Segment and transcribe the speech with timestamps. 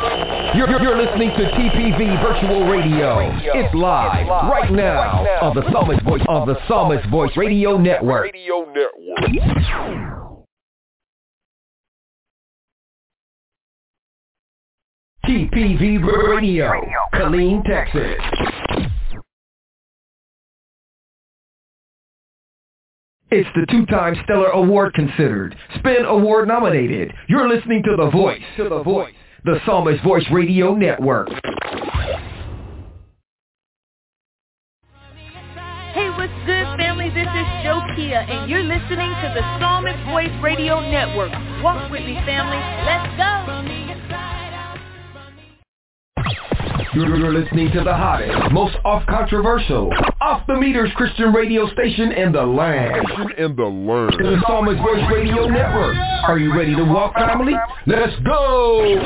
[0.00, 3.20] You're, you're listening to TPV Virtual Radio.
[3.54, 8.32] It's live right now on the Psalmist Voice of the Psalmist Voice Radio Network.
[8.32, 10.10] Radio Network.
[15.26, 16.80] TPV Radio,
[17.14, 18.18] Killeen, Texas.
[23.30, 27.12] It's the two-time Stellar Award considered, Spin Award nominated.
[27.28, 29.14] You're listening to The Voice, to The Voice,
[29.44, 31.28] the Psalmist Voice Radio Network.
[35.92, 37.08] Hey, what's good, family?
[37.08, 41.32] This is Shokia, and you're listening to the Psalmist Voice Radio Network.
[41.62, 42.60] Walk with me, family.
[42.84, 43.79] Let's go.
[46.92, 53.06] You're listening to the hottest, most off-controversial, off-the-meters Christian radio station in the land.
[53.38, 54.14] In the land.
[54.18, 55.96] The Psalmist Voice Radio Network.
[56.26, 57.52] Are you ready to walk, family?
[57.86, 58.96] Let's go!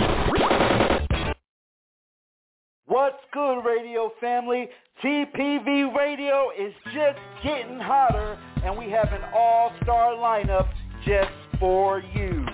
[2.86, 4.70] What's good, radio family?
[5.04, 10.68] TPV Radio is just getting hotter, and we have an all-star lineup
[11.04, 12.46] just for you.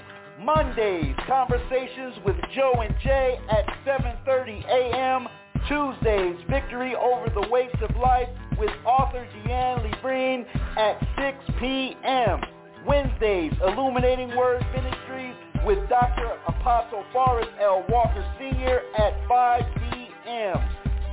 [0.43, 5.29] Mondays, conversations with Joe and Jay at 7.30 a.m.
[5.69, 10.47] Tuesdays, victory over the weights of life with author Deanne Lebrine
[10.79, 12.41] at 6 p.m.
[12.87, 15.35] Wednesdays, Illuminating Word Ministries
[15.67, 16.39] with Dr.
[16.49, 17.85] Apostle Forrest L.
[17.91, 18.81] Walker Sr.
[18.99, 20.57] at 5 p.m.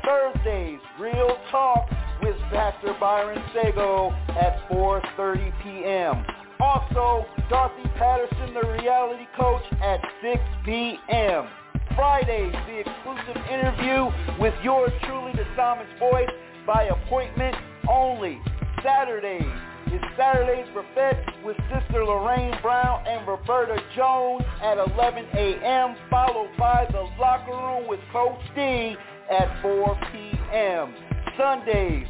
[0.06, 1.90] Thursdays, Real Talk
[2.22, 6.37] with Pastor Byron Sago at 4.30 p.m.
[6.60, 11.48] Also, Dorothy Patterson, the reality coach, at 6 p.m.
[11.96, 16.30] Fridays, the exclusive interview with yours truly, the Psalmist Voice,
[16.66, 17.56] by appointment
[17.90, 18.40] only.
[18.84, 19.42] Saturdays
[19.88, 26.86] is Saturdays Buffet with Sister Lorraine Brown and Roberta Jones at 11 a.m., followed by
[26.92, 28.96] the Locker Room with Coach D
[29.32, 30.94] at 4 p.m.
[31.38, 32.08] Sundays,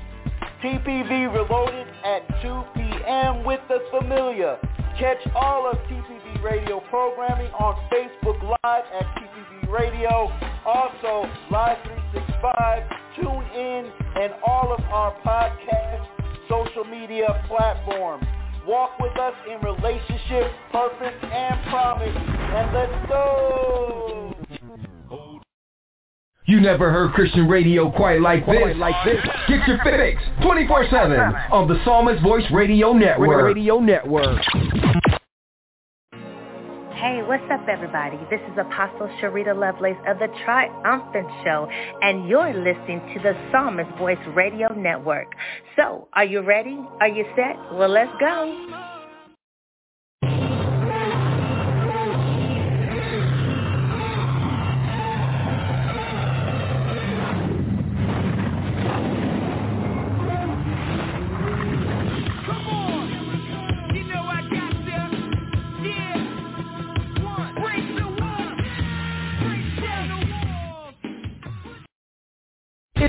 [0.64, 3.44] TPV Reloaded at 2 p.m.
[3.44, 4.58] with the Familiar.
[5.00, 10.32] Catch all of TPV Radio programming on Facebook Live at TPV Radio.
[10.66, 12.84] Also, Live 365,
[13.16, 16.08] Tune In, and all of our podcast
[16.50, 18.26] social media platforms.
[18.66, 22.16] Walk with us in relationship, purpose, and promise.
[22.16, 24.37] And let's go!
[26.48, 28.78] You never heard Christian radio quite like this.
[28.78, 29.18] Like this.
[29.50, 33.44] Get your fix 24-7 on the Psalmist Voice Radio Network.
[33.44, 34.40] Radio Network.
[36.94, 38.16] Hey, what's up, everybody?
[38.30, 41.68] This is Apostle Sharita Lovelace of the Triumphant Show,
[42.02, 45.28] and you're listening to the Psalmist Voice Radio Network.
[45.76, 46.80] So, are you ready?
[47.02, 47.58] Are you set?
[47.74, 48.97] Well, let's go.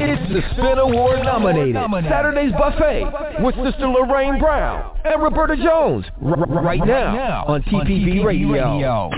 [0.01, 1.75] It's the Spin Award nominated
[2.09, 9.11] Saturday's Buffet with Sister Lorraine Brown and Roberta Jones right now on TPV Radio.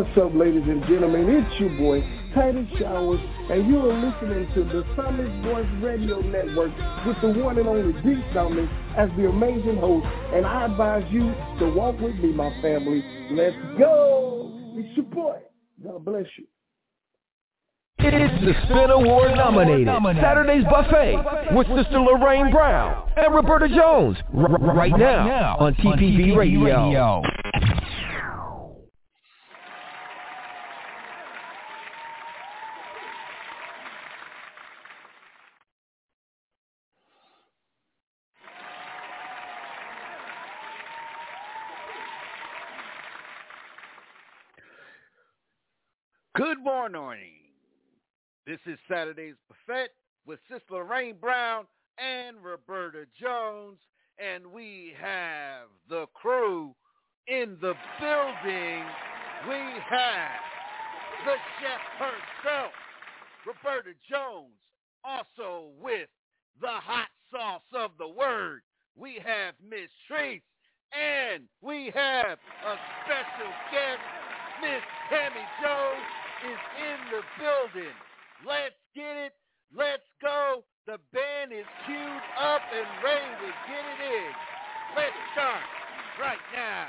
[0.00, 1.28] What's up, ladies and gentlemen?
[1.28, 2.00] It's your boy,
[2.34, 3.20] Titus Showers,
[3.50, 6.72] and you are listening to the Psalmist Voice Radio Network
[7.04, 10.06] with the one and only D Psalmist as the amazing host.
[10.32, 13.04] And I advise you to walk with me, my family.
[13.32, 14.50] Let's go!
[14.76, 15.36] It's your boy.
[15.84, 16.46] God bless you.
[17.98, 19.86] It's the Spin Award nominated
[20.22, 27.22] Saturday's Buffet with Sister Lorraine Brown and Roberta Jones right now on TPV Radio.
[46.36, 47.32] Good morning.
[48.46, 49.88] This is Saturday's Buffet
[50.24, 51.64] with Sister Lorraine Brown
[51.98, 53.78] and Roberta Jones,
[54.16, 56.72] and we have the crew
[57.26, 58.84] in the building.
[59.48, 59.58] We
[59.90, 60.30] have
[61.24, 62.72] the chef herself,
[63.44, 64.54] Roberta Jones,
[65.02, 66.08] also with
[66.60, 68.60] the hot sauce of the word.
[68.96, 70.42] We have Miss Treese,
[70.92, 74.00] and we have a special guest,
[74.62, 77.96] Miss Tammy Jones is in the building.
[78.46, 79.32] Let's get it.
[79.76, 80.64] Let's go.
[80.86, 84.32] The band is queued up and ready to get it in.
[84.96, 85.62] Let's start
[86.20, 86.88] right now.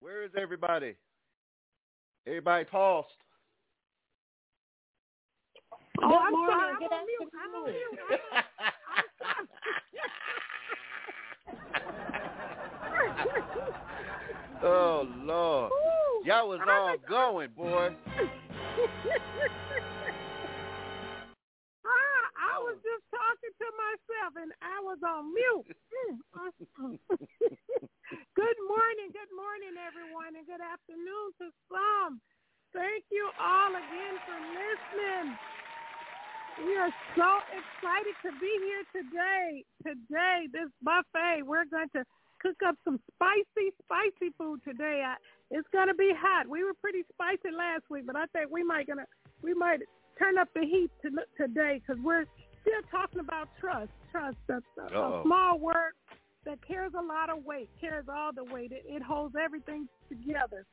[0.00, 0.94] Where is everybody?
[2.26, 3.08] Everybody tossed.
[6.02, 6.72] Oh, I'm sorry.
[6.74, 7.32] I'm on mute.
[7.42, 8.20] I'm on mute.
[14.62, 15.72] oh Lord,
[16.24, 17.94] y'all was all going, boy.
[21.84, 25.68] Ah, I was just talking to myself and I was on mute.
[25.92, 26.96] Mm,
[28.40, 32.24] good morning, good morning, everyone, and good afternoon to some.
[32.72, 35.36] Thank you all again for listening.
[36.64, 39.60] We are so excited to be here today.
[39.84, 42.02] Today, this buffet, we're going to
[42.44, 45.02] cook up some spicy, spicy food today.
[45.06, 45.16] I,
[45.50, 46.48] it's going to be hot.
[46.48, 49.06] We were pretty spicy last week, but I think we might gonna
[49.42, 49.80] we might
[50.18, 51.10] turn up the heat to,
[51.40, 52.26] today because we're
[52.60, 53.90] still talking about trust.
[54.12, 55.92] Trust, a, a, a small word
[56.44, 58.72] that carries a lot of weight, carries all the weight.
[58.72, 60.66] It, it holds everything together.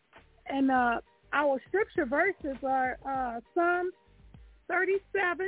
[0.47, 0.99] And uh,
[1.33, 3.93] our scripture verses are uh, Psalms
[4.69, 5.47] 37,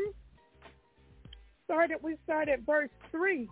[1.66, 3.48] started we started verse three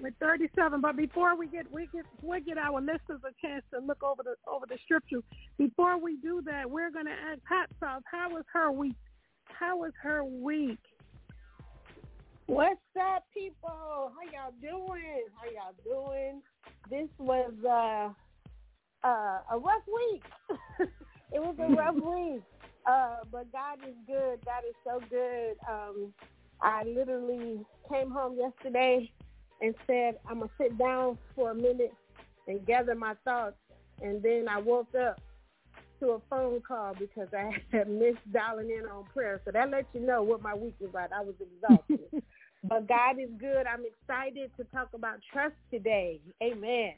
[0.00, 0.80] with thirty seven.
[0.80, 4.22] But before we get we get we get our listeners a chance to look over
[4.22, 5.20] the over the scripture.
[5.58, 8.96] Before we do that, we're gonna ask Hot Sauce, how was her week?
[9.44, 10.78] How was her week?
[12.46, 13.68] What's up, people?
[13.70, 15.24] How y'all doing?
[15.34, 16.42] How y'all doing?
[16.90, 20.24] This was uh, uh, a rough week.
[21.32, 22.42] it was a rough week,
[22.86, 24.44] uh, but God is good.
[24.44, 25.56] God is so good.
[25.70, 26.12] Um,
[26.60, 27.60] I literally
[27.90, 29.10] came home yesterday
[29.64, 31.94] and said, I'm going to sit down for a minute
[32.46, 33.56] and gather my thoughts.
[34.02, 35.20] And then I woke up
[36.00, 39.40] to a phone call because I had missed dialing in on prayer.
[39.44, 41.12] So that lets you know what my week was like.
[41.12, 42.00] I was exhausted.
[42.64, 43.66] but God is good.
[43.66, 46.20] I'm excited to talk about trust today.
[46.42, 46.92] Amen.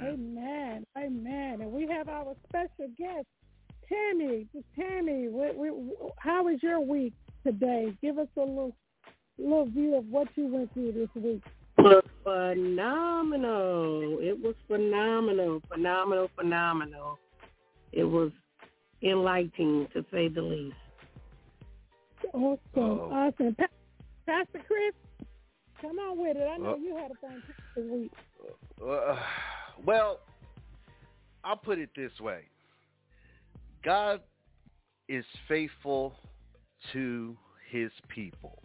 [0.00, 0.86] Amen.
[0.96, 1.60] Amen.
[1.60, 3.26] And we have our special guest,
[3.86, 4.46] Tammy.
[4.74, 5.28] Tammy,
[6.18, 7.12] how was your week?
[7.44, 7.94] today.
[8.02, 8.74] Give us a little
[9.38, 11.42] little view of what you went through this week.
[12.22, 14.18] Phenomenal.
[14.20, 17.18] It was phenomenal, phenomenal, phenomenal.
[17.92, 18.30] It was
[19.02, 20.76] enlightening to say the least.
[22.32, 23.10] Awesome, oh.
[23.12, 23.54] awesome.
[23.54, 23.66] Pa-
[24.26, 24.94] Pastor Chris,
[25.80, 26.48] come on with it.
[26.48, 28.12] I know uh, you had a fantastic week.
[28.82, 29.16] Uh,
[29.84, 30.20] well,
[31.44, 32.44] I'll put it this way.
[33.84, 34.20] God
[35.08, 36.14] is faithful
[36.92, 37.36] to
[37.70, 38.62] his people.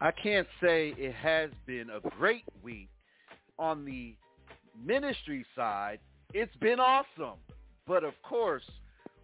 [0.00, 2.88] I can't say it has been a great week
[3.58, 4.14] on the
[4.84, 6.00] ministry side.
[6.32, 7.38] It's been awesome.
[7.86, 8.64] But of course,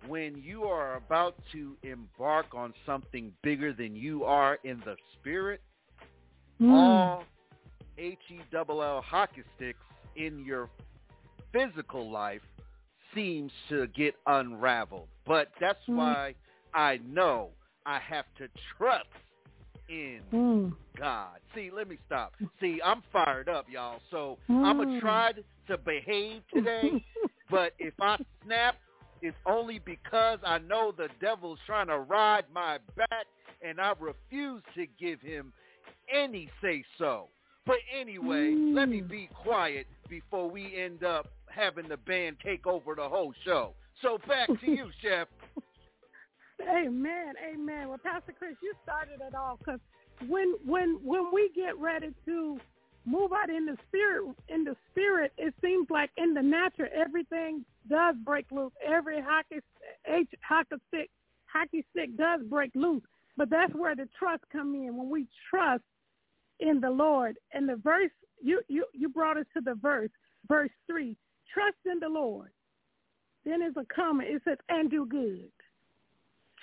[0.06, 5.60] when you are about to embark on something bigger than you are in the spirit,
[6.60, 6.70] mm.
[6.70, 7.24] all
[7.98, 9.80] H-E-double-L hockey sticks
[10.16, 10.68] in your
[11.52, 12.42] physical life
[13.14, 15.08] seems to get unraveled.
[15.26, 15.96] But that's mm.
[15.96, 16.34] why
[16.74, 17.50] I know
[17.86, 18.48] I have to
[18.78, 19.06] trust
[19.90, 20.72] in mm.
[20.96, 21.38] God.
[21.54, 22.32] See, let me stop.
[22.60, 24.00] See, I'm fired up, y'all.
[24.10, 24.64] So mm.
[24.64, 25.32] I'm going to try
[25.68, 27.04] to behave today.
[27.50, 28.16] but if I
[28.46, 28.76] snap,
[29.20, 33.26] it's only because I know the devil's trying to ride my back
[33.62, 35.52] and I refuse to give him
[36.12, 37.28] any say so.
[37.66, 38.74] But anyway, mm.
[38.74, 43.34] let me be quiet before we end up having the band take over the whole
[43.44, 43.74] show.
[44.02, 45.28] So back to you, Chef.
[46.68, 47.88] Amen, amen.
[47.88, 49.80] Well, Pastor Chris, you started it all because
[50.28, 52.58] when when when we get ready to
[53.06, 57.64] move out in the spirit, in the spirit, it seems like in the natural everything
[57.88, 58.72] does break loose.
[58.86, 59.60] Every hockey
[60.42, 61.10] hockey stick
[61.46, 63.02] hockey stick does break loose,
[63.36, 64.96] but that's where the trust come in.
[64.96, 65.84] When we trust
[66.60, 68.10] in the Lord, and the verse
[68.42, 70.10] you you you brought us to the verse,
[70.48, 71.16] verse three.
[71.54, 72.50] Trust in the Lord.
[73.44, 74.28] Then is a comment.
[74.30, 75.50] It says, and do good.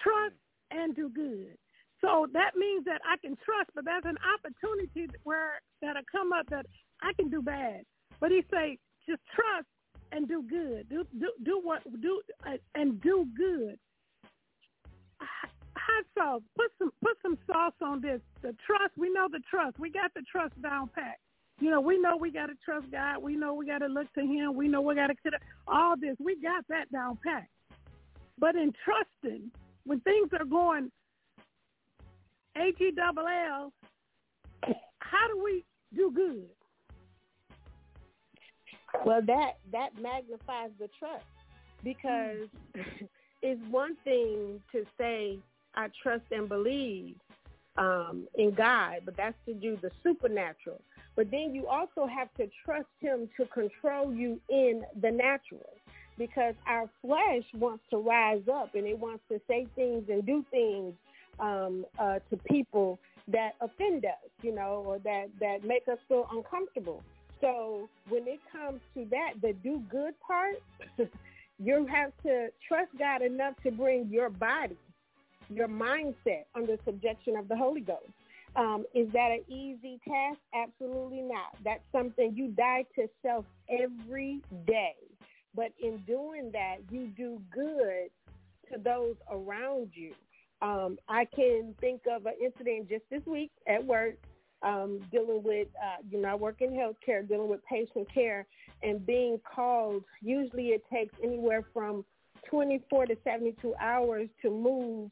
[0.04, 0.36] Trust
[0.72, 1.58] and do good.
[2.02, 6.48] So that means that I can trust, but there's an opportunity where that'll come up
[6.50, 6.66] that
[7.02, 7.82] I can do bad.
[8.20, 8.78] But he say,
[9.08, 9.66] just trust
[10.12, 10.90] and do good.
[10.90, 13.78] Do do do what do uh, and do good.
[15.20, 16.42] Hot sauce.
[16.56, 18.22] Put some put some sauce on this.
[18.42, 18.94] The trust.
[18.98, 19.80] We know the trust.
[19.80, 21.18] We got the trust down pat.
[21.60, 23.18] You know, we know we got to trust God.
[23.24, 24.56] We know we got to look to Him.
[24.56, 25.16] We know we got to
[25.68, 26.16] all this.
[26.20, 27.48] We got that down pat.
[28.40, 29.50] But in trusting,
[29.88, 30.92] when things are going
[32.58, 33.72] H E double L,
[35.00, 35.64] how do we
[35.96, 36.46] do good?
[39.06, 41.26] Well, that that magnifies the trust
[41.84, 42.48] because
[43.42, 45.40] it's one thing to say
[45.76, 47.16] I trust and believe
[47.78, 50.82] um, in God, but that's to do the supernatural.
[51.16, 55.74] But then you also have to trust Him to control you in the natural
[56.18, 60.44] because our flesh wants to rise up and it wants to say things and do
[60.52, 60.94] things
[61.40, 66.28] um, uh, to people that offend us, you know, or that, that make us feel
[66.32, 67.04] uncomfortable.
[67.42, 70.56] So when it comes to that, the do good part,
[71.60, 74.78] you have to trust God enough to bring your body,
[75.50, 78.10] your mindset under subjection of the Holy Ghost.
[78.56, 80.40] Um, is that an easy task?
[80.56, 81.56] Absolutely not.
[81.64, 84.96] That's something you die to self every day.
[85.58, 88.12] But in doing that, you do good
[88.72, 90.14] to those around you.
[90.62, 94.16] Um, I can think of an incident just this week at work
[94.62, 98.46] um, dealing with, uh, you know, I work in healthcare, dealing with patient care
[98.84, 100.04] and being called.
[100.22, 102.06] Usually it takes anywhere from
[102.50, 105.10] 24 to 72 hours to move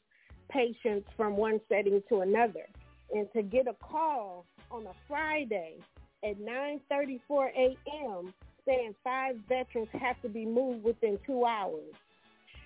[0.49, 2.67] patients from one setting to another.
[3.13, 5.77] And to get a call on a Friday
[6.23, 8.33] at 9.34 a.m.
[8.65, 11.93] saying five veterans have to be moved within two hours.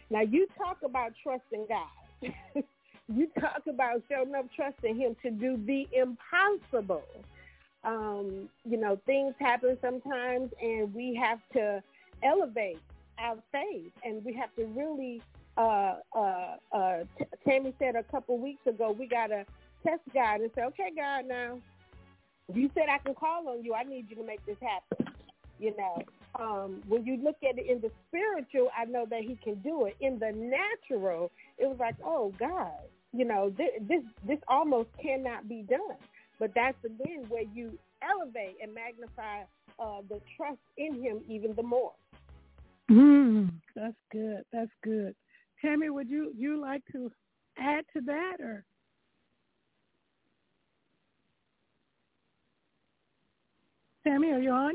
[0.09, 2.33] Now you talk about trusting God.
[3.07, 7.03] you talk about showing up trusting him to do the impossible.
[7.83, 11.81] Um, you know, things happen sometimes and we have to
[12.23, 12.81] elevate
[13.17, 15.21] our faith and we have to really
[15.59, 17.03] uh, uh, uh,
[17.45, 19.45] Tammy said a couple weeks ago, we got to
[19.85, 21.59] test God and say, okay, God, now,
[22.53, 23.73] you said I can call on you.
[23.73, 25.08] I need you to make this happen.
[25.59, 26.03] You know,
[26.39, 29.85] um, when you look at it in the spiritual, I know that he can do
[29.85, 29.97] it.
[29.99, 32.71] In the natural, it was like, oh, God,
[33.11, 35.97] you know, this, this, this almost cannot be done.
[36.39, 39.41] But that's, again, where you elevate and magnify
[39.79, 41.91] uh, the trust in him even the more.
[42.89, 44.43] Mm, that's good.
[44.51, 45.15] That's good.
[45.61, 47.11] Tammy, would you you like to
[47.57, 48.63] add to that or?
[54.03, 54.73] Tammy, are you on?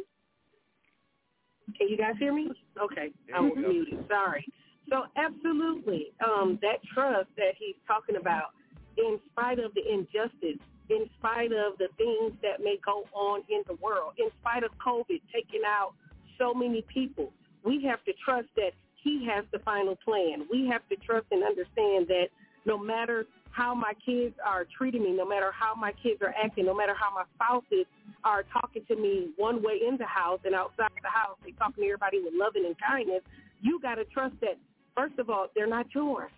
[1.76, 2.50] Can you guys hear me?
[2.80, 4.04] Okay, I was muted.
[4.08, 4.46] Sorry.
[4.90, 8.50] So absolutely, um, that trust that he's talking about,
[8.98, 13.62] in spite of the injustice, in spite of the things that may go on in
[13.66, 15.94] the world, in spite of COVID taking out
[16.38, 17.32] so many people,
[17.64, 20.46] we have to trust that he has the final plan.
[20.50, 22.28] We have to trust and understand that
[22.66, 26.66] no matter how my kids are treating me, no matter how my kids are acting,
[26.66, 27.86] no matter how my spouses
[28.24, 31.84] are talking to me one way in the house and outside the house, they talking
[31.84, 33.22] to everybody with loving and kindness,
[33.60, 34.58] you got to trust that,
[34.96, 36.32] first of all, they're not yours.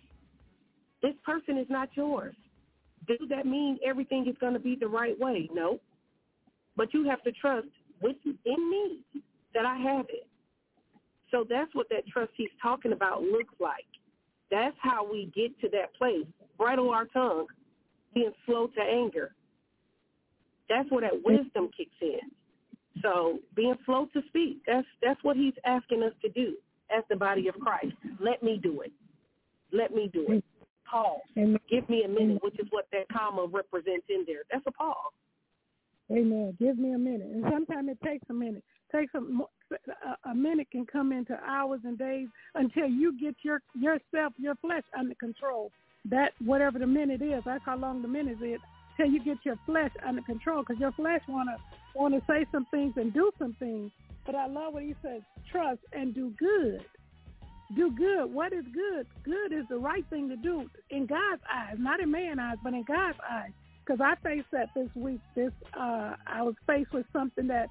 [1.01, 2.35] This person is not yours.
[3.07, 5.49] Does that mean everything is going to be the right way?
[5.51, 5.79] No.
[6.75, 7.67] But you have to trust
[8.01, 8.99] within me
[9.55, 10.27] that I have it.
[11.31, 13.85] So that's what that trust he's talking about looks like.
[14.51, 16.27] That's how we get to that place.
[16.57, 17.47] Bridle our tongue,
[18.13, 19.33] being slow to anger.
[20.69, 21.23] That's where that mm.
[21.23, 22.19] wisdom kicks in.
[23.01, 26.55] So being slow to speak, that's that's what he's asking us to do
[26.95, 27.93] as the body of Christ.
[28.19, 28.91] Let me do it.
[29.71, 30.43] Let me do it.
[30.89, 31.19] Pause.
[31.69, 32.43] Give me a minute, mm.
[32.43, 34.43] which is what that comma represents in there.
[34.51, 34.95] That's a pause.
[36.11, 36.55] Amen.
[36.57, 37.27] Give me a minute.
[37.27, 38.63] And sometimes it takes a minute.
[38.93, 43.61] It takes a, a minute can come into hours and days until you get your
[43.75, 45.71] yourself, your flesh under control.
[46.05, 48.59] That whatever the minute is, that's how long the minute is,
[48.95, 50.61] till you get your flesh under control.
[50.61, 51.57] Because your flesh wanna
[51.95, 53.91] wanna say some things and do some things.
[54.25, 56.83] But I love what he says: trust and do good.
[57.75, 58.33] Do good.
[58.33, 59.07] What is good?
[59.23, 62.73] Good is the right thing to do in God's eyes, not in man's eyes, but
[62.73, 63.51] in God's eyes.
[63.85, 65.19] Because I faced that this week.
[65.35, 67.67] This uh, I was faced with something that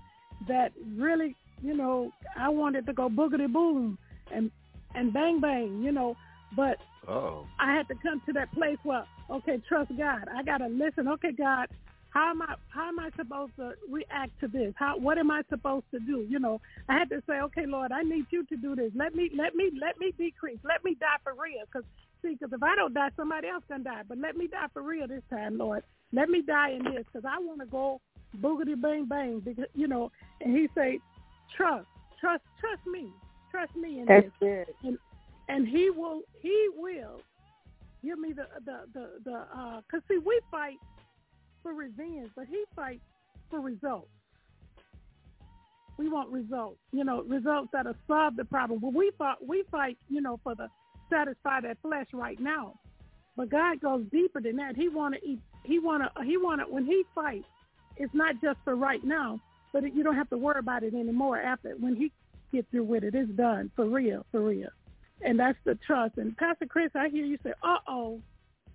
[0.49, 3.99] that really, you know, I wanted to go boogity boom
[4.31, 4.51] and
[4.95, 6.17] and bang bang, you know,
[6.55, 6.79] but
[7.09, 7.47] Oh.
[7.61, 10.27] I had to come to that place where, okay, trust God.
[10.35, 11.09] I gotta listen.
[11.09, 11.69] Okay, God,
[12.11, 14.73] how am I how am I supposed to react to this?
[14.77, 16.27] How what am I supposed to do?
[16.29, 18.91] You know, I had to say, okay, Lord, I need you to do this.
[18.95, 20.59] Let me let me let me decrease.
[20.65, 21.65] Let me die for real.
[21.67, 21.87] Because
[22.23, 24.03] see, because if I don't die, somebody else can die.
[24.09, 25.85] But let me die for real this time, Lord.
[26.13, 28.01] Let me die in this because I want to go
[28.41, 29.41] boogity bang bang.
[29.45, 30.99] Because you know, and He say,
[31.57, 31.87] trust,
[32.21, 33.11] trust, trust me,
[33.51, 34.67] trust me in That's this good.
[34.85, 34.99] and
[35.49, 37.21] and he will he will
[38.03, 40.79] give me the the the the uh cuz see we fight
[41.63, 43.03] for revenge but he fights
[43.51, 44.09] for results.
[45.99, 48.81] We want results you know results that'll solve the problem.
[48.81, 50.69] Well we fight we fight you know for the
[51.11, 52.75] satisfy that flesh right now.
[53.37, 54.77] But God goes deeper than that.
[54.77, 57.47] He want to eat he want to he want to when he fights
[57.97, 59.41] it's not just for right now
[59.73, 62.11] but it, you don't have to worry about it anymore after when he
[62.53, 63.15] gets through with it.
[63.15, 64.69] It's done for real for real
[65.23, 66.19] and that's the trust.
[66.19, 68.21] And Pastor Chris, I hear you say, "Uh oh,"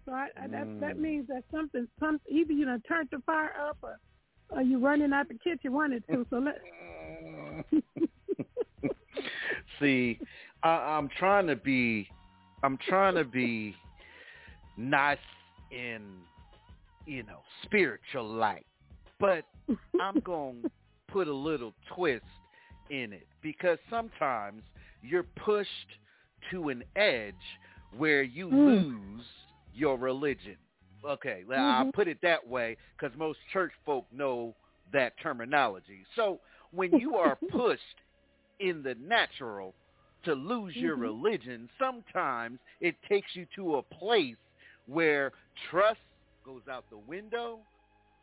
[0.06, 3.54] so I, I, that that means that something, some either you know turned the fire
[3.70, 4.00] up, or,
[4.50, 6.26] or you running out the kitchen wanted to.
[6.30, 6.62] So let.
[9.80, 10.20] See,
[10.64, 12.08] I, I'm trying to be,
[12.64, 13.76] I'm trying to be
[14.78, 15.18] nice
[15.72, 16.02] in,
[17.06, 18.66] you know, spiritual light,
[19.20, 19.44] but
[20.00, 20.72] I'm going to
[21.08, 22.26] put a little twist
[22.90, 24.62] in it because sometimes
[25.02, 25.70] you're pushed
[26.52, 27.36] to an edge
[27.98, 28.56] where you hmm.
[28.56, 29.26] lose
[29.74, 30.58] your religion.
[31.04, 31.92] Okay, well, I'll mm-hmm.
[31.92, 34.56] put it that way because most church folk know
[34.94, 36.06] that terminology.
[36.16, 36.40] So
[36.72, 37.82] when you are pushed
[38.60, 39.74] in the natural
[40.26, 41.04] to lose your mm-hmm.
[41.04, 44.36] religion, sometimes it takes you to a place
[44.86, 45.32] where
[45.70, 46.00] trust
[46.46, 47.60] goes out the window,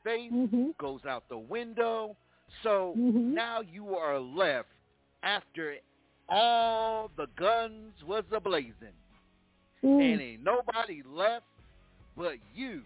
[0.05, 0.69] faith mm-hmm.
[0.79, 2.17] goes out the window.
[2.63, 4.69] So now you are left
[5.23, 5.75] after
[6.29, 8.97] all the guns was a blazing,
[9.85, 10.13] mm.
[10.13, 11.45] and ain't nobody left
[12.17, 12.83] but you.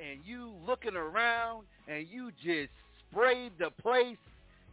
[0.00, 2.70] And you looking around, and you just
[3.10, 4.16] sprayed the place,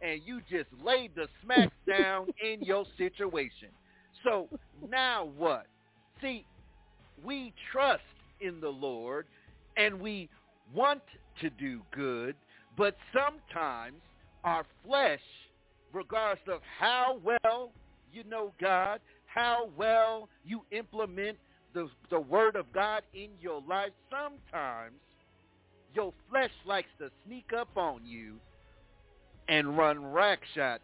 [0.00, 3.68] and you just laid the smack down in your situation.
[4.24, 4.48] So
[4.90, 5.66] now what?
[6.20, 6.44] See,
[7.24, 8.02] we trust
[8.40, 9.26] in the Lord,
[9.76, 10.28] and we
[10.74, 11.02] want
[11.40, 12.34] to do good,
[12.76, 13.96] but sometimes
[14.44, 15.20] our flesh
[15.92, 17.70] regardless of how well
[18.12, 21.38] you know God, how well you implement
[21.74, 24.94] the, the word of God in your life, sometimes
[25.94, 28.34] your flesh likes to sneak up on you
[29.48, 30.78] and run rackshot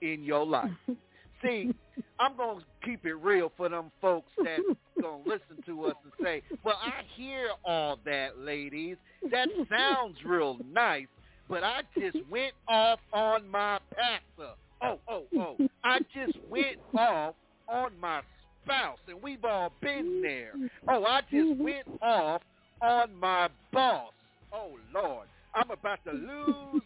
[0.00, 0.70] in your life.
[1.42, 1.74] See,
[2.20, 4.58] I'm going to keep it real for them folks that
[5.00, 8.96] going to listen to us and say, well, I hear all that, ladies.
[9.30, 11.08] That sounds real nice,
[11.52, 14.54] but I just went off on my pastor.
[14.80, 15.56] Oh, oh, oh.
[15.84, 17.34] I just went off
[17.68, 18.22] on my
[18.64, 20.52] spouse, and we've all been there.
[20.88, 21.62] Oh, I just mm-hmm.
[21.62, 22.40] went off
[22.80, 24.12] on my boss.
[24.50, 25.26] Oh, Lord.
[25.54, 26.82] I'm about to lose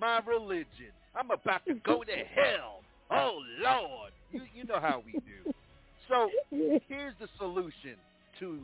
[0.00, 0.90] my religion.
[1.14, 2.80] I'm about to go to hell.
[3.12, 4.10] Oh, Lord.
[4.32, 5.54] You, you know how we do.
[6.08, 7.94] So here's the solution
[8.40, 8.58] to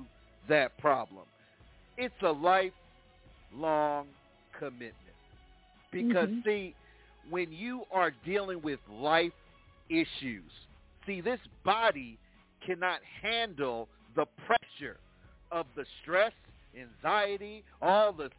[0.48, 1.22] that problem.
[1.96, 4.08] It's a lifelong
[4.58, 5.05] commitment.
[5.96, 6.44] Because, Mhm.
[6.44, 6.74] see,
[7.28, 9.32] when you are dealing with life
[9.88, 10.52] issues,
[11.06, 12.18] see, this body
[12.64, 14.98] cannot handle the pressure
[15.50, 16.32] of the stress,
[16.78, 18.30] anxiety, all the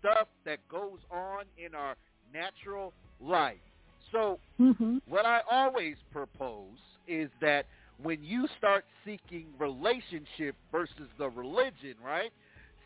[0.00, 1.94] stuff that goes on in our
[2.32, 3.62] natural life.
[4.10, 4.98] So Mm-hmm.
[5.08, 7.66] what I always propose is that
[8.02, 12.32] when you start seeking relationship versus the religion, right?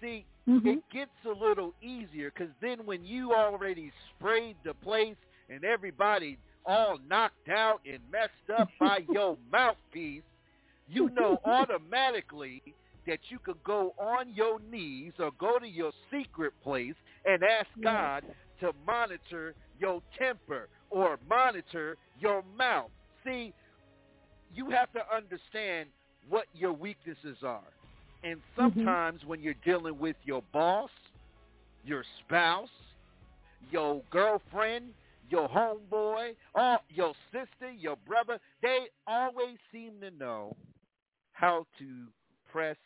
[0.00, 0.78] See, Mhm.
[0.78, 5.16] it gets a little easier because then when you already sprayed the place
[5.50, 10.22] and everybody all knocked out and messed up by your mouthpiece,
[10.88, 12.62] you know automatically
[13.06, 17.68] that you could go on your knees or go to your secret place and ask
[17.82, 18.24] God
[18.60, 22.90] to monitor your temper or monitor your mouth.
[23.24, 23.52] See,
[24.54, 25.90] you have to understand
[26.28, 27.62] what your weaknesses are.
[28.22, 30.90] And sometimes when you're dealing with your boss,
[31.84, 32.68] your spouse,
[33.70, 34.86] your girlfriend,
[35.30, 40.56] your homeboy, or your sister, your brother, they always seem to know
[41.32, 42.06] how to
[42.50, 42.76] press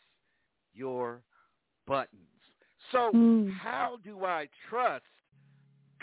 [0.75, 1.21] your
[1.87, 2.09] buttons.
[2.91, 3.49] So Mm.
[3.51, 5.05] how do I trust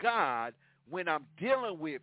[0.02, 0.54] God
[0.88, 2.02] when I'm dealing with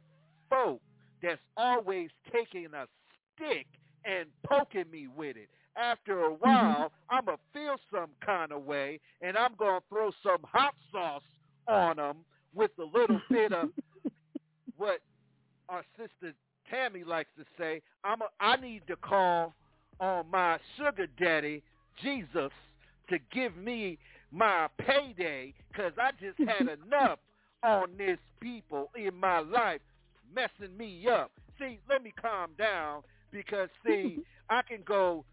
[0.49, 0.81] folk
[1.21, 2.87] that's always taking a
[3.35, 3.67] stick
[4.05, 5.49] and poking me with it?
[5.77, 6.49] After a mm-hmm.
[6.49, 10.39] while, I'm going to feel some kind of way, and I'm going to throw some
[10.43, 11.23] hot sauce
[11.67, 12.17] on them
[12.53, 13.69] with a little bit of
[14.77, 14.99] what
[15.69, 16.33] our sister
[16.69, 17.81] Tammy likes to say.
[18.03, 19.53] I'm a, I need to call
[19.99, 21.63] on my sugar daddy,
[22.01, 22.51] Jesus,
[23.09, 23.97] to give me
[24.31, 27.19] my payday because I just had enough
[27.63, 29.81] on this people in my life
[30.35, 31.31] messing me up.
[31.59, 35.25] See, let me calm down because, see, I can go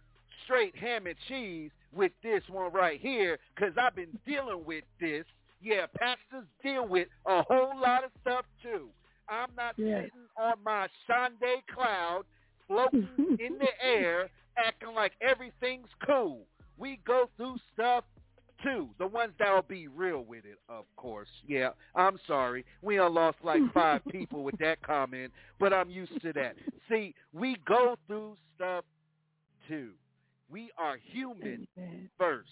[0.44, 5.24] straight ham and cheese with this one right here because I've been dealing with this.
[5.62, 8.88] Yeah, pastors deal with a whole lot of stuff too.
[9.28, 10.02] I'm not Yeah.
[10.02, 12.24] sitting on my Sunday cloud
[12.66, 16.46] floating in the air acting like everything's cool.
[16.76, 18.04] We go through stuff
[18.62, 18.88] too.
[18.98, 21.28] The ones that'll be real with it, of course.
[21.46, 22.64] Yeah, I'm sorry.
[22.82, 26.56] We done lost like five people with that comment, but I'm used to that.
[26.90, 28.84] See, we go through stuff
[29.68, 29.90] too.
[30.50, 31.66] We are human
[32.18, 32.50] first.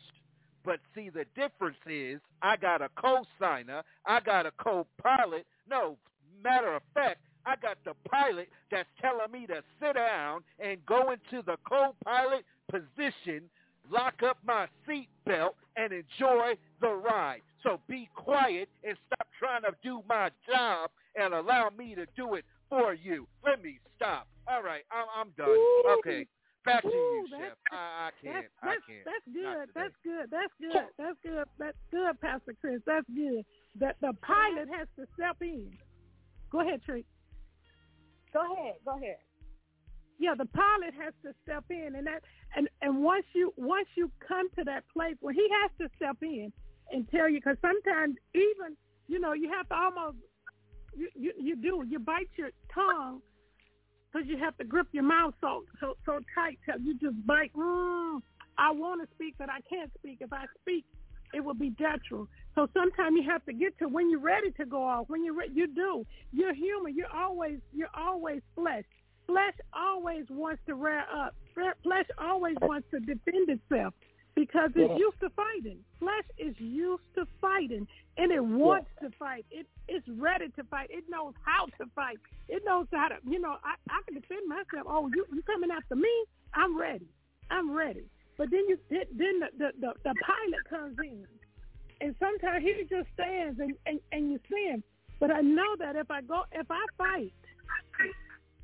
[0.65, 5.47] But see, the difference is I got a co-signer, I got a co-pilot.
[5.69, 5.97] No,
[6.43, 11.11] matter of fact, I got the pilot that's telling me to sit down and go
[11.11, 13.43] into the co-pilot position,
[13.91, 17.41] lock up my seat belt, and enjoy the ride.
[17.65, 22.35] So be quiet and stop trying to do my job and allow me to do
[22.35, 23.27] it for you.
[23.45, 24.29] Let me stop.
[24.47, 25.49] All right, I'm, I'm done.
[25.99, 26.27] Okay,
[26.65, 27.41] back to you, Ooh, Chef.
[27.41, 28.35] that's- I, I can't.
[28.35, 29.05] That's, I can't.
[29.05, 29.69] that's good.
[29.75, 30.31] That's good.
[30.31, 30.87] That's good.
[30.99, 31.45] That's good.
[31.59, 32.81] That's good, Pastor Chris.
[32.87, 33.45] That's good.
[33.81, 35.73] That the pilot has to step in.
[36.51, 37.05] Go ahead, Tree.
[38.33, 38.75] Go ahead.
[38.85, 39.17] Go ahead.
[40.19, 42.23] Yeah, the pilot has to step in, and that
[42.55, 46.17] and and once you once you come to that place where he has to step
[46.23, 46.53] in
[46.93, 48.77] and tell you, because sometimes even
[49.09, 50.19] you know you have to almost
[50.95, 53.21] you you, you do you bite your tongue
[54.13, 57.53] because you have to grip your mouth so so so tight till you just bite.
[57.55, 58.21] Mm,
[58.59, 60.19] I want to speak, but I can't speak.
[60.21, 60.85] If I speak,
[61.33, 62.29] it will be detrimental.
[62.55, 65.09] So sometimes you have to get to when you're ready to go off.
[65.09, 66.05] When you're re- you do.
[66.33, 66.95] You're human.
[66.95, 68.85] You're always you're always flesh.
[69.27, 71.35] Flesh always wants to rear up.
[71.55, 73.95] Flesh always wants to defend itself
[74.35, 74.97] because it's Yeah.
[74.97, 75.85] used to fighting.
[75.99, 79.45] Flesh is used to fighting, and it wants to fight.
[79.51, 80.91] It it's ready to fight.
[80.91, 82.19] It knows how to fight.
[82.49, 83.19] It knows how to.
[83.25, 84.87] You know, I I can defend myself.
[84.87, 86.25] Oh, you you coming after me?
[86.55, 87.09] I'm ready.
[87.51, 88.05] I'm ready.
[88.39, 91.27] But then you then the the the, the pilot comes in,
[92.01, 94.83] and sometimes he just stands and, and and you see him.
[95.21, 97.33] But I know that if I go if I fight,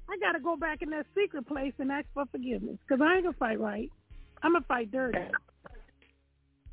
[0.09, 3.17] I got to go back in that secret place and ask for forgiveness because I
[3.17, 3.91] ain't gonna fight right.
[4.43, 5.19] I'm gonna fight dirty.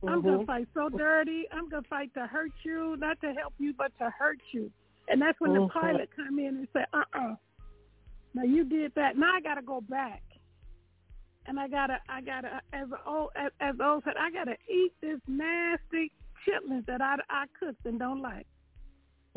[0.07, 0.45] I'm gonna Mhm.
[0.45, 1.45] fight so dirty.
[1.51, 4.71] I'm gonna fight to hurt you, not to help you, but to hurt you.
[5.07, 5.69] And that's when the Mhm.
[5.71, 7.35] pilot come in and say, "Uh-uh,
[8.33, 9.17] now you did that.
[9.17, 10.23] Now I gotta go back,
[11.45, 15.19] and I gotta, I gotta, as old as, as old said, I gotta eat this
[15.27, 16.11] nasty
[16.45, 18.47] chitlins that I I cooked and don't like.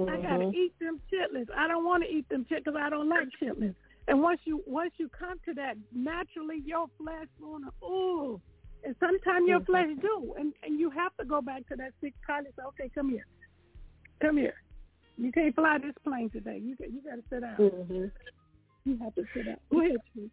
[0.01, 0.55] I gotta Mhm.
[0.55, 1.51] eat them chitlins.
[1.55, 3.75] I don't want to eat them chitlins because I don't like chitlins.
[4.07, 8.41] And once you once you come to that, naturally your flesh wanna ooh.
[8.85, 12.15] And sometimes your flesh do, and and you have to go back to that sick
[12.27, 12.47] pilot.
[12.47, 13.27] and Say, okay, come here,
[14.23, 14.55] come here.
[15.17, 16.61] You can't fly this plane today.
[16.63, 17.57] You got you got to sit down.
[17.57, 18.11] Mhm.
[18.85, 19.57] You have to sit down.
[19.71, 20.31] Go ahead, Chief.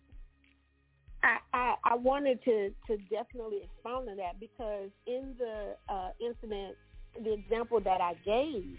[1.24, 6.76] I, I, I wanted to, to definitely expound on that because in the uh, incident,
[7.24, 8.78] the example that I gave,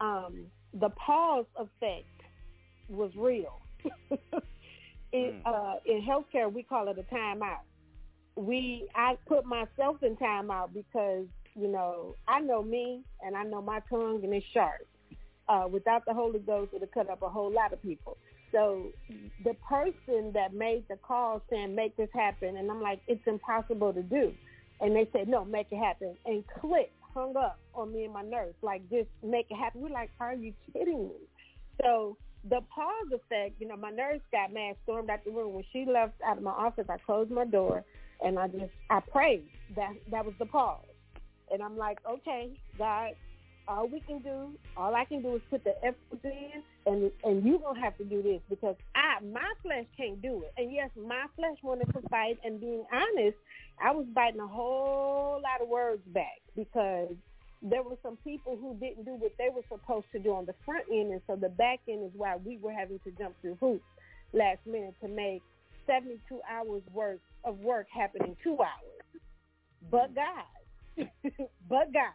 [0.00, 2.06] um, the pause effect
[2.88, 3.60] was real.
[5.12, 7.58] it, uh, in healthcare, we call it a timeout.
[8.36, 13.62] We, I put myself in timeout because you know I know me and I know
[13.62, 14.86] my tongue and it's sharp.
[15.48, 18.16] Uh, without the Holy Ghost, it would cut up a whole lot of people.
[18.50, 18.92] So
[19.44, 23.92] the person that made the call saying make this happen, and I'm like, it's impossible
[23.92, 24.32] to do.
[24.80, 26.16] And they said, no, make it happen.
[26.24, 29.80] And click, hung up on me and my nurse, like just make it happen.
[29.80, 31.14] We're like, are you kidding me?
[31.82, 32.16] So
[32.48, 35.54] the pause effect, you know, my nurse got mad, stormed out the room.
[35.54, 37.84] When she left out of my office, I closed my door
[38.24, 39.44] and I just, I prayed.
[39.76, 40.84] That, that was the pause.
[41.52, 43.10] And I'm like, okay, God,
[43.68, 47.44] all we can do, all I can do is put the effort in, and and
[47.44, 50.52] you gonna have to do this because I, my flesh can't do it.
[50.58, 52.38] And yes, my flesh wanted to fight.
[52.44, 53.36] And being honest,
[53.82, 57.14] I was biting a whole lot of words back because
[57.62, 60.54] there were some people who didn't do what they were supposed to do on the
[60.66, 63.56] front end, and so the back end is why we were having to jump through
[63.60, 63.84] hoops
[64.32, 65.42] last minute to make
[65.86, 69.20] 72 hours worth of work happen in two hours.
[69.90, 71.08] but God,
[71.68, 72.14] but God,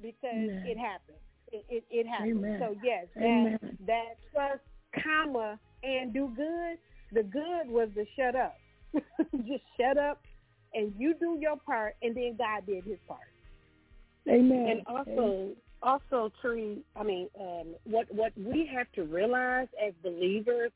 [0.00, 0.64] because Amen.
[0.66, 1.18] it happened.
[1.52, 2.44] It it, it happened.
[2.44, 2.60] Amen.
[2.60, 3.78] So yes, that Amen.
[3.86, 4.60] that trust,
[5.02, 6.78] comma, and do good.
[7.12, 8.56] The good was to shut up.
[9.46, 10.22] Just shut up,
[10.72, 13.20] and you do your part, and then God did His part.
[14.28, 14.66] Amen.
[14.68, 15.50] And also,
[15.82, 16.82] also, Tree.
[16.96, 20.72] I mean, um, what what we have to realize as believers,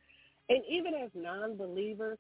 [0.49, 2.19] and even as non-believers,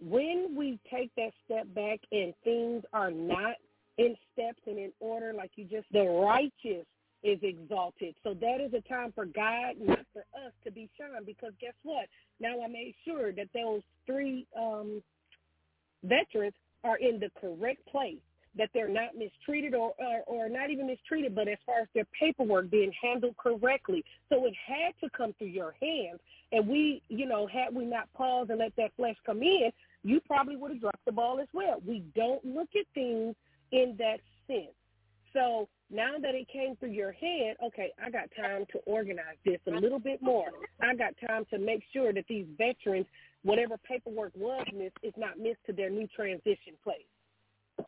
[0.00, 3.56] when we take that step back and things are not
[3.98, 6.86] in steps and in order, like you just, the righteous
[7.22, 8.14] is exalted.
[8.24, 11.26] So that is a time for God, not for us, to be shunned.
[11.26, 12.06] Because guess what?
[12.40, 15.02] Now I made sure that those three um,
[16.02, 18.20] veterans are in the correct place
[18.56, 22.06] that they're not mistreated or, or or not even mistreated, but as far as their
[22.18, 24.04] paperwork being handled correctly.
[24.28, 26.18] So it had to come through your hands.
[26.52, 29.70] And we, you know, had we not paused and let that flesh come in,
[30.02, 31.82] you probably would have dropped the ball as well.
[31.86, 33.34] We don't look at things
[33.72, 34.74] in that sense.
[35.32, 39.60] So now that it came through your head, okay, I got time to organize this
[39.66, 40.48] a little bit more.
[40.80, 43.06] I got time to make sure that these veterans,
[43.42, 47.86] whatever paperwork was missed, is not missed to their new transition place.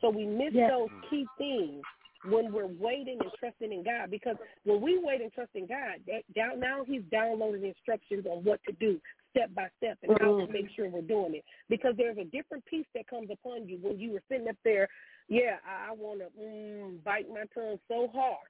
[0.00, 0.70] So we miss Yes.
[0.70, 1.82] those key things
[2.24, 4.10] when we're waiting and trusting in God.
[4.10, 8.44] Because when we wait and trust in God, that down now He's downloading instructions on
[8.44, 11.44] what to do step by step and how to make sure we're doing it.
[11.68, 14.88] Because there's a different peace that comes upon you when you were sitting up there.
[15.28, 18.48] Yeah, I, I want to mm, bite my tongue so hard.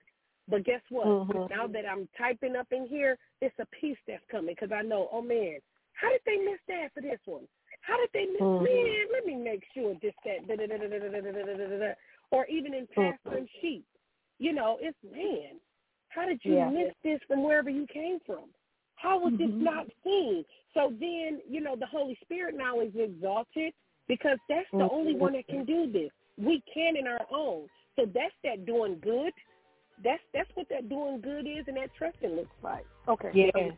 [0.49, 1.07] But guess what?
[1.07, 1.51] Mhm.
[1.51, 5.09] Now that I'm typing up in here, it's a peace that's coming because I know,
[5.13, 5.59] oh man,
[5.93, 7.47] how did they miss that for this one?
[7.83, 8.41] How did they miss?
[8.41, 8.63] Mhm.
[8.63, 11.79] Man, let me make sure this that da, da, da, da, da, da, da, da,
[11.79, 11.93] da,
[12.31, 13.49] or even in past Mhm.
[13.61, 13.85] sheet.
[14.39, 15.61] You know, it's man.
[16.09, 16.71] How did you Yeah.
[16.71, 18.53] miss this from wherever you came from?
[18.95, 19.61] How was this Mhm.
[19.61, 20.45] not seen?
[20.79, 23.73] So then, you know, the Holy Spirit now is exalted
[24.07, 26.11] because that's the only one that can do this.
[26.37, 27.67] We can in our own.
[27.97, 29.33] So that's that doing good.
[30.05, 32.87] That's that's what that doing good is and that trusting looks like.
[33.09, 33.31] Okay.
[33.35, 33.73] Yes,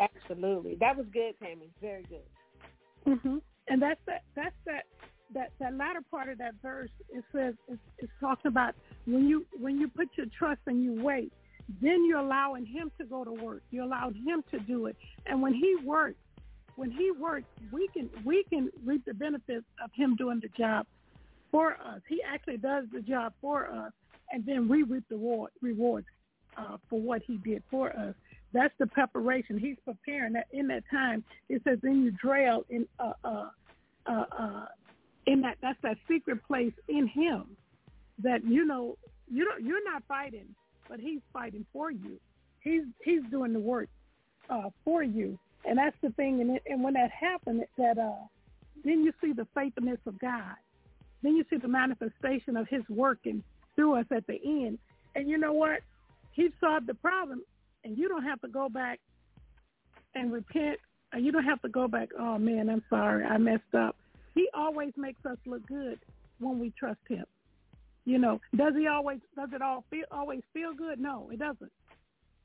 [0.00, 0.74] absolutely.
[0.80, 1.70] That was good, Tammy.
[1.80, 3.20] Very good.
[3.20, 4.22] hmm And that's that.
[4.34, 4.84] That's that.
[5.32, 6.90] That that latter part of that verse.
[7.10, 8.74] It says it's, it's talking about
[9.06, 11.32] when you when you put your trust and you wait,
[11.80, 13.62] then you're allowing Him to go to work.
[13.70, 16.18] You're allowed Him to do it, and when He works,
[16.80, 20.86] when He works, we can we can reap the benefits of Him doing the job
[21.50, 22.00] for us.
[22.08, 23.92] He actually does the job for us,
[24.32, 26.06] and then we reap the reward, rewards
[26.56, 28.14] uh, for what He did for us.
[28.54, 29.58] That's the preparation.
[29.58, 31.22] He's preparing that in that time.
[31.50, 33.50] It says, "Then you dwell in uh, uh,
[34.06, 34.64] uh, uh,
[35.26, 35.58] in that.
[35.60, 37.58] That's that secret place in Him
[38.22, 38.96] that you know
[39.30, 39.62] you don't.
[39.62, 40.46] You're not fighting,
[40.88, 42.18] but He's fighting for you.
[42.60, 43.90] He's He's doing the work
[44.48, 46.40] uh, for you, and that's the thing.
[46.40, 48.26] And it, and when that happened, that uh,
[48.84, 50.56] then you see the faithfulness of God.
[51.22, 53.42] Then you see the manifestation of His working
[53.76, 54.78] through us at the end.
[55.14, 55.80] And you know what?
[56.32, 57.42] He solved the problem,
[57.84, 59.00] and you don't have to go back
[60.14, 60.78] and repent.
[61.16, 62.10] You don't have to go back.
[62.18, 63.96] Oh man, I'm sorry, I messed up.
[64.34, 65.98] He always makes us look good
[66.38, 67.24] when we trust Him.
[68.04, 69.18] You know, does He always?
[69.36, 71.00] Does it all feel always feel good?
[71.00, 71.72] No, it doesn't.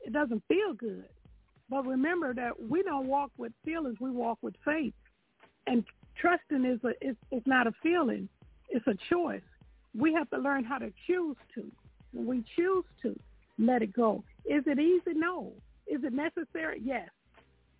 [0.01, 1.05] It doesn't feel good.
[1.69, 4.93] But remember that we don't walk with feelings; we walk with faith.
[5.67, 5.83] And
[6.19, 8.29] trusting is a is, is not a feeling;
[8.69, 9.41] it's a choice.
[9.97, 11.71] We have to learn how to choose to.
[12.13, 13.17] When we choose to,
[13.57, 14.23] let it go.
[14.45, 15.17] Is it easy?
[15.17, 15.53] No.
[15.87, 16.81] Is it necessary?
[16.83, 17.09] Yes.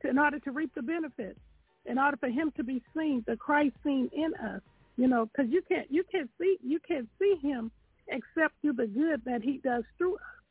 [0.04, 1.40] In order to reap the benefits,
[1.86, 4.62] in order for Him to be seen, the Christ seen in us.
[4.98, 7.72] You know, because you can't you can't see you can't see Him
[8.08, 10.44] except through the good that He does through us,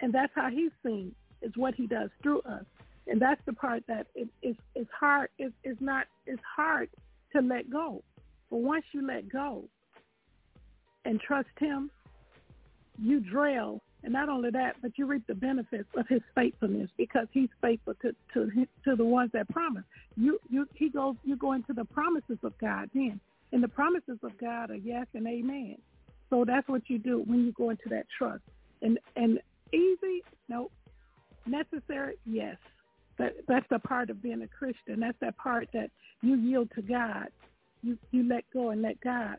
[0.00, 2.64] and that's how He's seen is what He does through us,
[3.06, 6.88] and that's the part that it, it's it's hard it's, it's not it's hard
[7.32, 8.02] to let go,
[8.50, 9.64] but once you let go
[11.04, 11.90] and trust Him,
[12.98, 17.26] you dwell and not only that, but you reap the benefits of his faithfulness because
[17.32, 19.84] he's faithful to to to the ones that promise.
[20.16, 23.18] You you he goes you go into the promises of God then.
[23.52, 25.76] And the promises of God are yes and amen.
[26.28, 28.42] So that's what you do when you go into that trust.
[28.82, 29.40] And and
[29.72, 30.70] easy, no.
[31.46, 32.56] Necessary, yes.
[33.18, 35.00] That that's the part of being a Christian.
[35.00, 35.90] That's that part that
[36.22, 37.28] you yield to God.
[37.82, 39.36] You you let go and let God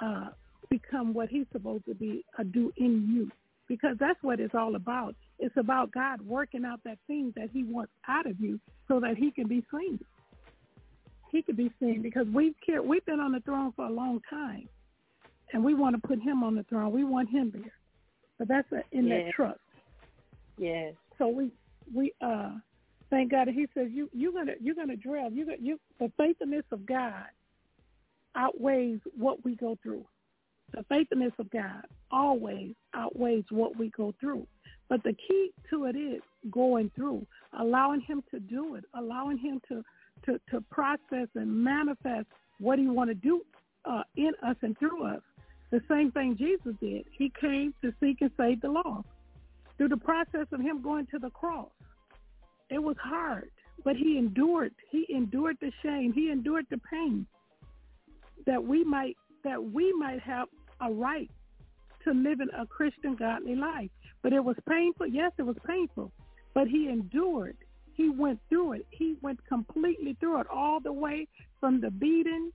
[0.00, 0.28] uh,
[0.70, 3.30] become what he's supposed to be, uh, do in you
[3.68, 5.14] because that's what it's all about.
[5.38, 9.16] It's about God working out that thing that he wants out of you so that
[9.16, 9.98] he can be seen.
[11.30, 14.20] He can be seen because we've cared, we've been on the throne for a long
[14.30, 14.68] time,
[15.52, 16.92] and we want to put him on the throne.
[16.92, 17.72] We want him there,
[18.38, 19.24] but that's a, in Yes.
[19.26, 19.60] that trust.
[20.58, 20.94] Yes.
[21.18, 21.50] So we
[21.94, 22.52] we uh
[23.10, 23.48] thank God.
[23.48, 25.30] He says you you're gonna you're gonna dwell.
[25.30, 27.26] You you the faithfulness of God
[28.36, 30.04] outweighs what we go through.
[30.72, 34.46] The faithfulness of God always outweighs what we go through.
[34.88, 37.26] But the key to it is going through,
[37.58, 39.84] allowing him to do it, allowing him to,
[40.26, 42.26] to, to process and manifest
[42.58, 43.42] what he want to do
[43.84, 45.20] uh, in us and through us.
[45.70, 47.04] The same thing Jesus did.
[47.10, 49.06] He came to seek and save the lost.
[49.76, 51.70] Through the process of him going to the cross,
[52.70, 53.50] it was hard,
[53.84, 54.72] but he endured.
[54.90, 56.12] He endured the shame.
[56.12, 57.26] He endured the pain
[58.46, 60.48] that we might that we might have
[60.80, 61.30] a right
[62.04, 63.90] to live in a Christian godly life.
[64.22, 65.06] But it was painful.
[65.06, 66.12] Yes, it was painful.
[66.54, 67.56] But he endured.
[67.94, 68.86] He went through it.
[68.90, 71.28] He went completely through it all the way
[71.60, 72.50] from the beating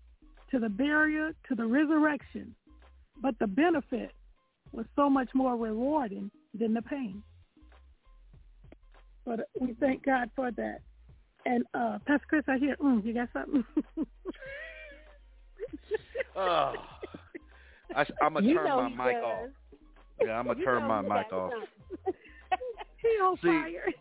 [0.51, 2.55] to the burial to the resurrection.
[3.21, 4.11] But the benefit
[4.71, 7.23] was so much more rewarding than the pain.
[9.25, 10.79] But we thank God for that.
[11.45, 13.63] And uh Pastor Chris, I hear, mm, you got something?
[16.35, 16.73] oh,
[17.95, 19.23] I, I'm gonna turn my mic does.
[19.23, 19.47] off.
[20.21, 21.53] Yeah, I'm gonna You turn my mic off.
[23.01, 23.83] he on See, fire.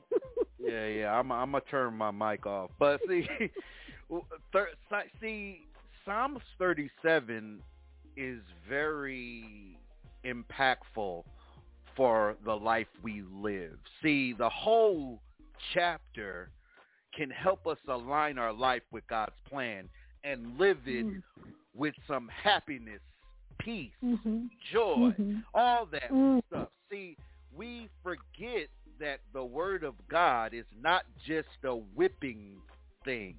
[0.60, 2.70] Yeah, yeah, I'm I'm gonna turn my mic off.
[2.78, 3.26] But see,
[4.52, 4.68] thir-
[5.20, 5.68] see,
[6.04, 7.60] Psalms 37
[8.16, 9.78] is very
[10.26, 11.22] impactful
[11.98, 13.76] for the life we live.
[14.02, 15.20] See, the whole
[15.74, 16.48] chapter
[17.14, 19.88] can help us align our life with God's plan
[20.22, 21.22] and live it Mm.
[21.74, 23.02] with some happiness,
[23.58, 24.46] peace, Mm-hmm.
[24.70, 25.44] joy, Mhm.
[25.52, 26.40] all that Mm.
[26.46, 26.70] stuff.
[26.88, 27.16] See,
[27.52, 32.62] we forget that the word of God is not just a whipping
[33.04, 33.36] thing.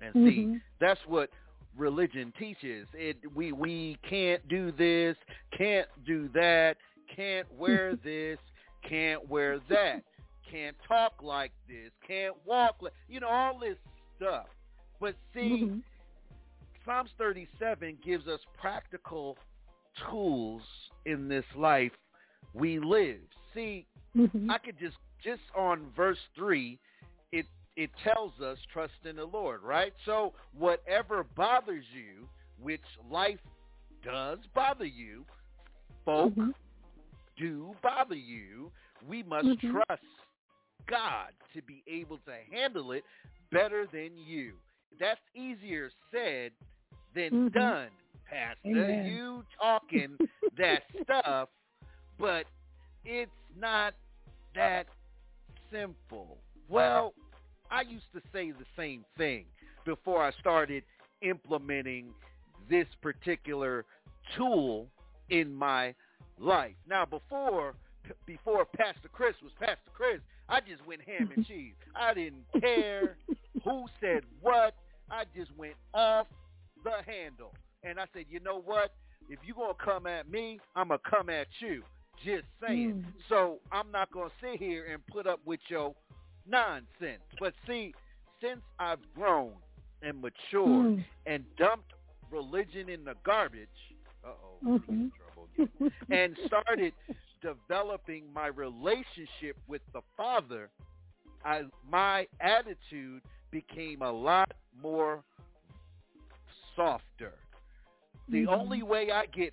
[0.00, 0.62] And see, Mhm.
[0.78, 1.30] that's what
[1.76, 2.88] religion teaches.
[2.94, 5.16] It we we can't do this,
[5.50, 6.78] can't do that,
[7.14, 8.38] can't wear this,
[8.88, 10.02] can't wear that,
[10.50, 13.78] can't talk like this, can't walk like you know all this
[14.16, 14.46] stuff.
[15.00, 15.82] But see, Mhm.
[16.84, 19.38] Psalms 37 gives us practical
[20.08, 20.62] tools
[21.06, 21.92] in this life
[22.52, 23.22] we live.
[23.54, 24.50] See, Mhm.
[24.50, 26.78] I could just just on verse 3,
[27.32, 27.46] it
[27.76, 29.94] it tells us trust in the Lord, right?
[30.04, 33.40] So whatever bothers you, which life
[34.02, 35.24] does bother you,
[36.04, 36.54] folk Mhm.
[37.36, 38.70] Do bother you,
[39.06, 39.70] we must Mhm.
[39.70, 40.02] trust
[40.86, 43.04] God to be able to handle it
[43.50, 44.54] better than you.
[44.98, 46.52] That's easier said
[47.14, 47.52] than Mhm.
[47.52, 47.90] done,
[48.24, 48.58] Pastor.
[48.66, 49.06] Amen.
[49.06, 50.18] You talking
[50.56, 51.48] that stuff,
[52.18, 52.46] but
[53.04, 53.94] it's not
[54.54, 54.86] that
[55.70, 56.38] simple.
[56.68, 57.14] Well,
[57.70, 59.46] I used to say the same thing
[59.84, 60.84] before I started
[61.22, 62.14] implementing
[62.68, 63.84] this particular
[64.36, 64.88] tool
[65.30, 65.94] in my
[66.38, 66.74] life.
[66.88, 67.74] Now, before
[68.26, 71.72] before Pastor Chris was Pastor Chris, I just went ham and cheese.
[71.96, 73.16] I didn't care
[73.64, 74.74] who said what.
[75.10, 76.26] I just went off
[76.82, 77.52] the handle.
[77.82, 78.92] And I said, you know what?
[79.30, 81.82] If you're going to come at me, I'm going to come at you.
[82.24, 83.04] Just saying.
[83.06, 83.12] Mm.
[83.28, 85.94] So I'm not going to sit here and put up with your
[86.46, 87.22] nonsense.
[87.40, 87.94] But see,
[88.42, 89.52] since I've grown
[90.02, 91.04] and matured Mm.
[91.26, 91.92] and dumped
[92.30, 93.68] religion in the garbage,
[94.24, 95.12] uh-oh, I'm
[95.56, 96.92] gonna get in trouble again, and started
[97.42, 100.70] developing my relationship with the Father,
[101.44, 104.50] I, my attitude became a lot
[104.80, 105.22] more
[106.74, 107.34] softer.
[108.30, 108.48] The Mhm.
[108.48, 109.52] only way I get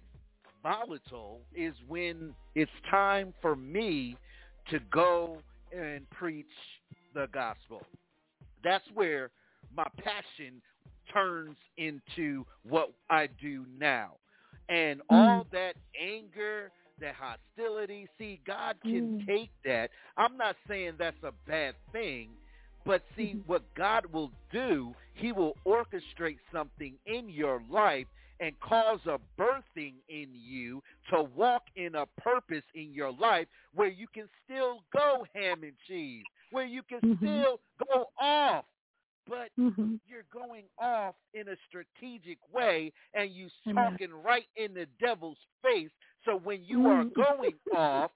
[0.63, 4.17] volatile is when it's time for me
[4.69, 5.41] to go
[5.71, 6.45] and preach
[7.13, 7.85] the gospel.
[8.63, 9.31] That's where
[9.75, 10.61] my passion
[11.11, 14.20] turns into what I do now.
[14.69, 19.25] And all that anger, that hostility, see, God can Mm.
[19.25, 19.91] take that.
[20.17, 22.29] I'm not saying that's a bad thing,
[22.85, 23.45] but see, Mhm.
[23.45, 28.07] what God will do, he will orchestrate something in your life
[28.39, 30.81] and cause a birthing in you
[31.11, 35.77] to walk in a purpose in your life where you can still go ham and
[35.87, 37.17] cheese, where you can Mhm.
[37.17, 38.65] still go off,
[39.31, 39.97] but Mhm.
[40.05, 45.91] you're going off in a strategic way and you talking right in the devil's face.
[46.25, 47.13] So when you are Mm.
[47.13, 48.11] going off,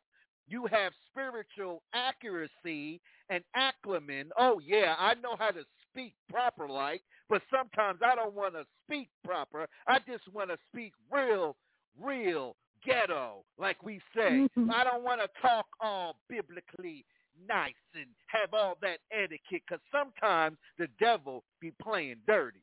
[0.48, 4.32] you have spiritual accuracy and acclaim.
[4.38, 8.66] Oh yeah, I know how to speak proper like, but sometimes I don't want to
[8.86, 9.68] speak proper.
[9.88, 11.56] I just want to speak real,
[12.00, 12.56] real
[12.86, 14.48] ghetto, like we say.
[14.58, 14.70] Mhm.
[14.72, 17.06] I don't want to talk all biblically
[17.48, 22.62] nice and have all that etiquette because sometimes the devil be playing dirty.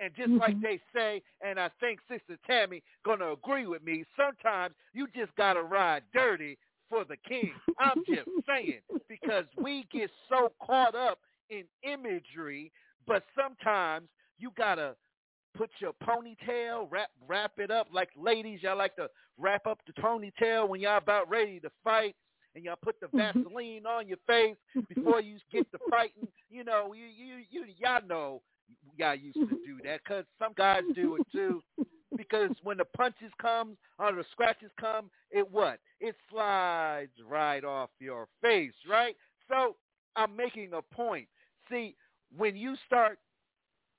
[0.00, 0.62] And just like Mhm.
[0.62, 5.62] they say, and I think Sister Tammy gonna agree with me, sometimes you just gotta
[5.62, 6.56] ride dirty
[6.88, 7.60] for the king.
[7.78, 11.18] I'm just saying because we get so caught up
[11.50, 12.70] in imagery,
[13.06, 14.96] but sometimes you gotta
[15.56, 18.62] put your ponytail, wrap wrap it up like ladies.
[18.62, 22.14] Y'all like to wrap up the ponytail when y'all about ready to fight,
[22.54, 23.42] and y'all put the Mm-hmm.
[23.42, 24.56] Vaseline on your face
[24.94, 26.28] before you get to fighting.
[26.50, 28.42] You know, you you you y'all know
[28.96, 31.62] y'all used to do that because some guys do it too.
[32.16, 35.78] Because when the punches come or the scratches come, it what?
[36.00, 39.14] It slides right off your face, right?
[39.48, 39.76] So
[40.16, 41.28] I'm making a point.
[41.70, 41.94] See,
[42.36, 43.18] when you start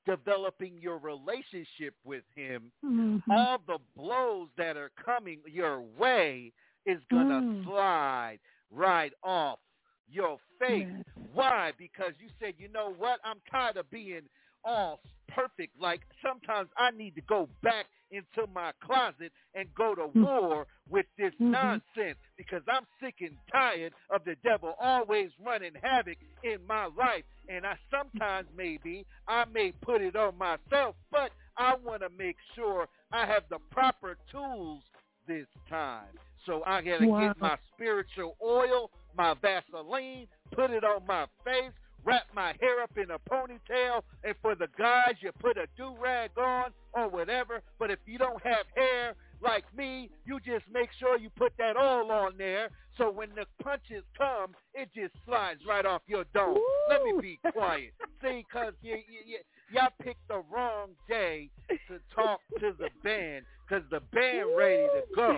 [0.05, 3.21] developing your relationship with him, Mhm.
[3.29, 6.51] all the blows that are coming your way
[6.89, 7.63] is gonna Mm.
[7.63, 8.39] slide
[8.71, 9.59] right off
[10.07, 10.87] your face.
[10.89, 11.05] Yes.
[11.33, 11.71] Why?
[11.77, 13.19] Because you said, you know what?
[13.23, 14.27] I'm tired of being
[14.63, 15.79] all perfect.
[15.79, 20.25] Like sometimes I need to go back into my closet and go to Mm.
[20.25, 21.51] war with this Mhm.
[21.51, 27.25] nonsense because I'm sick and tired of the devil always running havoc in my life.
[27.47, 32.37] And I sometimes maybe I may put it on myself, but I want to make
[32.55, 34.83] sure I have the proper tools
[35.27, 36.17] this time.
[36.49, 37.27] So I gotta Wow.
[37.27, 41.71] get my spiritual oil, my Vaseline, put it on my face,
[42.03, 46.31] wrap my hair up in a ponytail, and for the guys, you put a do-rag
[46.39, 47.61] on or whatever.
[47.77, 51.77] But if you don't have hair like me, you just make sure you put that
[51.77, 56.57] oil on there so when the punches come, it just slides right off your dome.
[56.89, 57.93] Let me be quiet.
[58.21, 59.37] See, because you, you, you,
[59.71, 61.49] y'all picked the wrong day
[61.87, 65.37] to talk to the band because the band ready to go.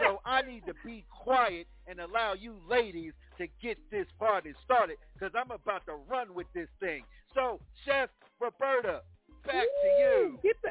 [0.00, 4.96] So I need to be quiet and allow you ladies to get this party started
[5.14, 7.04] because I'm about to run with this thing.
[7.34, 9.02] So, Chef Roberta,
[9.44, 10.38] back to you.
[10.42, 10.70] Get the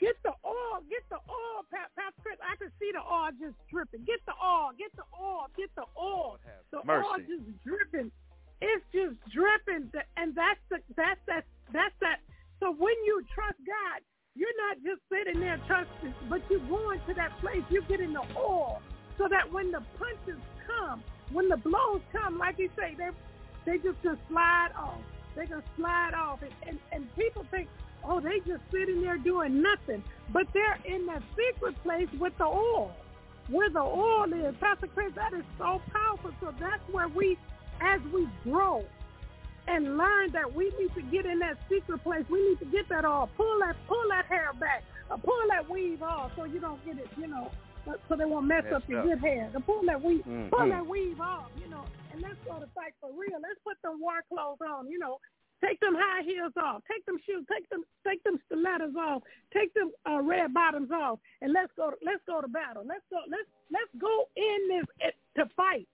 [0.00, 2.38] get the oil, get the oil, Pat, Pastor Chris.
[2.42, 4.04] I can see the oil just dripping.
[4.04, 6.38] Get the oil, get the oil, get the oil.
[6.72, 8.10] The oil just dripping.
[8.60, 12.20] It's just dripping, and that's the that's that that's that.
[12.60, 14.00] So when you trust God,
[14.34, 17.62] you're not just sitting there trusting, but you're going to that place.
[17.70, 18.80] You get in the oil,
[19.18, 23.08] so that when the punches come, when the blows come, like you say, they
[23.64, 24.98] they just gonna slide off.
[25.34, 27.68] They're gonna slide off, and, and and people think,
[28.04, 32.44] oh, they just sitting there doing nothing, but they're in that secret place with the
[32.44, 32.92] oil,
[33.48, 34.54] where the oil is.
[34.60, 36.32] Pastor Chris, that is so powerful.
[36.40, 37.38] So that's where we,
[37.80, 38.84] as we grow,
[39.66, 42.24] and learn that we need to get in that secret place.
[42.30, 43.30] We need to get that off.
[43.36, 44.84] Pull that pull that hair back.
[45.10, 47.50] Uh, pull that weave off so you don't get it, you know,
[47.84, 49.06] so- they won't mess up your up.
[49.06, 49.50] good hair.
[49.52, 50.50] To pull that weave Mhm.
[50.50, 53.38] pull that weave off, you know, and let's go to fight for real.
[53.40, 55.18] Let's put them war clothes on, you know.
[55.64, 56.82] Take them high heels off.
[56.90, 57.46] Take them shoes.
[57.50, 57.84] Take them.
[58.06, 59.22] Take them stilettos off.
[59.50, 61.94] Take them uh, red bottoms off, and let's go.
[62.02, 62.82] Let's go to battle.
[62.84, 63.20] Let's go.
[63.28, 65.88] Let's let's go in this it, to fight,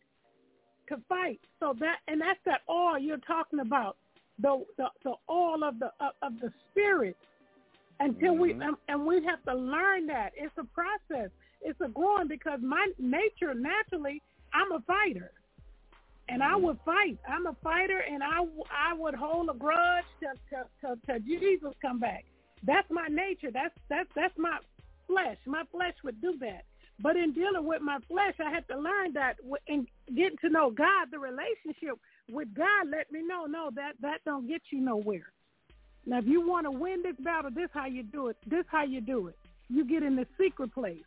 [0.91, 1.41] to fight.
[1.61, 3.97] So that and that's that oil you're talking about,
[4.39, 7.17] the the, the oil of the of, of the spirit.
[8.01, 8.75] Until we Mhm.
[8.89, 11.31] and, we have to learn that it's a process.
[11.63, 14.23] It's a growing because my nature naturally
[14.55, 15.33] I'm a fighter
[16.31, 17.19] and I would fight.
[17.29, 18.39] I'm a fighter, and I,
[18.73, 22.25] I would hold a grudge till till till till Jesus come back.
[22.63, 23.51] That's my nature.
[23.53, 24.59] That's that's that's my
[25.07, 25.39] flesh.
[25.47, 26.65] My flesh would do that.
[27.03, 29.37] But in dealing with my flesh, I had to learn that
[29.67, 31.99] in getting to know God, the relationship
[32.31, 35.33] with God, let me know no that that don't get you nowhere.
[36.07, 38.37] Now, if you want to win this battle, this how you do it.
[38.47, 39.37] This how you do it.
[39.69, 41.05] You get in the secret place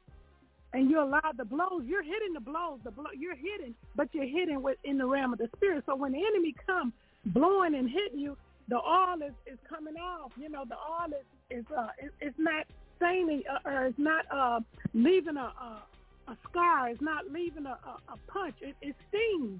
[0.74, 1.84] and you allow the blows.
[1.86, 2.80] You're hitting the blows.
[2.84, 5.84] The blow, you're hitting, but you're hitting within the realm of the spirit.
[5.86, 6.94] So when the enemy comes
[7.28, 8.38] blowing and hitting you,
[8.70, 10.32] the oil is, is coming off.
[10.38, 11.26] You know, the oil is
[11.60, 12.66] is uh, it, it's not
[13.04, 14.60] uh, or it's not uh,
[14.94, 15.84] leaving a, a
[16.30, 16.90] a scar.
[16.90, 18.56] It's not leaving a, a, a punch.
[18.62, 19.60] It, it stings.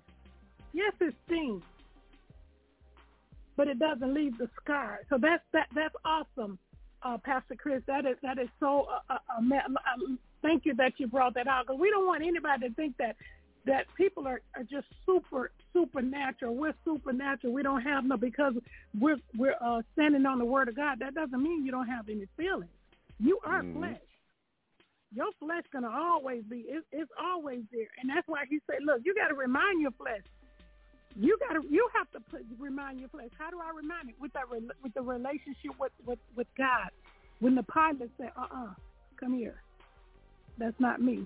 [0.72, 1.62] Yes, it stings,
[3.58, 5.02] but it doesn't leave the scar.
[5.10, 6.58] So that's that that's awesome
[7.04, 7.82] uh, Pastor Chris.
[7.88, 8.88] That is that is so.
[9.10, 12.70] Uh, uh, uh, thank you that you brought that out because we don't want anybody
[12.70, 13.16] to think that
[13.66, 16.56] that people are, are just super supernatural.
[16.56, 17.54] We're supernatural.
[17.54, 18.54] We don't have no because
[19.00, 21.00] we're we're uh, standing on the Word of God.
[21.00, 22.72] That doesn't mean you don't have any feelings.
[23.24, 23.74] You are Mhm.
[23.74, 24.02] flesh.
[25.14, 26.62] Your flesh gonna always be.
[26.62, 29.92] It, it's always there, and that's why He said, "Look, you got to remind your
[29.92, 30.24] flesh."
[31.16, 31.68] You got to.
[31.70, 33.30] You have to put, remind your flesh.
[33.38, 34.20] How do I remind it?
[34.20, 36.90] With that, re- with the relationship with with with God.
[37.40, 38.74] When the pilot said, "Uh, uh
[39.18, 39.62] come here,"
[40.58, 41.26] that's not me.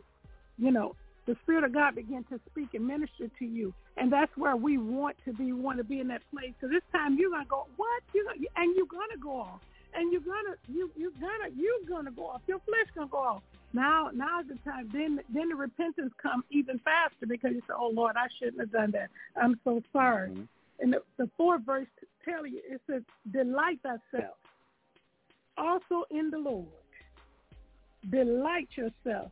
[0.58, 0.96] You know,
[1.26, 4.78] the Spirit of God began to speak and minister to you, and that's where we
[4.78, 5.46] want to be.
[5.46, 6.54] We want to be in that place.
[6.62, 8.04] So this time you're gonna go, what?
[8.14, 9.62] You gonna, and you're gonna go off,
[9.98, 12.44] and you're gonna you you're gonna you're gonna go off.
[12.48, 13.44] Your flesh gonna go off.
[13.74, 14.90] Now now's the time.
[14.94, 18.72] Then then the repentance come even faster because you say, oh Lord, I shouldn't have
[18.74, 19.12] done that.
[19.42, 20.32] I'm so sorry.
[20.32, 20.50] Mhm.
[20.82, 21.88] And the, the fourth verse
[22.26, 24.38] tell you it says, delight thyself.
[25.58, 26.68] also in the Lord.
[28.10, 29.32] Delight yourself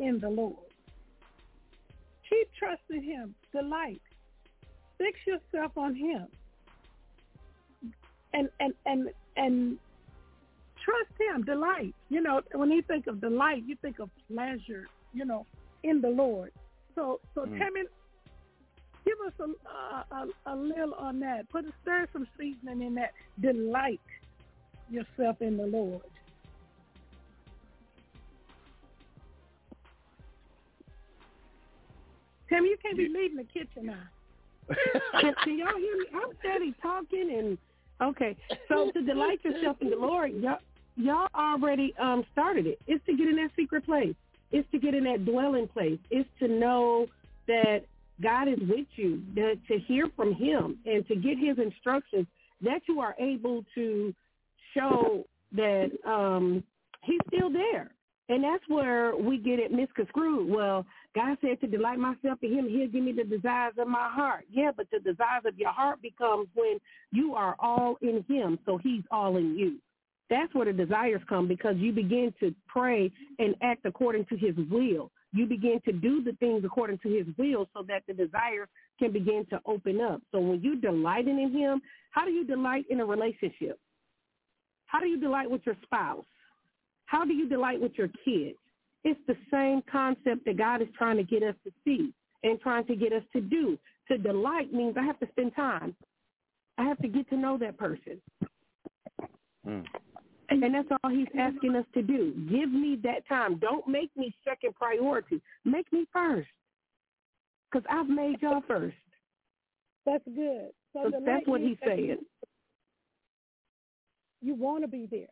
[0.00, 0.56] in the Lord.
[2.28, 3.34] Keep trusting him.
[3.52, 4.02] Delight.
[4.98, 6.26] Fix yourself on him.
[8.34, 9.78] And and and and
[10.84, 11.44] trust him.
[11.44, 11.94] Delight.
[12.08, 15.46] You know, when you think of delight, you think of pleasure, you know,
[15.82, 16.52] in the Lord.
[16.94, 17.58] So so mm.
[17.58, 17.82] Tammy,
[19.04, 21.48] give us a, a, a little on that.
[21.50, 23.12] Put a stir some seasoning in that.
[23.40, 24.00] Delight
[24.90, 26.02] yourself in the Lord.
[32.48, 34.02] Tim, you can't be leaving the kitchen now.
[35.20, 36.06] can, can y'all hear me?
[36.14, 37.58] I'm steady talking and
[38.02, 38.36] okay.
[38.68, 40.58] So to delight yourself in the Lord, y'all
[40.96, 42.78] y'all already um started it.
[42.86, 44.14] It's to get in that secret place.
[44.50, 45.98] It's to get in that dwelling place.
[46.10, 47.06] It's to know
[47.46, 47.80] that
[48.22, 52.26] God is with you, that, to hear from him and to get his instructions
[52.60, 54.14] that you are able to
[54.74, 56.62] show that um
[57.02, 57.90] he's still there.
[58.28, 60.48] And that's where we get it misconstrued.
[60.48, 64.08] Well, God said to delight myself in him, he'll give me the desires of my
[64.10, 64.44] heart.
[64.50, 66.78] Yeah, but the desires of your heart becomes when
[67.10, 69.76] you are all in him, so he's all in you.
[70.30, 74.54] That's where the desires come because you begin to pray and act according to his
[74.70, 75.10] will.
[75.34, 79.12] You begin to do the things according to his will so that the desires can
[79.12, 80.22] begin to open up.
[80.30, 83.78] So when you delighting in him, how do you delight in a relationship?
[84.86, 86.24] How do you delight with your spouse?
[87.06, 88.56] How do you delight with your kids?
[89.04, 92.86] It's the same concept that God is trying to get us to see and trying
[92.86, 93.78] to get us to do.
[94.08, 95.94] To delight means I have to spend time.
[96.78, 98.20] I have to get to know that person.
[99.66, 99.84] Mm.
[100.50, 102.32] And that's all he's asking us to do.
[102.50, 103.58] Give me that time.
[103.58, 105.40] Don't make me second priority.
[105.64, 106.48] Make me first.
[107.70, 108.96] Because I've made y'all first.
[110.04, 110.70] That's good.
[110.92, 112.18] So that's what he's saying.
[114.42, 115.28] You want to be there.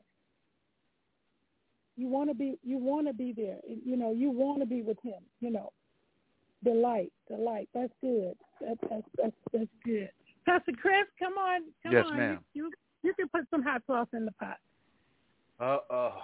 [2.01, 3.59] You want to be you want to be there.
[3.85, 5.71] You know, you want to be with him, you know.
[6.65, 7.69] The light, the light.
[7.75, 8.37] That's good.
[8.63, 10.09] That, that's that's that's good.
[10.47, 12.17] Pastor Chris, come on, come yes, on.
[12.17, 12.39] Ma'am.
[12.55, 12.73] You, you
[13.03, 14.57] you can put some hot sauce in the pot.
[15.61, 16.15] Uh oh.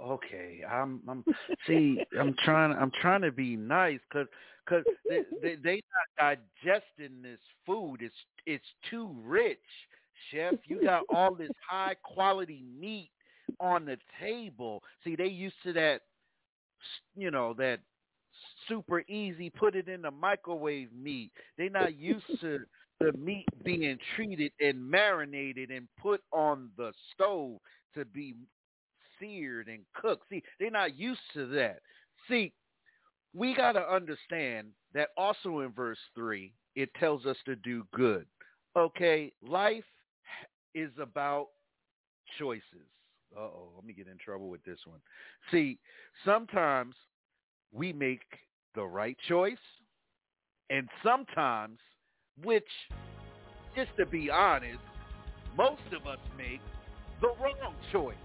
[0.00, 1.00] Okay, I'm.
[1.08, 1.24] I'm.
[1.66, 2.76] See, I'm trying.
[2.78, 4.28] I'm trying to be nice because
[4.64, 5.82] because they, they they
[6.20, 8.02] not digesting this food.
[8.02, 8.14] It's
[8.46, 9.58] it's too rich,
[10.30, 10.54] chef.
[10.66, 13.10] You got all this high quality meat
[13.60, 14.82] on the table.
[15.04, 16.02] See, they used to that,
[17.16, 17.80] you know, that
[18.68, 21.30] super easy put it in the microwave meat.
[21.56, 22.60] They're not used to
[23.00, 27.58] the meat being treated and marinated and put on the stove
[27.94, 28.34] to be
[29.18, 30.24] seared and cooked.
[30.30, 31.78] See, they're not used to that.
[32.28, 32.52] See,
[33.34, 38.26] we got to understand that also in verse 3, it tells us to do good.
[38.76, 39.84] Okay, life
[40.74, 41.46] is about
[42.38, 42.62] choices.
[43.36, 45.00] Uh-oh, let me get in trouble with this one.
[45.50, 45.78] See,
[46.24, 46.94] sometimes
[47.72, 48.22] we make
[48.74, 49.56] the right choice,
[50.70, 51.78] and sometimes,
[52.42, 52.64] which,
[53.74, 54.78] just to be honest,
[55.56, 56.60] most of us make
[57.20, 58.16] the wrong choice.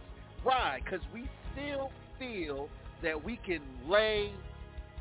[0.43, 0.79] Why?
[0.83, 2.69] Because we still feel
[3.03, 4.31] that we can lay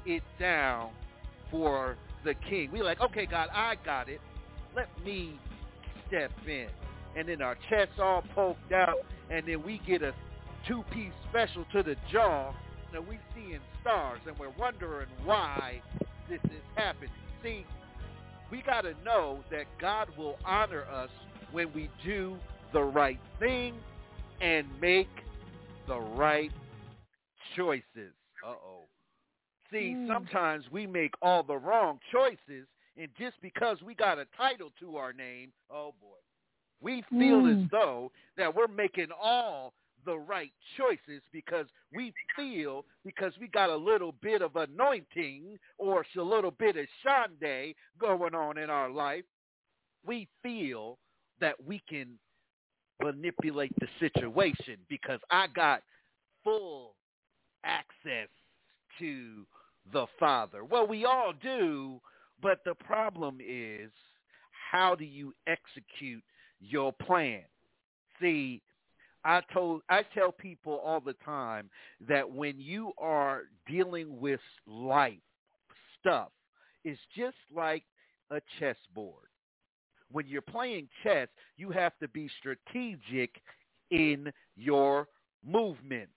[0.06, 0.90] it down
[1.50, 2.70] for the king.
[2.72, 4.20] We're like, okay, God, I got it.
[4.74, 5.38] Let me
[6.08, 6.68] step in.
[7.16, 8.98] And then our chests all poked out,
[9.30, 10.12] and then we get a
[10.66, 12.52] two-piece special to the jaw,
[12.94, 15.80] and we seeing stars, and we're wondering why
[16.28, 17.10] this is happening.
[17.42, 17.64] See,
[18.50, 21.10] we got to know that God will honor us
[21.52, 22.36] when we do
[22.72, 23.74] the right thing
[24.40, 25.08] and make
[25.86, 26.50] the right
[27.56, 28.12] choices.
[28.46, 28.84] Uh-oh.
[29.70, 30.08] See, mm.
[30.08, 32.66] sometimes we make all the wrong choices,
[32.96, 36.19] and just because we got a title to our name, oh boy,
[36.80, 37.64] we feel mm.
[37.64, 39.72] as though that we're making all
[40.06, 46.04] the right choices because we feel because we got a little bit of anointing or
[46.16, 49.24] a little bit of shande going on in our life,
[50.06, 50.98] we feel
[51.40, 52.18] that we can
[53.02, 55.82] manipulate the situation because I got
[56.44, 56.94] full
[57.64, 58.28] access
[58.98, 59.46] to
[59.92, 60.64] the Father.
[60.64, 62.00] Well, we all do,
[62.42, 63.90] but the problem is
[64.70, 66.22] how do you execute
[66.60, 67.42] your plan?
[68.20, 68.62] See,
[69.24, 71.68] I told I tell people all the time
[72.08, 75.18] that when you are dealing with life
[76.00, 76.28] stuff,
[76.84, 77.84] it's just like
[78.30, 79.26] a chessboard.
[80.10, 83.30] When you're playing chess, you have to be strategic
[83.90, 85.06] in your
[85.46, 86.08] movement.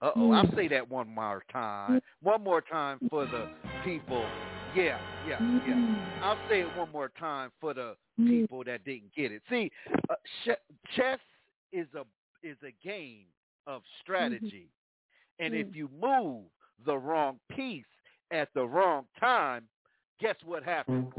[0.00, 0.32] Uh-oh.
[0.32, 0.56] I'll hmm.
[0.56, 2.00] say that one more time.
[2.22, 3.48] One more time for the
[3.84, 4.24] people.
[4.74, 4.98] Yeah,
[5.28, 5.96] yeah, yeah.
[6.22, 7.96] I'll say it one more time for the
[8.26, 9.42] people that didn't get it.
[9.48, 9.70] See,
[10.10, 10.14] uh,
[10.44, 11.18] ch- chess
[11.72, 12.04] is a
[12.46, 13.24] is a game
[13.66, 14.68] of strategy.
[15.38, 15.60] And Mm.
[15.68, 16.44] if you move
[16.84, 17.86] the wrong piece
[18.30, 19.68] at the wrong time,
[20.20, 21.12] guess what happens?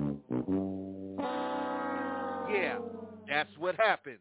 [2.47, 2.77] Yeah,
[3.27, 4.19] that's what happens.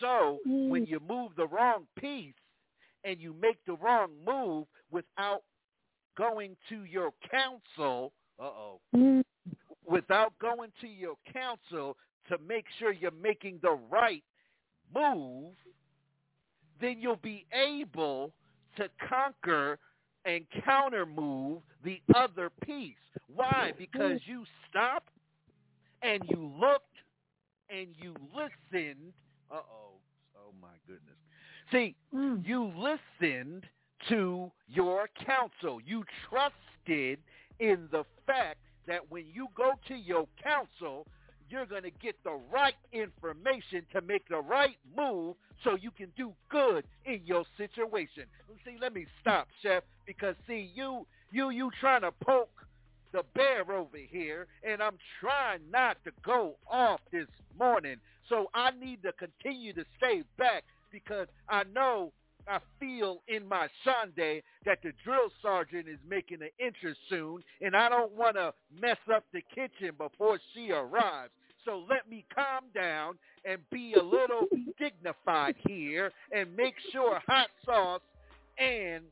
[0.00, 2.34] So when you move the wrong piece
[3.04, 5.42] and you make the wrong move without
[6.16, 8.12] going to your counsel,
[8.42, 9.24] uh-oh, Mm.
[9.86, 11.96] without going to your counsel
[12.28, 14.24] to make sure you're making the right
[14.94, 15.54] move,
[16.80, 18.32] then you'll be able
[18.76, 19.78] to conquer
[20.24, 22.96] and counter move the other piece.
[23.34, 23.72] Why?
[23.76, 25.12] Because you stopped
[26.02, 26.96] and you looked
[27.70, 29.12] and you listened.
[29.50, 29.94] Uh-oh.
[30.36, 31.16] Oh my goodness.
[31.70, 32.46] See, Mm.
[32.46, 33.66] you listened
[34.08, 35.80] to your counsel.
[35.80, 37.18] You trusted
[37.62, 38.58] in the fact
[38.88, 41.06] that when you go to your counsel,
[41.48, 46.08] you're going to get the right information to make the right move so you can
[46.16, 48.24] do good in your situation.
[48.64, 52.50] See, let me stop, chef, because see, you you you trying to poke
[53.12, 57.96] the bear over here, and I'm trying not to go off this morning.
[58.28, 62.12] So I need to continue to stay back because I know
[62.48, 67.76] I feel in my Sunday that the drill sergeant is making an entrance soon, and
[67.76, 71.32] I don't want to mess up the kitchen before she arrives.
[71.64, 73.14] So let me calm down
[73.44, 74.46] and be a little
[74.78, 78.00] dignified here and make sure hot sauce
[78.58, 79.04] and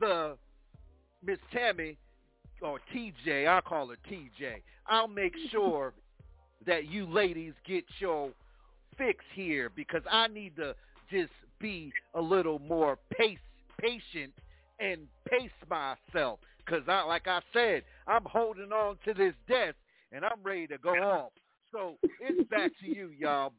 [0.00, 0.36] the
[1.24, 1.98] Miss Tammy
[2.62, 4.62] or TJ, I'll call her TJ.
[4.86, 5.92] I'll make sure
[6.66, 8.30] that you ladies get your
[8.98, 10.74] fix here because I need to
[11.10, 13.38] just be a little more pace,
[13.78, 14.32] patient
[14.78, 19.76] and pace myself because I, like I said, I'm holding on to this desk
[20.12, 21.32] and I'm ready to go off.
[21.72, 23.52] So it's back to you, y'all.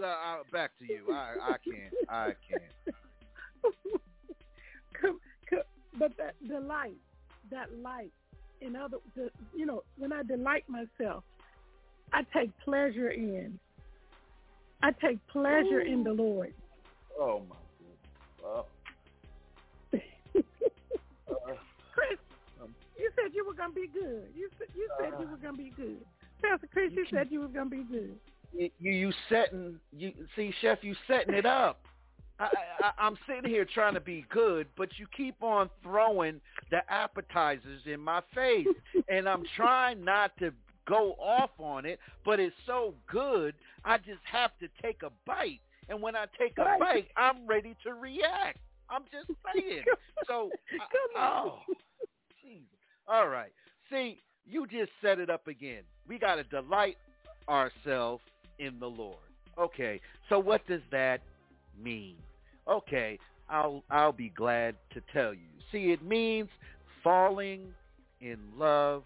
[0.00, 1.12] Uh, uh, back to you.
[1.12, 1.94] I, I can't.
[2.08, 2.62] I can't.
[5.98, 6.96] But that delight,
[7.50, 8.12] that light,
[8.60, 11.24] in other, the, you know, when I delight myself,
[12.12, 13.58] I take pleasure in.
[14.82, 16.54] I take pleasure in the Lord.
[17.20, 18.02] Oh my goodness.
[18.44, 18.62] Uh,
[21.92, 22.18] Chris,
[22.98, 24.28] you said you were gonna be good.
[24.36, 25.98] You said you said you were gonna be good.
[26.42, 28.14] Pastor Chris, you said you were gonna be good.
[28.52, 31.80] you you you setting you see chef you setting it up
[32.38, 32.48] I,
[32.82, 36.40] I i'm sitting here trying to be good but you keep on throwing
[36.70, 38.66] the appetizers in my face
[39.08, 40.52] and i'm trying not to
[40.86, 43.54] go off on it but it's so good
[43.84, 46.78] i just have to take a bite and when i take a Right.
[46.80, 48.58] bite i'm ready to react
[48.90, 49.84] i'm just saying
[50.26, 50.50] so
[51.16, 51.58] I- oh
[52.42, 52.64] Jesus.
[53.06, 53.52] all right
[53.90, 56.96] see you just set it up again we got to delight
[57.48, 58.22] ourselves
[58.58, 59.16] in the Lord.
[59.56, 61.20] Okay, so what does that
[61.82, 62.16] mean?
[62.66, 63.18] Okay,
[63.48, 65.48] I'll I'll be glad to tell you.
[65.70, 66.48] See, it means
[67.04, 67.72] falling
[68.20, 69.04] in love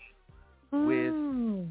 [0.72, 1.70] with Mm.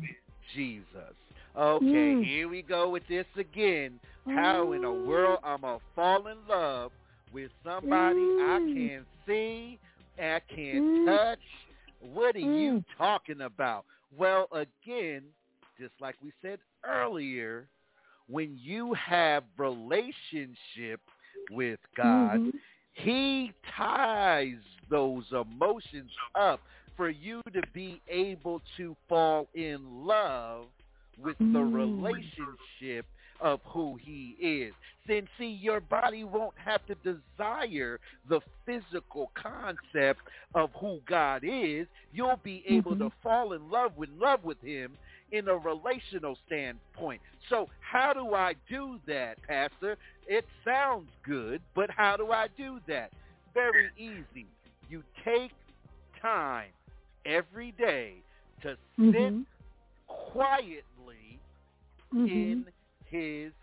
[0.53, 1.15] Jesus.
[1.55, 2.25] Okay, Mm.
[2.25, 3.99] here we go with this again.
[4.27, 6.91] How in the world I'm gonna fall in love
[7.33, 8.73] with somebody I Mm.
[8.73, 9.79] can't see,
[10.17, 11.05] I can't Mm.
[11.05, 11.39] touch?
[11.99, 12.85] What are you Mm.
[12.97, 13.85] talking about?
[14.15, 15.23] Well, again,
[15.77, 17.67] just like we said earlier,
[18.27, 21.01] when you have relationship
[21.49, 22.53] with God, Mhm.
[22.93, 26.61] he ties those emotions up
[26.95, 30.69] for you to be able to fall in love
[31.23, 33.05] with the relationship
[33.39, 34.73] of who he is.
[35.07, 37.99] Then see, your body won't have to desire
[38.29, 40.21] the physical concept
[40.53, 41.87] of who God is.
[42.13, 44.91] You'll be able to fall in love with love with him
[45.31, 47.21] in a relational standpoint.
[47.49, 49.97] So how do I do that, Pastor?
[50.27, 53.11] It sounds good, but how do I do that?
[53.53, 54.45] Very easy.
[54.89, 55.51] You take
[56.21, 56.69] time
[57.25, 58.15] every day
[58.61, 59.45] to sit Mhm.
[60.07, 60.83] quietly
[62.13, 62.27] Mhm.
[62.27, 62.65] in
[63.05, 63.53] his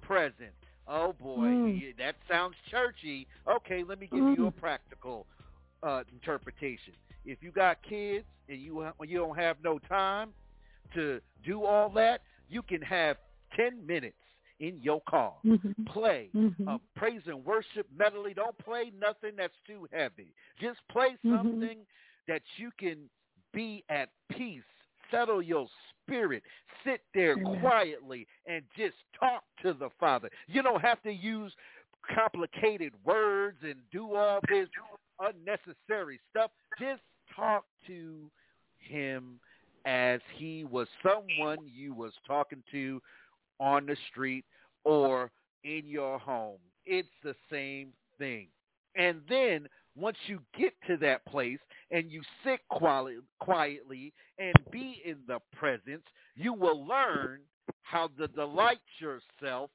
[0.00, 0.54] presence.
[0.86, 1.96] Oh boy, Mm.
[1.98, 3.26] that sounds churchy.
[3.46, 4.56] Okay, let me give you a Mm.
[4.56, 5.26] practical
[5.82, 6.94] uh, interpretation.
[7.24, 10.34] If you got kids and you you don't have no time
[10.94, 13.16] to do all that, you can have
[13.56, 14.16] ten minutes
[14.60, 15.34] in your car.
[15.44, 15.86] Mhm.
[15.86, 16.68] Play Mhm.
[16.68, 18.34] uh, praise and worship medley.
[18.34, 20.34] Don't play nothing that's too heavy.
[20.60, 21.36] Just play Mhm.
[21.36, 21.86] something
[22.28, 23.08] that you can
[23.52, 24.62] be at peace,
[25.12, 25.68] settle your
[26.02, 26.42] spirit,
[26.84, 27.60] sit there Amen.
[27.60, 30.28] quietly and just talk to the Father.
[30.48, 31.52] You don't have to use
[32.14, 34.68] complicated words and do all this
[35.20, 36.50] unnecessary stuff.
[36.80, 37.02] Just
[37.36, 38.30] talk to
[38.78, 39.38] him
[39.86, 43.00] as he was someone you was talking to
[43.60, 44.44] on the street
[44.84, 45.30] or
[45.64, 46.58] in your home.
[46.84, 47.88] It's the same
[48.18, 48.48] thing.
[48.96, 51.58] And then once you get to that place
[51.90, 57.40] and you sit quietly, quietly and be in the presence, you will learn
[57.82, 59.70] how to delight yourself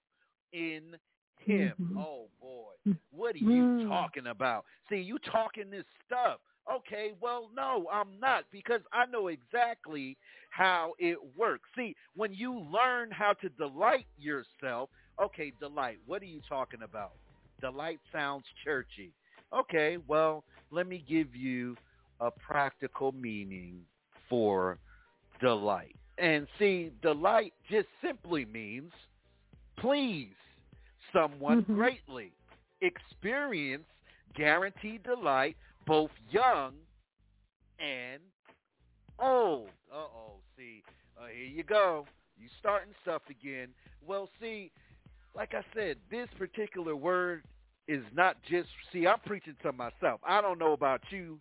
[0.54, 0.98] in
[1.38, 1.76] him.
[1.80, 1.98] Mhm.
[1.98, 2.74] Oh boy,
[3.12, 3.88] what are you Mm.
[3.88, 4.66] talking about?
[4.90, 6.42] See, you talking this stuff.
[6.70, 10.18] Okay, well, no, I'm not because I know exactly
[10.50, 11.70] how it works.
[11.76, 16.00] See, when you learn how to delight yourself, okay, delight.
[16.06, 17.14] What are you talking about?
[17.62, 19.14] Delight sounds churchy.
[19.54, 21.76] Okay, well, let me give you
[22.20, 23.82] a practical meaning
[24.30, 24.80] for
[25.40, 25.96] delight.
[26.18, 28.92] And see, delight just simply means
[29.78, 30.34] please
[31.14, 31.76] someone Mhm.
[31.76, 32.34] greatly.
[32.82, 33.88] Experience
[34.34, 36.76] guaranteed delight, both young
[37.80, 38.22] and
[39.20, 39.72] old.
[39.92, 40.84] Uh-oh, see,
[41.18, 42.06] uh, here you go.
[42.38, 43.74] You starting stuff again.
[44.02, 44.72] Well, see,
[45.34, 47.46] like I said, this particular word
[47.88, 50.20] is not just, see, I'm preaching to myself.
[50.28, 51.40] I don't know about you,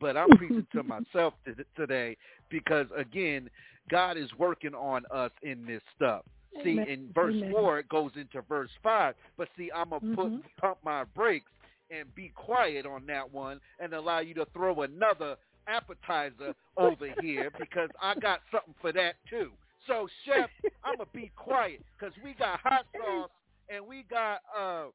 [0.00, 1.34] but I'm preaching to myself
[1.76, 2.16] today
[2.50, 3.48] because, again,
[3.90, 6.22] God is working on us in this stuff.
[6.62, 6.88] See, Amen.
[6.88, 7.52] in verse Amen.
[7.52, 9.14] 4, it goes into verse 5.
[9.36, 10.14] But see, I'm going to Mhm.
[10.14, 11.50] put pump my brakes
[11.90, 15.36] and be quiet on that one and allow you to throw another
[15.66, 19.52] appetizer over here because I got something for that too.
[19.86, 20.50] So, Chef,
[20.84, 23.30] I'm to be quiet because we got hot sauce
[23.68, 24.86] and we got uh,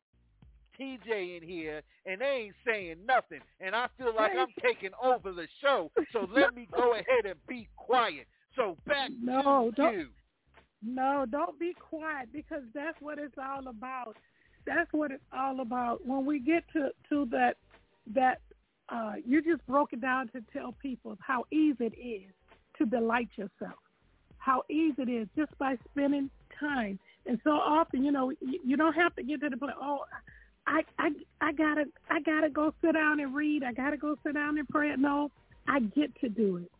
[0.79, 3.39] TJ in here and they ain't saying nothing.
[3.59, 5.91] And I feel like I'm taking over the show.
[6.13, 8.27] So let me go ahead and be quiet.
[8.55, 10.07] So back No, to don't- you.
[10.81, 14.15] No, don't be quiet because that's what it's all about.
[14.65, 16.05] That's what it's all about.
[16.07, 17.57] When we get to to that
[18.13, 18.39] that
[18.87, 22.31] uh, you just broke it down to tell people how easy it is
[22.77, 23.77] to delight yourself.
[24.37, 26.97] How easy it is just by spending time.
[27.25, 29.73] And so often, you know, you, you don't have to get to the point.
[29.79, 30.05] Oh,
[30.69, 31.09] I I
[31.41, 33.63] I gotta I gotta go sit down and read.
[33.63, 34.93] I gotta go sit down and pray.
[34.97, 35.31] No,
[35.67, 36.71] I get to do it.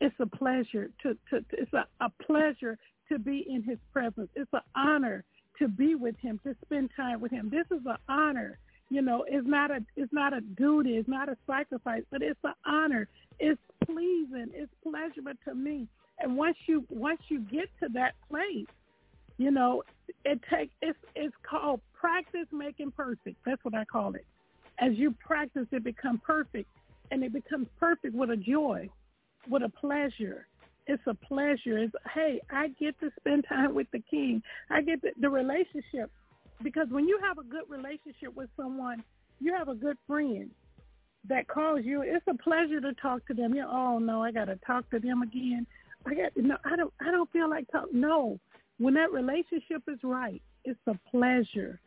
[0.00, 1.44] It's a pleasure to to.
[1.52, 2.78] It's a, a pleasure
[3.10, 4.28] to be in his presence.
[4.36, 5.24] It's an honor
[5.58, 7.50] to be with him, to spend time with him.
[7.50, 8.58] This is an honor.
[8.90, 12.38] You know, it's not a it's not a duty, it's not a sacrifice, but it's
[12.44, 13.08] an honor.
[13.40, 15.88] It's pleasing, it's pleasurable to me.
[16.20, 18.66] And once you once you get to that place,
[19.38, 19.82] you know,
[20.24, 23.36] it takes it's it's called practice making perfect.
[23.44, 24.26] That's what I call it.
[24.78, 26.68] As you practice, it becomes perfect,
[27.10, 28.88] and it becomes perfect with a joy,
[29.48, 30.46] with a pleasure
[30.86, 31.78] it's a pleasure.
[31.78, 34.42] It's hey, I get to spend time with the King.
[34.70, 36.10] I get the, the relationship
[36.62, 39.02] because when you have a good relationship with someone,
[39.40, 40.50] you have a good friend
[41.28, 42.02] that calls you.
[42.02, 43.54] It's a pleasure to talk to them.
[43.54, 45.66] You oh no, I got to talk to them again.
[46.06, 47.92] I got no, I don't, I don't feel like talk.
[47.92, 48.38] No,
[48.78, 51.80] when that relationship is right, it's a pleasure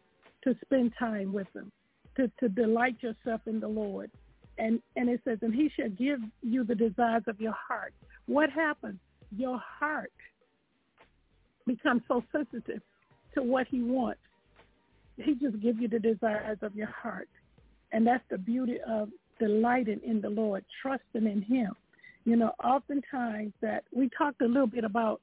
[0.44, 1.72] to spend time with them,
[2.18, 4.12] to to delight yourself in the Lord.
[4.58, 7.94] And and it says, and He shall give you the desires of your heart
[8.28, 9.00] what happens?
[9.36, 10.12] Your heart
[11.68, 12.82] becomes so sensitive
[13.34, 14.22] to what he wants.
[15.18, 17.30] He just gives you the desires of your heart.
[17.92, 19.10] And that's the beauty of
[19.40, 21.74] delighting in the Lord, trusting in him.
[22.26, 25.22] You know, oftentimes that we talked a little bit about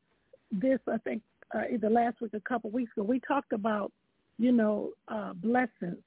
[0.52, 1.22] this, I think,
[1.54, 3.04] uh, either last week a couple of weeks ago.
[3.04, 3.92] We talked about,
[4.38, 5.98] you know, uh, blessings.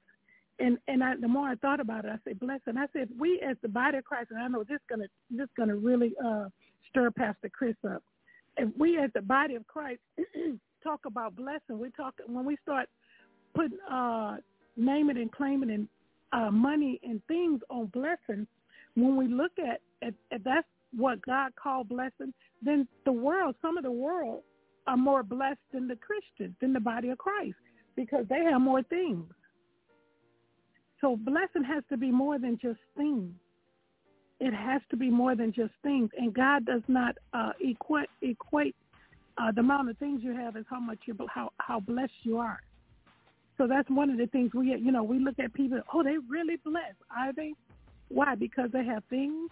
[0.58, 2.78] And and I, the more I thought about it, I said blessing.
[2.78, 5.76] I said we as the body of Christ, and I know this gonna this gonna
[5.76, 6.48] really uh,
[6.88, 8.02] stir Pastor Chris up.
[8.56, 10.00] If we as the body of Christ
[10.82, 12.88] talk about blessing, we talk when we start
[13.54, 14.36] putting uh,
[14.76, 15.88] naming and claiming and
[16.32, 18.46] uh, money and things on blessing.
[18.94, 20.66] When we look at, at, at that's
[20.96, 22.32] what God called blessing,
[22.62, 24.42] then the world, some of the world,
[24.86, 27.56] are more blessed than the Christians, than the body of Christ,
[27.96, 29.24] because they have more things.
[31.00, 33.32] So blessing has to be more than just things.
[34.38, 36.10] It has to be more than just things.
[36.18, 38.76] And God does not uh, equate equate
[39.38, 42.38] uh, the amount of things you have as how much you how how blessed you
[42.38, 42.60] are.
[43.58, 45.80] So that's one of the things we you know we look at people.
[45.92, 46.98] Oh, they really blessed.
[47.16, 47.54] Are they?
[48.08, 48.34] Why?
[48.34, 49.50] Because they have things.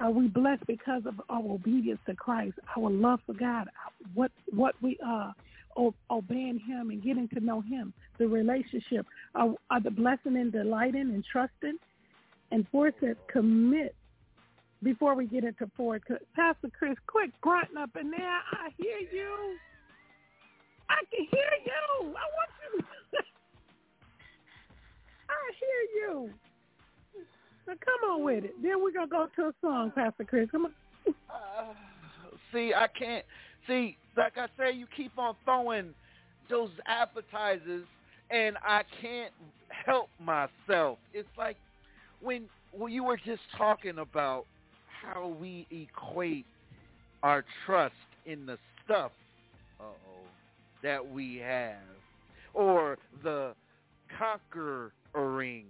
[0.00, 3.68] Are we blessed because of our obedience to Christ, our love for God,
[4.14, 5.34] what what we are,
[6.10, 11.02] obeying Him and getting to know Him, the relationship, are, are the blessing and delighting
[11.02, 11.76] and trusting,
[12.50, 13.94] and four says commit.
[14.82, 16.00] Before we get into four,
[16.34, 18.40] Pastor Chris, quick grunting up in there.
[18.52, 19.58] I hear you.
[20.88, 22.06] I can hear you.
[22.06, 22.84] I want you.
[25.28, 26.30] I hear you.
[27.70, 28.54] So come on with it.
[28.62, 30.48] Then we're gonna go to a song, Pastor Chris.
[30.50, 30.72] Come on.
[31.06, 31.72] Uh,
[32.52, 33.24] see, I can't.
[33.68, 35.94] See, like I say, you keep on throwing
[36.48, 37.84] those appetizers,
[38.30, 39.32] and I can't
[39.68, 40.98] help myself.
[41.14, 41.56] It's like
[42.20, 42.46] when
[42.76, 44.46] when you were just talking about
[45.02, 46.46] how we equate
[47.22, 47.94] our trust
[48.26, 49.12] in the stuff
[49.78, 50.26] uh-oh,
[50.82, 51.76] that we have
[52.52, 53.54] or the
[54.18, 55.66] conquering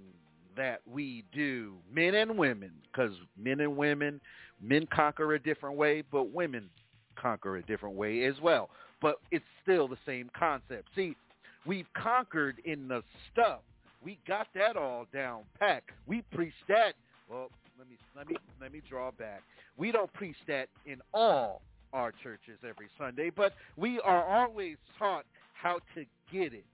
[0.61, 4.21] that we do, men and women, because men and women,
[4.61, 6.69] men conquer a different way, but women
[7.17, 8.69] conquer a different way as well.
[9.01, 10.89] But it's still the same concept.
[10.95, 11.17] See,
[11.65, 13.03] we've conquered in the
[13.33, 13.61] stuff.
[14.05, 15.83] We got that all down pat.
[16.07, 16.93] We preach that.
[17.31, 17.49] Well,
[17.79, 19.43] let me let me let me draw back.
[19.79, 21.63] We don't preach that in all
[21.95, 26.67] our churches every Sunday, but we are always taught how to get it.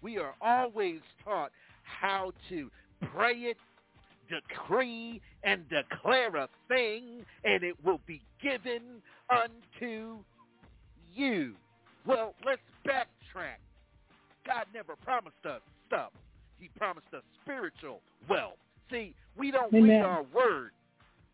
[0.00, 1.50] We are always taught
[1.82, 2.70] how to
[3.14, 3.56] pray it,
[4.28, 8.82] decree, and declare a thing, and it will be given
[9.30, 10.18] unto
[11.14, 11.54] you.
[12.06, 13.58] Well, let's backtrack.
[14.46, 16.12] God never promised us stuff.
[16.58, 18.56] He promised us spiritual wealth.
[18.90, 19.90] See, we don't Amen.
[19.90, 20.70] read our word.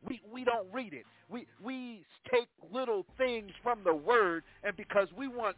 [0.09, 1.05] We we don't read it.
[1.31, 2.03] We we
[2.33, 5.57] take little things from the word, and because we want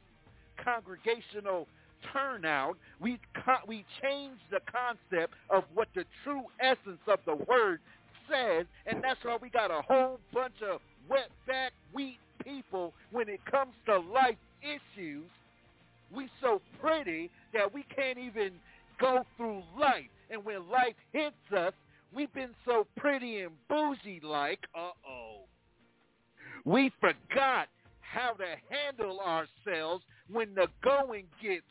[0.62, 1.66] congregational
[2.12, 7.80] turnout, we co- we change the concept of what the true essence of the word
[8.30, 10.80] says, and that's why we got a whole bunch of
[11.11, 15.24] wetback wheat people when it comes to life issues.
[16.14, 18.52] We so pretty that we can't even
[19.00, 21.72] go through life, and when life hits us,
[22.14, 25.40] we've been so pretty and bougie like, uh-oh.
[26.64, 27.68] We forgot
[28.00, 31.64] how to handle ourselves when the going gets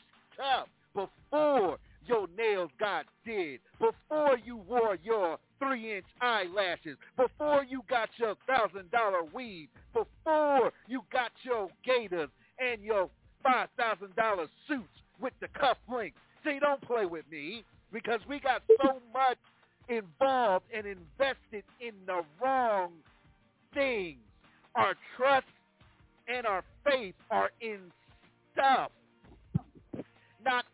[0.44, 8.10] tough before your nails got did, before you wore your three-inch eyelashes, before you got
[8.18, 12.30] your thousand-dollar weave, before you got your gaiters
[12.60, 13.10] and your
[13.46, 14.84] $5,000 suits
[15.22, 16.14] with the cufflinks.
[16.44, 19.38] See, don't play with me because we got so much
[19.88, 22.92] involved and invested in the wrong
[23.74, 24.20] things.
[24.76, 25.46] Our trust
[26.28, 27.80] and our faith are in
[28.54, 28.92] stuff,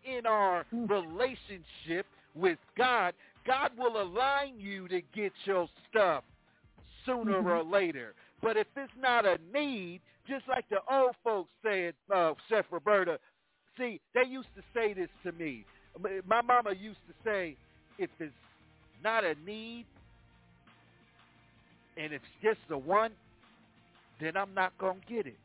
[0.04, 3.14] in our relationship with God.
[3.46, 6.24] God will align you to get your stuff
[7.06, 8.14] sooner or later.
[8.42, 13.20] But if it's not a need, just like the old folks said, uh, Chef Roberta,
[13.78, 15.66] see, they used to say this to me.
[16.28, 17.58] My mama used to say,
[17.98, 18.34] if it's
[19.04, 19.86] not a need
[21.98, 23.14] and it's just a want,
[24.22, 25.40] then I'm not going to get it.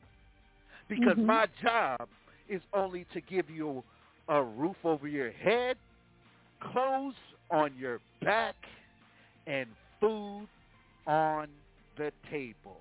[0.89, 1.27] Because Mhm.
[1.27, 2.09] my job
[2.49, 3.83] is only to give you
[4.29, 5.77] a roof over your head,
[6.61, 7.15] clothes
[7.51, 8.57] on your back,
[9.47, 9.69] and
[10.01, 10.49] food
[11.07, 11.49] on
[11.97, 12.81] the table.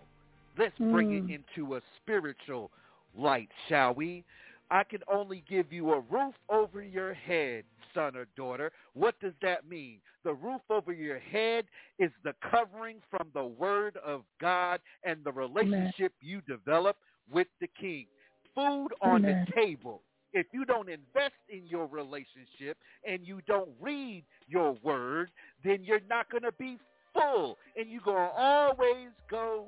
[0.58, 1.30] Let's bring Mm.
[1.30, 2.72] it into a spiritual
[3.16, 4.24] light, shall we?
[4.72, 8.72] I can only give you a roof over your head, son or daughter.
[8.94, 10.02] What does that mean?
[10.24, 11.66] The roof over your head
[12.00, 16.98] is the covering from the word of God and the relationship you develop
[17.30, 18.08] with the king.
[18.56, 19.46] Food on Amen.
[19.46, 20.02] the table.
[20.34, 22.78] If you don't invest in your relationship
[23.08, 25.30] and you don't read your word,
[25.64, 26.78] then you're not going to be
[27.14, 27.58] full.
[27.78, 29.68] And you're going to always go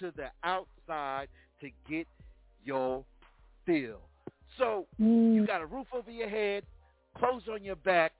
[0.00, 1.28] to the outside
[1.60, 2.06] to get
[2.64, 3.04] your
[3.66, 4.00] fill.
[4.58, 4.86] So
[5.34, 6.64] you got a roof over your head,
[7.16, 8.12] clothes on your back,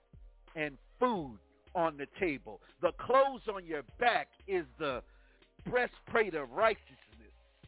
[0.55, 1.39] and food
[1.75, 2.61] on the table.
[2.83, 5.03] The clothes on your back is the
[5.69, 6.97] breastplate of righteousness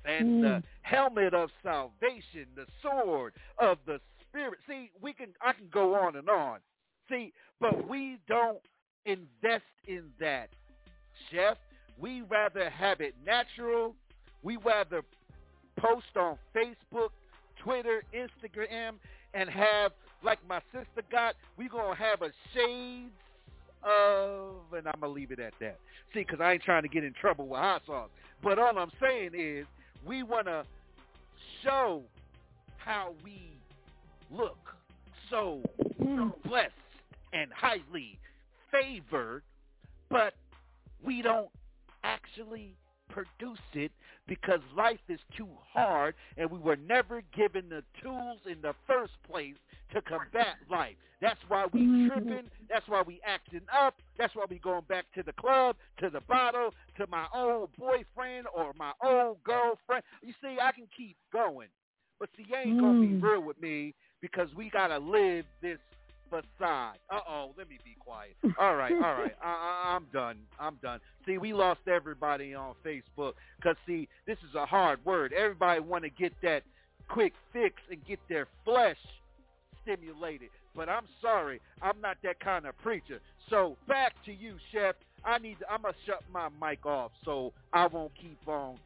[0.05, 0.65] and the Mm.
[0.83, 4.01] helmet of salvation, the sword of the
[4.33, 4.59] spirit.
[4.69, 6.59] See, we can I can go on and on.
[7.09, 8.61] See, but we don't
[9.05, 10.49] invest in that,
[11.31, 11.59] chef.
[11.99, 13.95] We rather have it natural.
[14.43, 15.03] We rather
[15.79, 17.11] post on Facebook,
[17.63, 18.95] Twitter, Instagram,
[19.35, 19.93] and have
[20.25, 21.35] like my sister got.
[21.57, 23.11] We gonna have a shades
[23.83, 25.79] of, and I'm gonna leave it at that.
[26.15, 28.11] See, because I ain't trying to get in trouble with hot sauce.
[28.43, 29.67] But all I'm saying is,
[30.07, 30.65] we wanna
[31.63, 32.03] show
[32.79, 33.53] how we
[34.33, 34.59] look
[35.31, 35.63] so
[36.45, 36.73] blessed
[37.33, 38.19] and highly
[38.71, 39.43] favored,
[40.11, 40.35] but
[41.05, 41.49] we don't
[42.05, 42.77] actually
[43.11, 43.93] produce it
[44.27, 49.13] because life is too hard and we were never given the tools in the first
[49.31, 49.57] place
[49.93, 50.97] to combat life.
[51.21, 52.07] That's why we Mhm.
[52.07, 52.51] tripping.
[52.69, 54.01] That's why we acting up.
[54.19, 58.47] That's why we going back to the club, to the bottle, to my old boyfriend
[58.49, 60.03] or my old girlfriend.
[60.23, 61.69] You see, I can keep going.
[62.19, 63.23] But see, you ain't going to be Mm.
[63.23, 65.79] real with me because we got to live this
[66.31, 66.97] facade.
[67.11, 68.35] Uh-oh, let me be quiet.
[68.59, 69.37] All right, all right.
[69.45, 70.39] I, I'm done.
[70.59, 71.01] I'm done.
[71.27, 75.35] See, we lost everybody on Facebook because, see, this is a hard word.
[75.35, 76.63] Everybody want to get that
[77.09, 78.97] quick fix and get their flesh
[79.83, 80.49] stimulated.
[80.75, 83.21] But I'm sorry, I'm not that kind of preacher.
[83.51, 84.95] So back to you, Chef.
[85.25, 85.59] I need.
[85.61, 88.77] To, I'm gonna shut my mic off so I won't keep on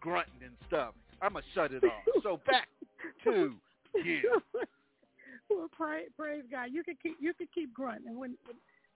[0.00, 0.94] grunting and stuff.
[1.22, 2.22] I'm gonna shut it off.
[2.22, 2.68] So back
[3.24, 3.54] to
[4.04, 4.40] you.
[5.50, 6.68] Well, praise, praise God.
[6.72, 8.36] You can keep you can keep grunting when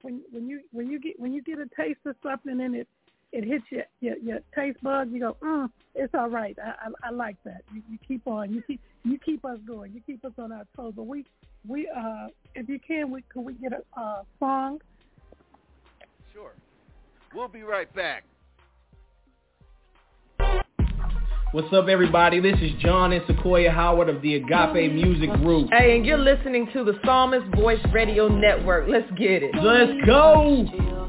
[0.03, 2.88] when when you when you get when you get a taste of something and it
[3.32, 5.11] it hits your your, your taste buds.
[5.12, 6.57] You go, mm, it's all right.
[6.62, 7.62] I, I I like that.
[7.72, 8.53] You, you keep on.
[8.53, 9.92] You keep you keep us going.
[9.92, 10.92] You keep us on our toes.
[10.96, 11.24] But we
[11.66, 14.80] we uh if you can we can we get a uh, song?
[16.32, 16.53] Sure.
[17.34, 18.24] We'll be right back.
[21.53, 22.40] What's up, everybody?
[22.40, 25.68] This is John and Sequoia Howard of the Agape Music Group.
[25.70, 28.88] Hey, and you're listening to the Psalmist Voice Radio Network.
[28.88, 29.55] Let's get it.
[29.57, 31.01] Let's go.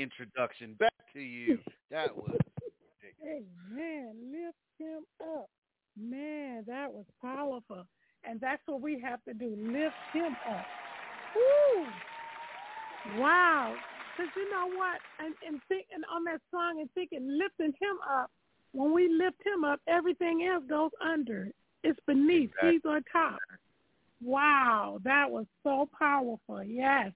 [0.00, 0.74] Introduction.
[0.74, 1.58] Back to you.
[1.90, 2.36] That was
[3.20, 5.02] Hey man, lift him
[5.36, 5.48] up.
[5.96, 7.84] Man, that was powerful.
[8.24, 9.56] And that's what we have to do.
[9.58, 10.66] Lift him up.
[11.34, 13.20] Woo!
[13.20, 13.74] Wow.
[14.16, 15.00] Because you know what?
[15.18, 18.30] And, and thinking on that song and thinking lifting him up,
[18.72, 21.48] when we lift him up, everything else goes under.
[21.84, 22.50] It's beneath.
[22.50, 22.72] Exactly.
[22.72, 23.38] He's on top.
[24.22, 26.62] Wow, that was so powerful.
[26.64, 27.12] Yes.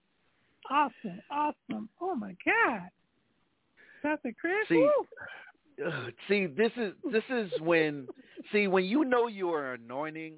[0.73, 1.89] Awesome, awesome.
[2.01, 2.89] Oh my God,
[4.03, 4.55] Pastor Chris.
[4.71, 4.89] See,
[5.85, 8.09] uh, see, this is this is when
[8.53, 10.37] see when you know you are anointing.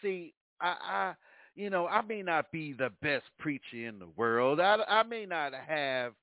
[0.00, 1.14] See, I, I
[1.54, 4.58] you know, I may not be the best preacher in the world.
[4.58, 6.14] I, I may not have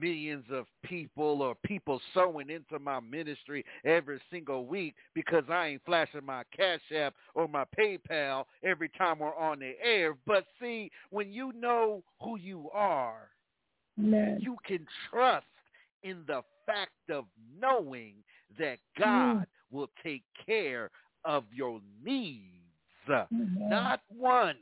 [0.00, 5.82] millions of people or people sewing into my ministry every single week because I ain't
[5.84, 10.16] flashing my Cash App or my PayPal every time we're on the air.
[10.26, 13.28] But see, when you know who you are,
[13.96, 14.38] Man.
[14.40, 15.46] you can trust
[16.02, 17.24] in the fact of
[17.60, 18.14] knowing
[18.58, 19.04] that mm.
[19.04, 20.90] God will take care
[21.24, 22.40] of your needs.
[23.68, 24.58] Not once.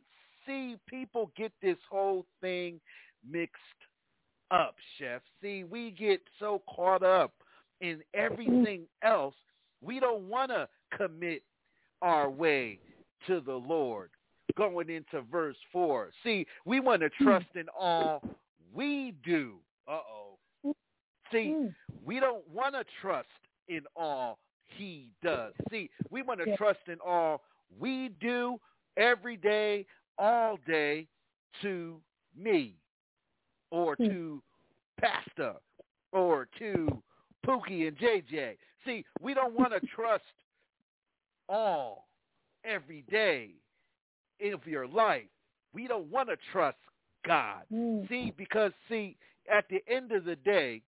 [0.47, 2.81] See, people get this whole thing
[3.29, 3.61] mixed
[4.51, 5.23] up, Chef.
[5.43, 7.33] See, we get so caught up
[7.81, 9.35] in everything else,
[9.83, 11.43] we don't want to commit
[12.03, 12.79] our way
[13.27, 14.11] to the Lord.
[14.57, 16.11] Going into verse 4.
[16.25, 17.25] See, we want to hmm.
[17.25, 18.23] trust in all
[18.75, 19.55] we do.
[19.89, 20.75] Uh-oh.
[21.33, 21.67] See, hmm.
[22.05, 23.29] we don't want to trust
[23.69, 25.53] in all he does.
[25.71, 27.43] See, we want to trust in all
[27.79, 28.59] we do
[28.97, 29.87] every day,
[30.19, 31.07] all day
[31.63, 32.01] to
[32.37, 32.75] me
[33.71, 34.07] or Hmm.
[34.07, 34.43] to
[35.01, 35.55] Pastor
[36.13, 37.03] or to
[37.47, 38.57] Pookie and JJ.
[38.85, 40.25] See, we don't want to trust
[41.49, 42.09] all
[42.65, 43.51] every day
[44.53, 45.29] of your life.
[45.73, 46.79] We don't want to trust
[47.27, 47.63] God.
[47.73, 48.09] Mm.
[48.09, 49.17] See, because see,
[49.51, 50.83] at the end of the day,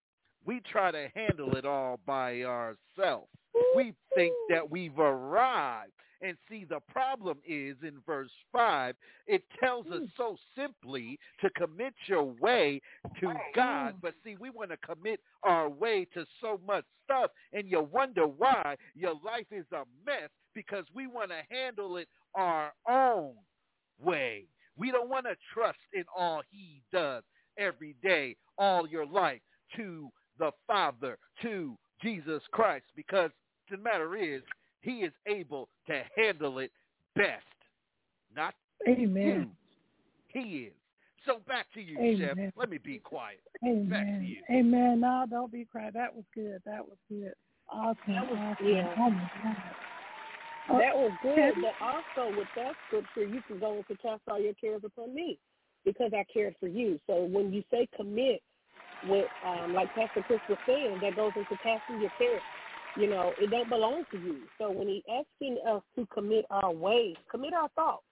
[0.44, 3.28] we try to handle it all by ourselves.
[3.76, 5.92] We think that we've arrived.
[6.22, 8.94] And see, the problem is in verse 5,
[9.26, 10.10] it tells us mm.
[10.16, 12.80] so simply to commit your way
[13.20, 13.96] to God.
[14.00, 18.26] But see, we want to commit our way to so much stuff, and you wonder
[18.26, 23.32] why your life is a mess because we want to handle it our own
[24.00, 24.44] way.
[24.76, 27.24] We don't want to trust in all he does
[27.58, 29.40] every day, all your life,
[29.76, 33.30] to the Father, to Jesus Christ, because
[33.70, 34.42] the matter is,
[34.82, 36.70] he is able to handle it
[37.16, 37.44] best.
[38.34, 38.54] Not
[38.86, 39.50] Amen.
[40.34, 40.40] you.
[40.40, 40.72] He is.
[41.26, 42.18] So back to you, Amen.
[42.18, 42.52] Chef.
[42.56, 43.40] Let me be quiet.
[43.64, 43.88] Amen.
[43.88, 44.36] Back to you.
[44.50, 45.00] Amen.
[45.00, 45.92] No, don't be crying.
[45.94, 46.60] That was good.
[46.66, 47.32] That was good.
[47.70, 47.96] Awesome.
[48.08, 48.66] That was- awesome.
[48.66, 48.94] yeah.
[48.98, 49.56] Oh my God.
[50.68, 51.36] Oh, That was good.
[51.36, 51.60] Kathy?
[51.60, 55.38] But also with that scripture, you can go into cast all your cares upon me
[55.84, 56.98] because I care for you.
[57.06, 58.42] So when you say commit,
[59.08, 62.42] with um, like Pastor Chris was saying, that goes into casting your cares.
[62.96, 64.40] You know, it don't belong to you.
[64.58, 68.04] So when he asking us to commit our ways, commit our thoughts,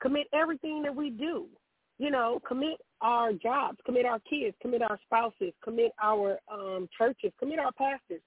[0.00, 1.46] commit everything that we do.
[1.98, 7.32] You know, commit our jobs, commit our kids, commit our spouses, commit our um, churches,
[7.38, 8.22] commit our pastors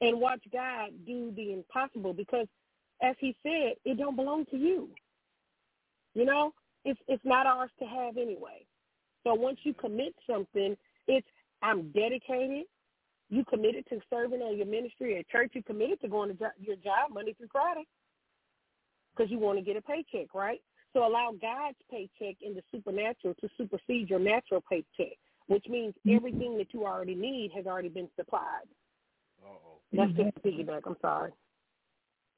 [0.00, 2.46] and watch God do the impossible because
[3.02, 4.90] as he said, it don't belong to you.
[6.14, 6.52] You know,
[6.84, 8.66] it's it's not ours to have anyway.
[9.24, 10.76] So once you commit something,
[11.06, 11.26] it's
[11.62, 12.64] I'm dedicated.
[13.30, 15.52] You committed to serving on your ministry at church.
[15.54, 17.86] You committed to going to jo- your job Monday through Friday
[19.16, 20.60] because you want to get a paycheck, right?
[20.92, 25.16] So allow God's paycheck in the supernatural to supersede your natural paycheck,
[25.46, 26.16] which means mm-hmm.
[26.16, 28.66] everything that you already need has already been supplied.
[29.44, 29.78] Uh-oh.
[29.92, 30.82] That's just a piggyback.
[30.86, 31.32] I'm sorry.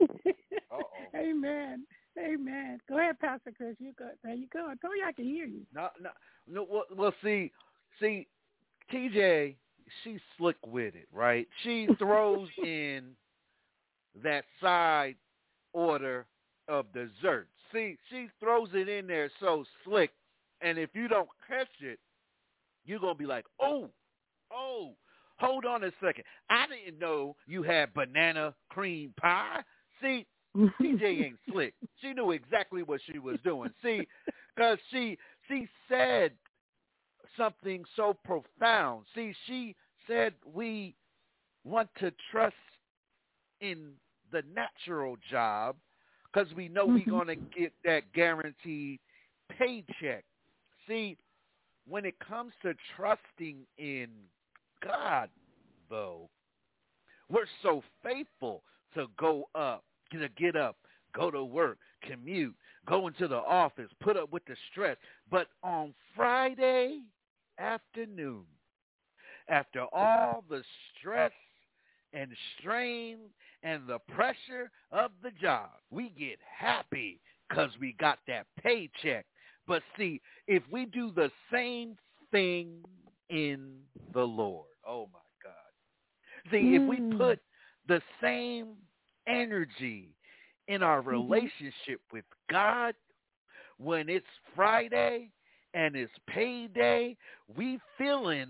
[0.02, 0.82] Uh-oh.
[1.16, 1.86] Amen.
[2.18, 2.78] Amen.
[2.86, 3.76] Go ahead, Pastor Chris.
[3.78, 4.10] You go.
[4.22, 4.66] There you go.
[4.66, 5.62] I told you I can hear you.
[5.74, 6.10] No, no,
[6.46, 6.66] no.
[6.70, 7.50] Well, well, see,
[7.98, 8.26] see,
[8.92, 9.54] TJ,
[10.04, 11.46] she's slick with it, right?
[11.62, 13.10] She throws in
[14.22, 15.16] that side
[15.72, 16.26] order
[16.68, 17.48] of dessert.
[17.72, 20.10] See, she throws it in there so slick,
[20.60, 21.98] and if you don't catch it,
[22.84, 23.88] you're gonna be like, oh,
[24.52, 24.92] oh,
[25.38, 26.24] hold on a second.
[26.50, 29.60] I didn't know you had banana cream pie.
[30.02, 31.74] See, TJ ain't slick.
[32.00, 33.70] She knew exactly what she was doing.
[33.82, 34.06] See,
[34.54, 35.16] because she
[35.48, 36.32] she said
[37.36, 39.06] something so profound.
[39.14, 39.74] See, she
[40.06, 40.94] said we
[41.64, 42.54] want to trust
[43.60, 43.92] in
[44.32, 45.76] the natural job
[46.32, 47.10] because we know we're mm-hmm.
[47.10, 48.98] going to get that guaranteed
[49.58, 50.24] paycheck.
[50.88, 51.16] See,
[51.86, 54.08] when it comes to trusting in
[54.84, 55.28] God,
[55.90, 56.28] though,
[57.30, 58.62] we're so faithful
[58.94, 60.76] to go up, to get up,
[61.14, 62.54] go to work, commute,
[62.86, 64.96] go into the office, put up with the stress.
[65.30, 67.00] But on Friday
[67.58, 68.44] afternoon,
[69.52, 70.62] after all the
[70.98, 71.30] stress
[72.14, 73.18] and strain
[73.62, 79.26] and the pressure of the job, we get happy because we got that paycheck.
[79.68, 81.96] But see, if we do the same
[82.30, 82.78] thing
[83.28, 83.74] in
[84.14, 86.50] the Lord, oh my God.
[86.50, 87.18] See, if we hmm.
[87.18, 87.38] put
[87.86, 88.68] the same
[89.28, 90.14] energy
[90.68, 91.10] in our mm-hmm.
[91.10, 92.94] relationship with God
[93.76, 94.26] when it's
[94.56, 95.30] Friday
[95.74, 97.16] and it's payday,
[97.54, 98.48] we feeling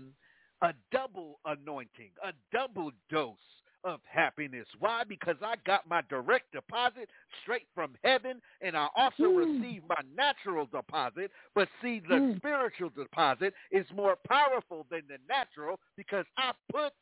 [0.63, 3.37] a double anointing, a double dose
[3.83, 4.65] of happiness.
[4.79, 5.03] Why?
[5.03, 7.09] Because I got my direct deposit
[7.41, 9.35] straight from heaven, and I also Mm.
[9.35, 11.31] received my natural deposit.
[11.53, 12.37] But see, the Mm.
[12.37, 16.93] spiritual deposit is more powerful than the natural because I put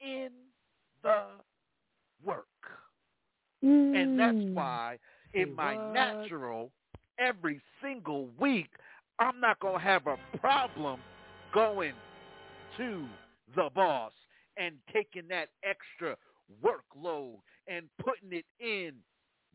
[0.00, 0.30] in
[1.02, 1.26] the
[2.24, 2.46] work.
[3.62, 4.54] And that's Mm.
[4.54, 4.98] why
[5.34, 5.92] in my What?
[5.92, 6.72] natural,
[7.18, 8.70] every single week,
[9.20, 11.00] I'm not going to have a problem
[11.52, 11.94] going
[12.78, 13.06] to
[13.54, 14.12] the boss
[14.56, 16.16] and taking that extra
[16.64, 17.36] workload
[17.68, 18.92] and putting it in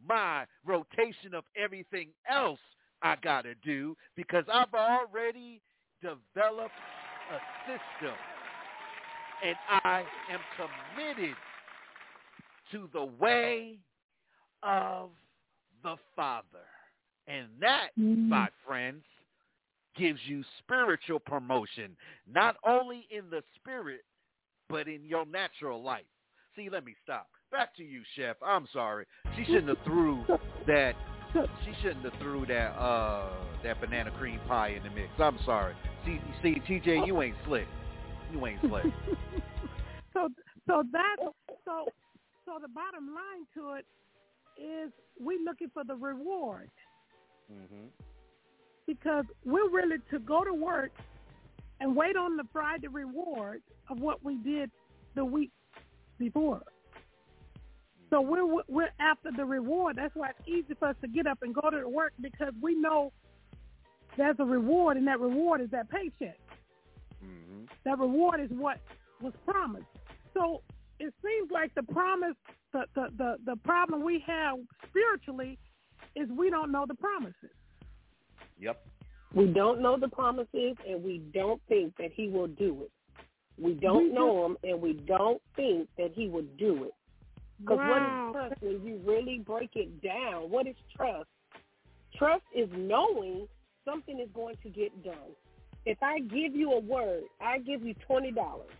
[0.08, 2.60] my rotation of everything else
[3.02, 5.62] I got to do because I've already
[6.02, 6.74] developed
[7.32, 8.16] a system
[9.46, 11.36] and I am committed
[12.72, 13.78] to the way
[14.64, 15.10] of
[15.84, 16.66] the Father.
[17.28, 18.30] And that, Mm.
[18.30, 19.04] my friends,
[19.96, 21.96] gives you spiritual promotion,
[22.32, 24.02] not only in the spirit,
[24.70, 26.06] but in your natural life.
[26.56, 27.28] See, let me stop.
[27.52, 28.38] Back to you, Chef.
[28.46, 29.06] I'm sorry.
[29.36, 30.26] She shouldn't have threw
[30.68, 30.94] that.
[31.66, 33.30] She shouldn't have threw that uh
[33.64, 35.10] that banana cream pie in the mix.
[35.20, 35.76] I'm sorry.
[36.06, 37.68] See, see, TJ, you ain't slick.
[38.32, 38.86] You ain't slick.
[40.14, 40.30] so
[40.68, 41.16] so that
[41.66, 41.86] so
[42.46, 43.86] so the bottom line to it
[44.62, 46.70] is we looking for the reward
[47.50, 47.88] hmm
[48.88, 50.92] because we're really to go to work
[51.80, 54.72] and wait on the Friday reward of what we did
[55.16, 55.52] the week
[56.18, 56.62] before.
[58.10, 59.96] So we're we're after the reward.
[59.96, 62.76] That's why it's easy for us to get up and go to work because we
[62.76, 63.12] know
[64.18, 66.38] there's a reward, and that reward is that paycheck.
[67.20, 68.78] hmm That reward is what
[69.22, 69.86] was promised.
[70.36, 70.62] So
[71.00, 72.36] it seems like the promise,
[72.72, 74.58] the the the, the problem we have
[74.90, 75.58] spiritually
[76.16, 77.50] is we don't know the promises.
[78.64, 78.86] Yep.
[79.34, 82.92] We don't know the promises, and we don't think that he will do it.
[83.58, 86.94] We don't We know him, and we don't think that he will do it.
[87.60, 87.90] Because Wow.
[87.90, 90.50] what is trust when you really break it down?
[90.50, 91.30] What is trust?
[92.16, 93.48] Trust is knowing
[93.86, 95.36] something is going to get done.
[95.86, 98.72] If I give you a word, I give you twenty dollars.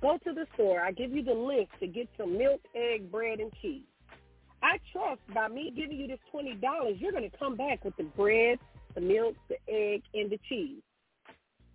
[0.00, 0.80] Go to the store.
[0.80, 3.82] I give you the list to get some milk, egg, bread, and cheese.
[4.62, 7.96] I trust by me giving you this twenty dollars, you're going to come back with
[7.96, 8.58] the bread,
[8.96, 10.82] the milk, the egg, and the cheese.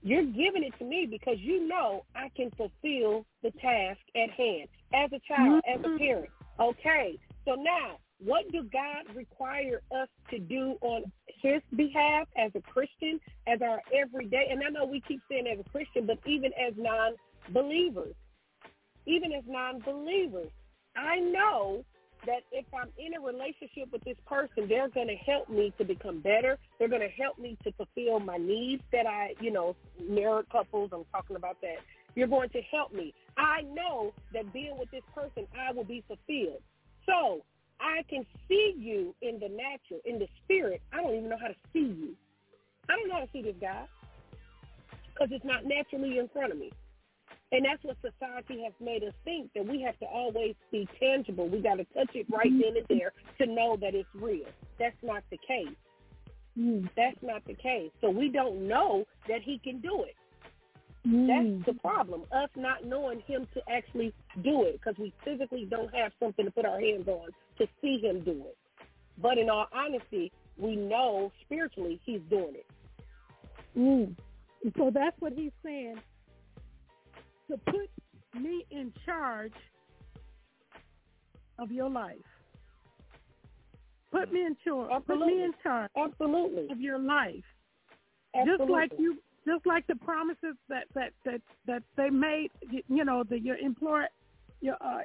[0.04, 4.68] You're giving it to me because you know I can fulfill the task at hand
[4.94, 6.30] as a child, as a parent.
[6.60, 11.04] Okay, so now what do God require us to do on
[11.42, 14.48] his behalf as a Christian, as our everyday?
[14.52, 18.16] And I know we keep saying as a Christian, but even as non-believers,
[19.06, 20.50] even as non-believers,
[20.96, 21.84] I know
[22.26, 25.86] that if I'm in a relationship with this person, they're going to help me to
[25.86, 26.58] become better.
[26.78, 30.92] They're going to help me to fulfill my needs that I, you know, married couples,
[30.94, 31.78] I'm talking about that.
[32.16, 33.14] You're going to help me.
[33.38, 36.62] I know that being with this person, I will be fulfilled.
[37.06, 37.42] So
[37.80, 40.82] I can see you in the natural, in the spirit.
[40.94, 42.16] I don't even know how to see you.
[42.90, 43.86] I don't know how to see this guy
[45.14, 46.72] because it's not naturally in front of me.
[47.52, 51.50] And that's what society has made us think that we have to always be tangible.
[51.50, 54.48] We got to touch it right then and there to know that it's real.
[54.80, 55.76] That's not the case.
[56.96, 57.92] That's not the case.
[58.00, 60.16] So we don't know that he can do it.
[61.04, 62.24] That's the problem.
[62.32, 64.14] Us not knowing him to actually
[64.44, 68.00] do it because we physically don't have something to put our hands on to see
[68.00, 68.58] him do it.
[69.18, 72.66] But in all honesty, we know spiritually he's doing it.
[73.78, 74.16] Mm.
[74.78, 76.00] So that's what he's saying.
[77.52, 79.52] To put me in charge
[81.60, 82.16] of your life.
[84.10, 84.90] Put me in charge.
[85.06, 85.92] Put me in charge.
[85.98, 86.68] Absolutely.
[86.72, 87.44] Of your life.
[88.34, 88.58] Absolutely.
[88.58, 92.52] Just like you, just like the promises that that that that they made.
[92.70, 94.08] You, you know, that your employer,
[94.62, 95.00] your uh,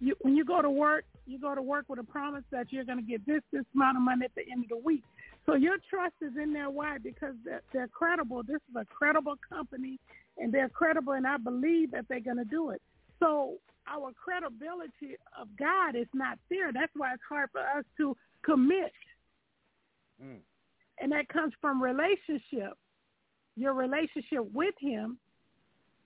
[0.00, 2.84] you when you go to work, you go to work with a promise that you're
[2.84, 5.04] going to get this this amount of money at the end of the week.
[5.46, 6.70] So your trust is in there.
[6.70, 6.98] Why?
[6.98, 8.42] Because they're, they're credible.
[8.42, 9.98] This is a credible company,
[10.38, 12.80] and they're credible, and I believe that they're going to do it.
[13.18, 13.54] So
[13.88, 16.72] our credibility of God is not there.
[16.72, 18.92] That's why it's hard for us to commit,
[20.22, 20.40] Mm.
[21.00, 22.76] and that comes from relationship,
[23.56, 25.18] your relationship with Him,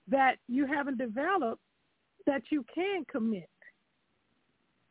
[0.07, 1.61] that you haven't developed,
[2.25, 3.49] that you can commit.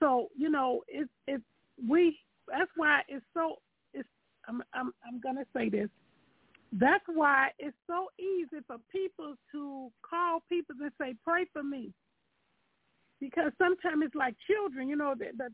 [0.01, 1.45] So you know, it's it's
[1.89, 2.19] we.
[2.49, 3.57] That's why it's so.
[3.95, 4.09] It's
[4.49, 5.89] I'm I'm I'm gonna say this.
[6.73, 11.93] That's why it's so easy for people to call people and say, "Pray for me,"
[13.21, 14.89] because sometimes it's like children.
[14.89, 15.51] You know, the, the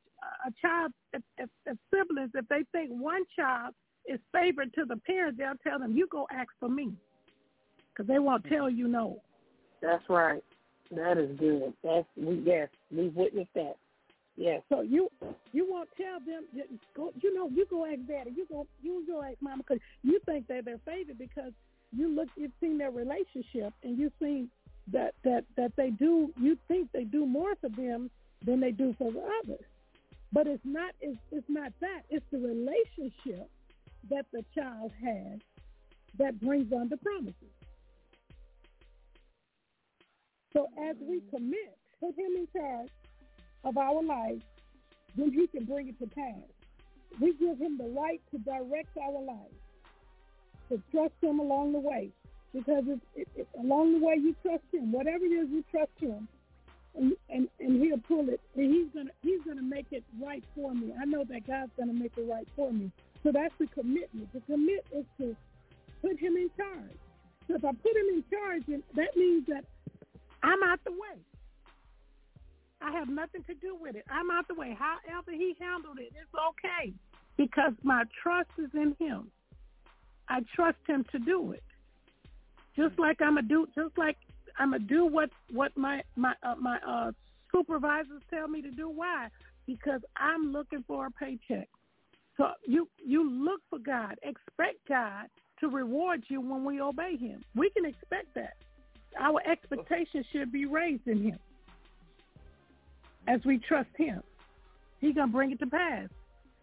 [0.47, 3.74] a child, if, if, if siblings, if they think one child
[4.07, 6.93] is favored to the parents, they'll tell them, "You go ask for me,"
[7.93, 8.55] because they won't mm-hmm.
[8.55, 9.20] tell you no.
[9.82, 10.43] That's right.
[10.93, 11.74] That is good.
[11.82, 13.77] That's we yes, we witnessed that.
[14.39, 14.62] Yes.
[14.69, 15.10] So you
[15.52, 16.44] you won't tell them
[16.94, 20.20] go you know you go ask daddy you go you go ask mama because you
[20.27, 21.52] think they're their favorite because
[21.93, 24.48] you look you've seen their relationship and you've seen
[24.93, 28.09] that that that they do you think they do more for them
[28.44, 29.65] than they do for the others
[30.32, 32.02] but it's not it's, it's not that.
[32.10, 33.51] It's the relationship
[34.10, 35.40] that the child has
[36.19, 37.35] that brings on the promises.
[40.52, 42.89] So as we commit put him in charge
[43.64, 44.43] of our life
[45.16, 46.35] then he can bring it to pass
[47.20, 49.59] we give him the right to direct our life
[50.68, 52.10] to trust him along the way
[52.52, 55.93] because it, it, it, along the way you trust him, whatever it is you trust
[55.98, 56.28] him,
[56.94, 60.74] and and, and he'll pull it, and he's gonna he's gonna make it right for
[60.74, 60.93] me.
[61.01, 62.90] I know that God's gonna make it right for me.
[63.22, 64.32] So that's the commitment.
[64.32, 65.36] The commit is to
[66.01, 66.98] put him in charge.
[67.47, 68.62] So if I put him in charge,
[68.94, 69.64] that means that
[70.43, 71.18] I'm out the way.
[72.80, 74.05] I have nothing to do with it.
[74.10, 74.76] I'm out the way.
[74.78, 76.92] However he handled it, it's okay
[77.36, 79.30] because my trust is in him.
[80.28, 81.62] I trust him to do it.
[82.76, 84.16] Just like I'm a do, just like
[84.59, 87.12] I'm a do what what my my uh, my uh,
[87.52, 88.88] supervisors tell me to do.
[88.88, 89.28] Why?
[89.66, 91.68] Because I'm looking for a paycheck.
[92.36, 95.26] So you you look for God, expect God
[95.60, 97.42] to reward you when we obey Him.
[97.56, 98.55] We can expect that.
[99.18, 101.38] Our expectations should be raised in Him
[103.28, 104.22] as we trust Him.
[105.00, 106.09] He's gonna bring it to pass.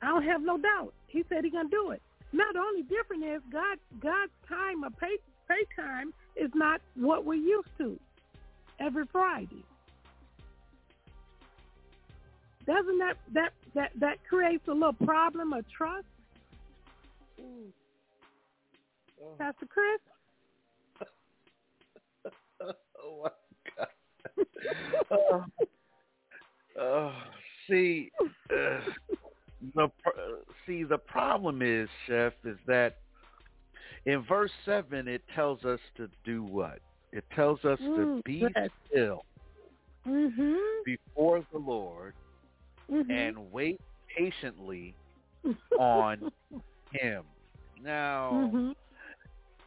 [0.01, 0.93] I don't have no doubt.
[1.07, 2.01] He said He's gonna do it.
[2.33, 5.17] Now the only difference is God God's time of pay
[5.47, 7.97] pay time is not what we're used to
[8.79, 9.63] every Friday.
[12.65, 16.07] Doesn't that that that that creates a little problem of trust?
[17.39, 17.71] Mm.
[19.23, 19.35] Oh.
[19.37, 20.01] Pastor Chris?
[23.03, 23.29] oh my
[23.77, 23.87] God.
[25.11, 25.65] uh,
[26.81, 27.11] uh,
[27.69, 28.11] see,
[28.51, 28.79] uh,
[29.75, 29.89] the
[30.65, 32.97] see the problem is, Chef, is that
[34.05, 36.79] in verse seven it tells us to do what?
[37.11, 38.69] It tells us mm, to be yes.
[38.89, 39.23] still
[40.07, 40.55] mm-hmm.
[40.85, 42.13] before the Lord
[42.91, 43.09] mm-hmm.
[43.09, 43.79] and wait
[44.15, 44.93] patiently
[45.79, 46.31] on
[46.91, 47.23] Him.
[47.81, 48.71] Now, mm-hmm.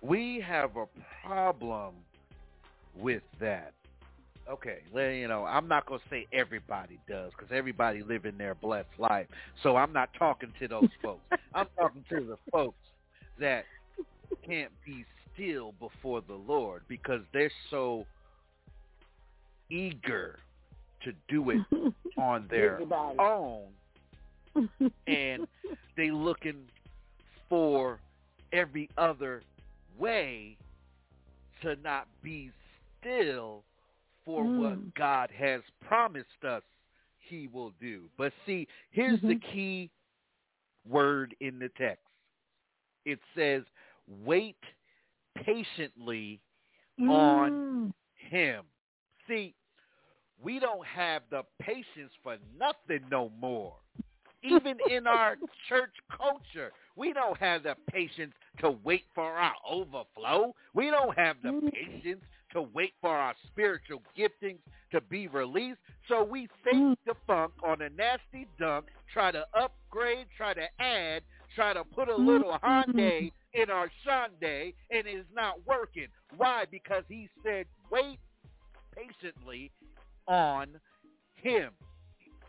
[0.03, 0.87] we have a
[1.27, 1.95] problem
[2.97, 3.73] with that
[4.51, 8.55] okay, well, you know, I'm not going to say everybody does because everybody living their
[8.55, 9.27] blessed life.
[9.63, 11.23] So I'm not talking to those folks.
[11.55, 12.79] I'm talking to the folks
[13.39, 13.65] that
[14.47, 15.05] can't be
[15.35, 18.05] still before the Lord because they're so
[19.71, 20.39] eager
[21.05, 21.61] to do it
[22.19, 23.19] on their everybody.
[23.19, 23.67] own
[25.07, 25.47] and
[25.97, 26.65] they looking
[27.49, 28.01] for
[28.53, 29.43] every other
[29.99, 30.57] way
[31.63, 32.51] to not be
[33.01, 33.63] still
[34.29, 34.59] for mm.
[34.61, 36.63] what God has promised us
[37.19, 38.03] he will do.
[38.19, 39.29] But see, here's mm-hmm.
[39.29, 39.91] the key
[40.87, 42.05] word in the text.
[43.07, 43.63] It says,
[44.23, 44.59] wait
[45.35, 46.41] patiently
[47.01, 47.09] mm.
[47.09, 47.95] on
[48.31, 48.65] him.
[49.27, 49.55] See,
[50.43, 53.77] we don't have the patience for nothing no more.
[54.43, 55.37] Even in our
[55.71, 60.55] church culture, we don't have the patience to wait for our overflow.
[60.75, 61.73] We don't have the mm.
[61.73, 62.23] patience
[62.53, 64.59] to wait for our spiritual giftings
[64.93, 65.79] to be released.
[66.09, 66.97] So we fake Mm.
[67.07, 71.23] the funk on a nasty dunk, try to upgrade, try to add,
[71.55, 72.67] try to put a little Mm-hmm.
[72.99, 76.09] Hyundai in our Sunday, and it's not working.
[76.37, 76.65] Why?
[76.71, 78.19] Because he said, wait
[78.95, 79.71] patiently
[80.27, 80.69] on
[81.37, 81.73] him.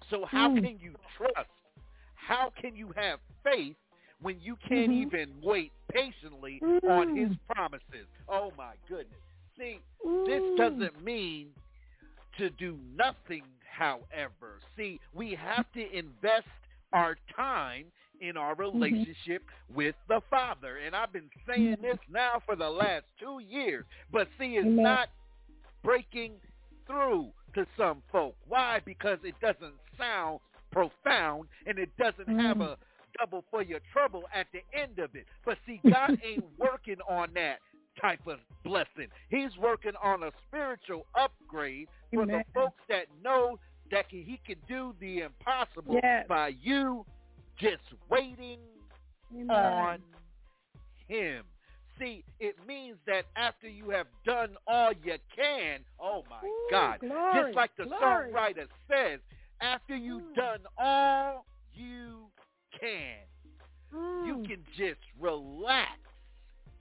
[0.09, 0.63] So how Mm.
[0.63, 1.49] can you trust?
[2.15, 3.75] How can you have faith
[4.21, 5.01] when you can't Mhm.
[5.01, 6.83] even wait patiently Mm.
[6.89, 8.07] on his promises?
[8.27, 9.19] Oh my goodness.
[9.59, 9.81] See,
[10.25, 11.49] this doesn't mean
[12.37, 13.43] to do nothing,
[13.77, 14.59] however.
[14.77, 16.47] See, we have to invest
[16.93, 17.85] our time
[18.21, 18.81] in our Mm-hmm.
[18.81, 20.77] relationship with the Father.
[20.85, 23.85] And I've been saying this now for the last two years.
[24.11, 24.83] But see, it's Amen.
[24.83, 25.09] not
[25.83, 26.33] breaking
[26.87, 28.35] through to some folk.
[28.47, 28.79] Why?
[28.85, 30.39] Because it doesn't sound
[30.71, 32.61] profound and it doesn't have Mm.
[32.61, 32.77] a
[33.17, 35.25] double for your trouble at the end of it.
[35.45, 37.59] But see, God ain't working on that
[38.01, 39.07] type of blessing.
[39.29, 42.43] He's working on a spiritual upgrade for Amen.
[42.53, 43.59] the folks that know
[43.91, 46.25] that he can do the impossible Yes.
[46.27, 47.05] by you
[47.57, 48.59] just waiting
[49.33, 49.49] Amen.
[49.49, 49.99] on
[51.07, 51.43] him.
[51.97, 56.99] See, it means that after you have done all you can, oh my Ooh, God,
[57.01, 58.31] glory, just like the glory.
[58.31, 59.19] songwriter says,
[59.59, 60.35] after you've Mm.
[60.35, 62.31] done all you
[62.79, 63.17] can,
[63.93, 64.25] Mm.
[64.27, 65.99] you can just relax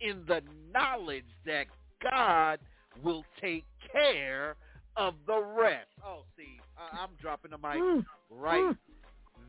[0.00, 0.42] in the
[0.72, 1.66] knowledge that
[2.02, 2.58] God
[3.02, 4.56] will take care
[4.96, 5.88] of the rest.
[6.04, 8.04] Oh, see, I, I'm dropping the mic Mm.
[8.30, 8.78] right Mm.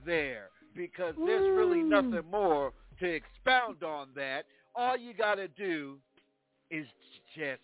[0.05, 1.89] there because there's really Mm.
[1.89, 4.45] nothing more to expound on that.
[4.75, 5.99] All you got to do
[6.69, 6.87] is
[7.35, 7.61] just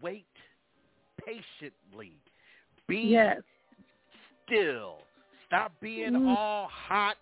[0.00, 0.26] wait
[1.24, 2.18] patiently.
[2.86, 3.42] Be Yes.
[4.46, 5.02] still.
[5.46, 7.16] Stop being all hot.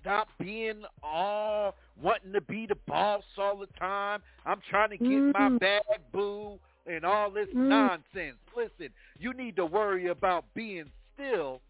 [0.00, 4.22] Stop being all wanting to be the boss all the time.
[4.46, 5.58] I'm trying to get my Mhm.
[5.60, 5.82] bag,
[6.12, 7.68] boo, and all this Mm.
[7.68, 8.38] nonsense.
[8.56, 11.60] Listen, you need to worry about being still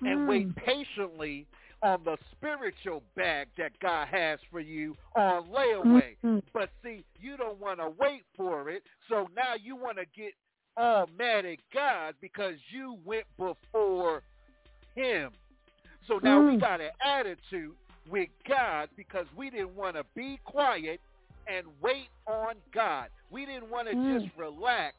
[0.00, 0.26] and Mm.
[0.26, 1.46] wait patiently
[1.82, 6.16] on the spiritual bag that God has for you on layaway.
[6.22, 6.42] Mhm.
[6.52, 10.34] But see, you don't want to wait for it, so now you want to get
[10.76, 14.22] all mad at God because you went before
[14.94, 15.32] him.
[16.10, 16.60] So now we Mm.
[16.60, 17.76] got an attitude
[18.10, 21.00] with God because we didn't want to be quiet
[21.46, 23.10] and wait on God.
[23.30, 24.20] We didn't want to Mm.
[24.20, 24.96] just relax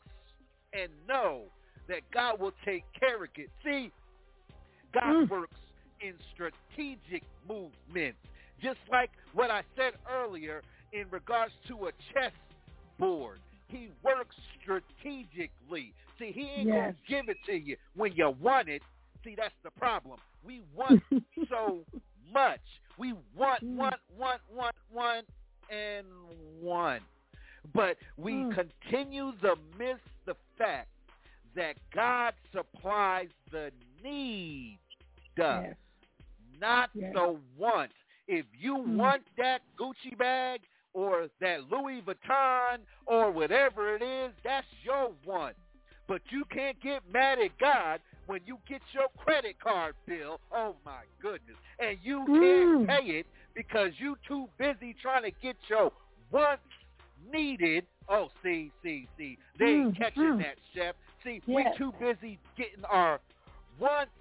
[0.73, 1.51] and know
[1.89, 3.49] that God will take care of it.
[3.63, 3.91] See,
[4.93, 5.29] God Mm.
[5.29, 5.59] works
[5.99, 8.19] in strategic movements.
[8.61, 10.63] Just like what I said earlier
[10.93, 12.33] in regards to a chess
[12.97, 13.41] board.
[13.67, 15.93] He works strategically.
[16.17, 16.75] See, he ain't Yes.
[16.77, 18.81] going to give it to you when you want it.
[19.23, 20.19] See, that's the problem.
[20.43, 21.01] We want
[21.49, 21.85] so
[22.33, 22.61] much.
[22.97, 23.77] We want, Mm.
[23.77, 25.25] want, want, want, want,
[25.69, 26.05] and
[26.61, 27.03] want.
[27.73, 28.53] But we Mm.
[28.53, 30.89] continue to miss the fact
[31.55, 33.71] that God supplies the
[34.03, 34.79] need,
[35.35, 35.75] does, Yes.
[36.59, 37.13] not Yes.
[37.13, 37.91] the want.
[38.27, 38.95] If you Mm.
[38.97, 40.61] want that Gucci bag
[40.93, 45.55] or that Louis Vuitton or whatever it is, that's your want.
[46.07, 50.39] But you can't get mad at God when you get your credit card bill.
[50.55, 51.57] Oh my goodness.
[51.79, 52.39] And you Mm.
[52.39, 55.91] can't pay it because you too busy trying to get your
[56.31, 56.61] once
[57.29, 57.85] needed.
[58.07, 59.37] Oh, see, see, see.
[59.59, 60.37] They ain't Mm, catching mm.
[60.37, 60.95] that, Chef.
[61.25, 61.77] See, Yes.
[61.77, 63.19] we're too busy getting our
[63.77, 64.13] wants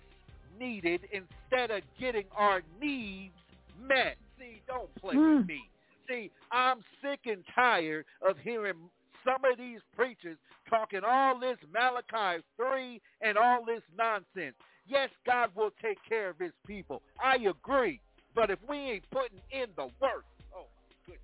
[0.59, 3.35] needed instead of getting our needs
[3.78, 4.16] met.
[4.41, 5.70] See, don't play with me.
[6.09, 8.91] See, I'm sick and tired of hearing
[9.25, 10.37] some of these preachers
[10.69, 14.57] talking all this Malachi 3 and all this nonsense.
[14.87, 17.03] Yes, God will take care of his people.
[17.23, 18.01] I agree.
[18.35, 20.25] But if we ain't putting in the work,
[20.55, 21.23] oh my goodness.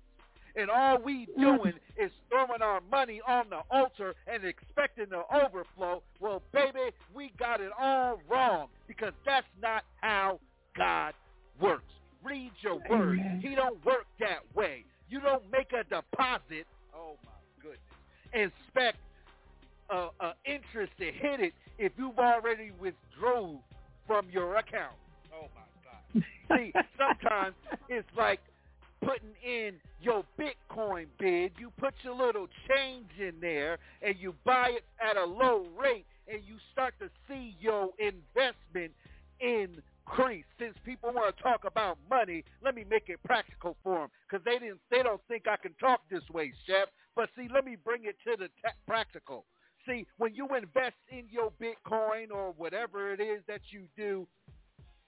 [0.55, 6.03] And all we doing is throwing our money on the altar and expecting the overflow,
[6.19, 10.39] well, baby, we got it all wrong because that's not how
[10.75, 11.13] God
[11.61, 11.83] works.
[12.23, 13.19] Read your word.
[13.41, 14.83] He don't work that way.
[15.09, 16.67] You don't make a deposit.
[16.93, 17.31] Oh my
[18.43, 18.97] expect
[19.89, 23.59] uh, uh, interest to hit it if you've already withdrew
[24.05, 24.95] from your account.
[25.33, 26.25] Oh my God.
[26.57, 27.55] See, sometimes
[27.89, 28.39] it's like
[29.01, 31.51] putting in your Bitcoin bid.
[31.59, 36.05] You put your little change in there and you buy it at a low rate
[36.27, 38.91] and you start to see your investment
[39.39, 40.45] increase.
[40.59, 44.43] Since people want to talk about money, let me make it practical for them because
[44.45, 44.79] they didn't.
[44.89, 46.89] They don't think I can talk this way, Chef.
[47.17, 48.47] But see, let me bring it to the
[48.87, 49.45] practical.
[49.87, 54.27] See, when you invest in your Bitcoin or whatever it is that you do,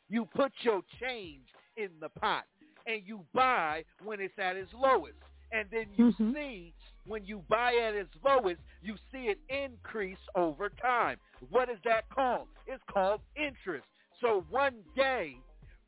[0.09, 1.45] you put your change
[1.77, 2.45] in the pot
[2.87, 5.19] and you buy when it's at its lowest.
[5.51, 6.33] And then you Mhm.
[6.33, 6.73] see
[7.05, 11.19] when you buy at its lowest, you see it increase over time.
[11.49, 12.47] What is that called?
[12.65, 13.87] It's called interest.
[14.19, 15.37] So one day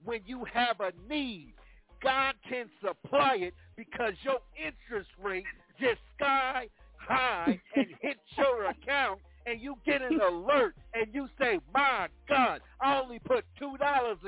[0.04, 1.56] when you have a need,
[2.00, 5.46] God can supply it because your interest rate
[5.82, 6.68] just sky
[6.98, 12.62] high and hit your account and you get an alert and you say, my God,
[12.80, 13.78] I only put $2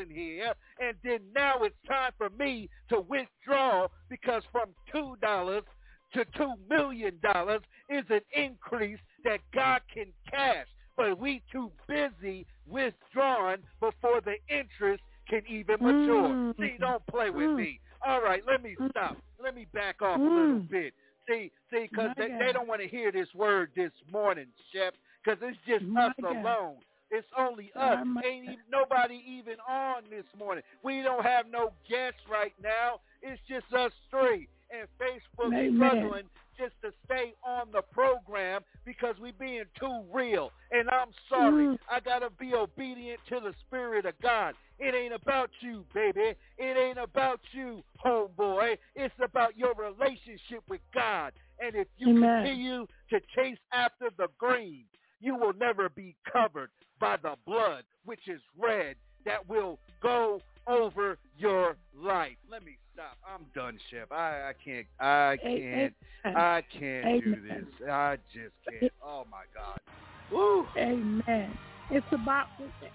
[0.02, 5.62] in here and then now it's time for me to withdraw because from $2
[6.14, 7.20] to $2 million
[7.90, 10.68] is an increase that God can cash.
[10.96, 16.36] But we too busy withdrawing before the interest can even mature.
[16.36, 16.54] Mm.
[16.60, 17.58] See, don't play with Mm.
[17.58, 17.80] me.
[18.06, 18.92] All right, let me Mm.
[18.92, 19.18] stop.
[19.42, 20.70] Let me back off a little Mm.
[20.70, 20.94] bit.
[21.28, 22.40] See, see, because they, God.
[22.40, 24.94] they don't want to hear this word this morning, Chef,
[25.24, 26.36] because it's just My us God.
[26.36, 26.76] alone.
[27.12, 28.06] It's only Oh, us.
[28.06, 30.64] my Ain't even, nobody even on this morning.
[30.84, 33.00] We don't have no guests right now.
[33.22, 34.48] It's just us three.
[34.74, 35.76] And Facebook Amen.
[35.78, 36.24] struggling
[36.58, 40.52] just to stay on the program because we being too real.
[40.72, 41.66] And I'm sorry.
[41.66, 41.80] Mm.
[41.92, 44.56] I got to be obedient to the Spirit of God.
[44.80, 46.36] It ain't about you, baby.
[46.58, 48.78] It ain't about you, homeboy.
[48.96, 51.34] It's about your relationship with God.
[51.60, 52.44] And if you Amen.
[52.44, 54.86] continue to chase after the green,
[55.20, 56.70] you will never be covered
[57.00, 62.38] by the blood, which is red, that will go over your life.
[62.49, 63.18] Let me stop.
[63.27, 64.11] I'm done, Chef.
[64.11, 64.85] I, I can't.
[64.99, 65.94] I can't.
[66.26, 66.35] amen.
[66.35, 67.90] I can't do this.
[67.90, 68.91] I just can't.
[69.03, 69.80] Oh my God.
[70.31, 70.65] Woo.
[70.77, 71.57] Amen.
[71.91, 72.48] It's about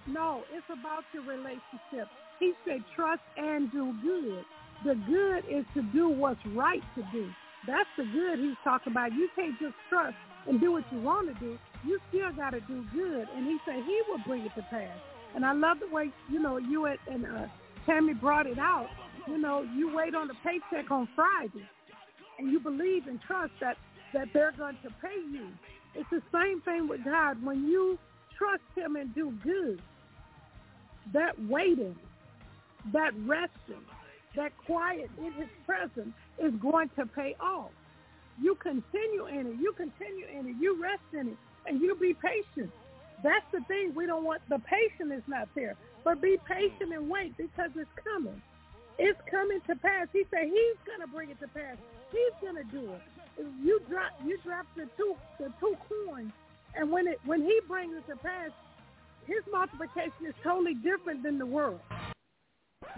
[0.06, 2.08] no, it's about your relationship.
[2.40, 4.44] He said trust and do good.
[4.84, 7.28] The good is to do what's right to do.
[7.66, 9.12] That's the good he's talking about.
[9.12, 10.16] You can't just trust
[10.46, 11.58] and do what you want to do.
[11.84, 13.26] You still got to do good.
[13.36, 14.96] And he said he will bring it to pass.
[15.34, 17.46] And I love the way, you know, you and uh,
[17.86, 18.88] Tammy brought it out.
[19.26, 21.66] You know, you wait on the paycheck on Friday
[22.38, 23.76] and you believe and trust that,
[24.14, 25.48] that they're going to pay you.
[25.94, 27.42] It's the same thing with God.
[27.44, 27.98] When you
[28.36, 29.82] trust him and do good,
[31.12, 31.96] that waiting,
[32.92, 33.84] that resting,
[34.36, 37.70] that quiet in his presence is going to pay off.
[38.40, 39.56] You continue in it.
[39.60, 40.56] You continue in it.
[40.60, 41.36] You rest in it.
[41.66, 42.70] And you be patient.
[43.22, 43.92] That's the thing.
[43.94, 45.76] We don't want the patient is not there.
[46.04, 48.40] But be patient and wait because it's coming.
[48.98, 50.08] It's coming to pass.
[50.12, 51.76] He said he's gonna bring it to pass.
[52.10, 53.02] He's gonna do it.
[53.62, 56.32] You drop you drop the two the two coins
[56.76, 58.50] and when it when he brings it to pass,
[59.26, 61.80] his multiplication is totally different than the world.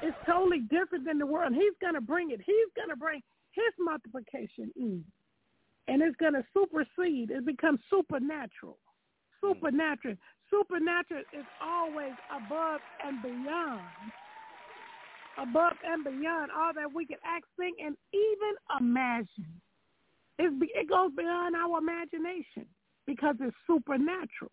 [0.02, 1.52] It's totally different than the world.
[1.54, 2.40] He's gonna bring it.
[2.44, 3.20] He's gonna bring
[3.52, 5.04] his multiplication in.
[5.88, 7.30] And it's gonna supersede.
[7.30, 8.78] It becomes supernatural.
[9.42, 9.54] Mm.
[9.54, 10.16] Supernatural.
[10.50, 13.80] Supernatural is always above and beyond.
[15.38, 19.60] Above and beyond all that we can ask, think, and even imagine.
[20.38, 22.66] It goes beyond our imagination
[23.06, 24.50] because it's supernatural.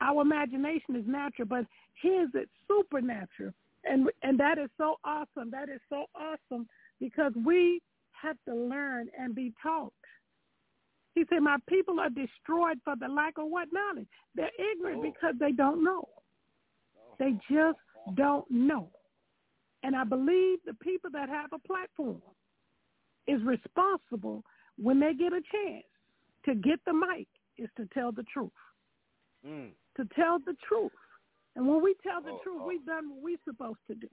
[0.00, 1.64] Our imagination is natural, but
[2.02, 3.52] his is supernatural.
[3.84, 5.50] And and that is so awesome.
[5.50, 6.66] That is so awesome
[7.00, 7.80] because we
[8.12, 9.92] have to learn and be taught.
[11.14, 14.08] He said, My people are destroyed for the lack of what knowledge?
[14.34, 15.12] They're ignorant oh.
[15.12, 16.08] because they don't know.
[17.18, 17.78] They just
[18.16, 18.88] don't know.
[19.82, 22.20] And I believe the people that have a platform
[23.26, 24.42] is responsible
[24.76, 25.84] when they get a chance
[26.46, 27.28] to get the mic
[27.58, 28.50] is to tell the truth.
[29.46, 29.70] Mm.
[29.96, 30.90] To tell the truth.
[31.54, 32.66] And when we tell the oh, truth, oh.
[32.66, 34.08] we've done what we're supposed to do.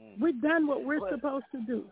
[0.00, 0.20] Mm.
[0.20, 1.84] We've done what we're but, supposed to do.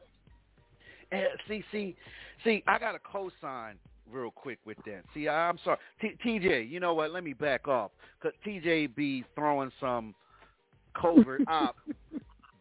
[1.11, 1.97] And see, see,
[2.45, 3.75] see, I got a cosign
[4.11, 5.03] real quick with that.
[5.13, 6.71] See, I, am sorry, T- TJ.
[6.71, 7.13] You know what?
[7.13, 7.91] Let me back off
[8.21, 10.15] because TJ be throwing some
[11.01, 11.77] covert op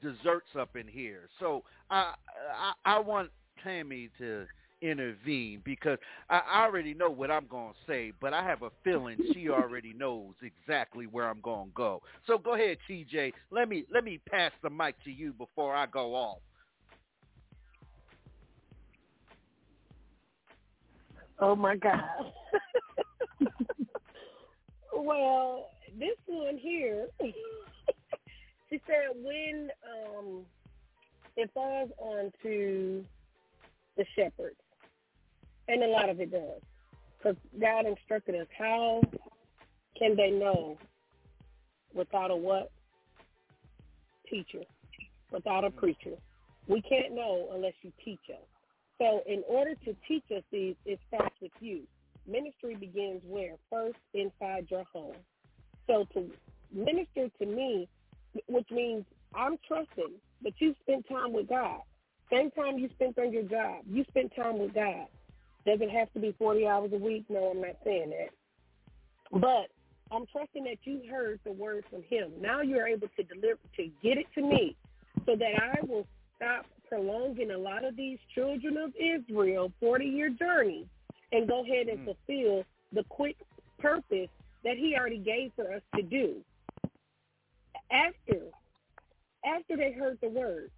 [0.02, 1.30] desserts up in here.
[1.40, 2.14] So I,
[2.56, 3.30] I, I want
[3.64, 4.46] Tammy to
[4.82, 5.98] intervene because
[6.30, 9.94] I already know what I'm going to say, but I have a feeling she already
[9.94, 12.02] knows exactly where I'm going to go.
[12.28, 13.32] So go ahead, TJ.
[13.50, 16.40] Let me let me pass the mic to you before I go off.
[21.40, 22.04] Oh my God.
[24.96, 29.70] well, this one here, she said when
[30.18, 30.46] um,
[31.36, 33.04] it falls onto
[33.98, 34.56] the shepherds,
[35.68, 36.62] and a lot of it does.
[37.18, 39.02] Because God instructed us, how
[39.98, 40.78] can they know
[41.94, 42.72] without a what?
[44.30, 44.64] Teacher.
[45.32, 46.16] Without a preacher.
[46.68, 48.53] We can't know unless you teach us.
[49.04, 51.82] So in order to teach us these, it starts with you.
[52.26, 53.56] Ministry begins where?
[53.70, 55.18] First inside your home.
[55.88, 56.32] So to
[56.74, 57.90] minister to me,
[58.48, 59.04] which means
[59.36, 60.14] I'm trusting
[60.44, 61.82] that you spend time with God.
[62.32, 65.08] Same time you spent on your job, you spent time with God.
[65.66, 67.26] Does it have to be 40 hours a week?
[67.28, 68.30] No, I'm not saying that.
[69.38, 72.32] But I'm trusting that you heard the word from him.
[72.40, 74.78] Now you're able to deliver, to get it to me
[75.26, 76.08] so that I will
[76.38, 80.86] stop prolonging a lot of these children of Israel 40-year journey
[81.32, 82.06] and go ahead and mm.
[82.06, 83.36] fulfill the quick
[83.80, 84.30] purpose
[84.64, 86.36] that he already gave for us to do.
[87.92, 88.42] After,
[89.44, 90.70] after they heard the word,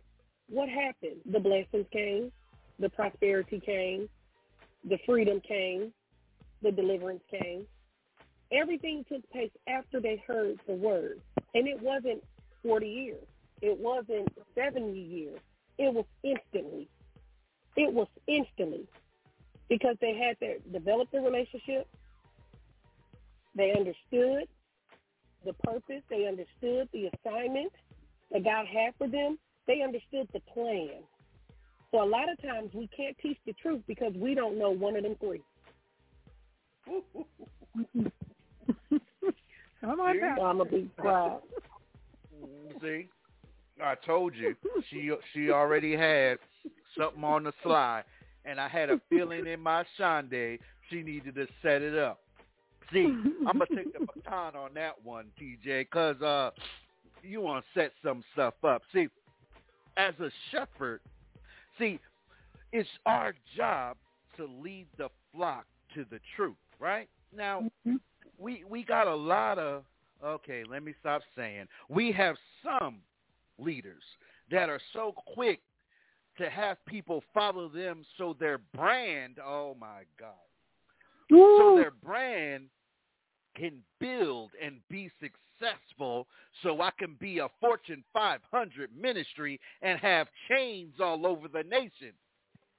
[0.47, 1.17] what happened?
[1.29, 2.31] The blessings came,
[2.79, 4.07] the prosperity came,
[4.87, 5.91] the freedom came,
[6.61, 7.65] the deliverance came.
[8.53, 11.19] Everything took place after they heard the word.
[11.53, 12.23] And it wasn't
[12.63, 13.25] 40 years.
[13.61, 15.39] It wasn't 70 years.
[15.77, 16.87] It was instantly.
[17.75, 18.87] It was instantly
[19.69, 21.87] because they had their developed the relationship.
[23.55, 24.47] They understood
[25.45, 26.01] the purpose.
[26.09, 27.71] They understood the assignment
[28.31, 29.37] that God had for them.
[29.67, 31.03] They understood the plan.
[31.91, 34.95] So a lot of times we can't teach the truth because we don't know one
[34.95, 35.41] of them three.
[39.81, 41.41] Come on, I'm gonna be quiet.
[42.81, 43.07] See,
[43.83, 44.55] I told you
[44.89, 46.37] she she already had
[46.97, 48.03] something on the slide,
[48.45, 52.19] and I had a feeling in my Shande she needed to set it up.
[52.93, 56.51] See, I'm gonna take the baton on that one, TJ, because uh,
[57.23, 58.83] you want to set some stuff up.
[58.93, 59.07] See,
[59.97, 61.01] as a shepherd,
[61.79, 61.99] see,
[62.71, 63.97] it's our job
[64.37, 65.65] to lead the flock
[65.95, 67.09] to the truth, right?
[67.35, 67.95] Now, mm-hmm.
[68.37, 69.83] we we got a lot of
[70.23, 71.65] okay, let me stop saying.
[71.89, 72.97] We have some
[73.59, 74.03] leaders
[74.51, 75.61] that are so quick
[76.37, 80.33] to have people follow them so their brand, oh my God.
[81.29, 82.65] So their brand
[83.57, 86.27] can build and be successful
[86.61, 92.11] so I can be a Fortune 500 ministry and have chains all over the nation.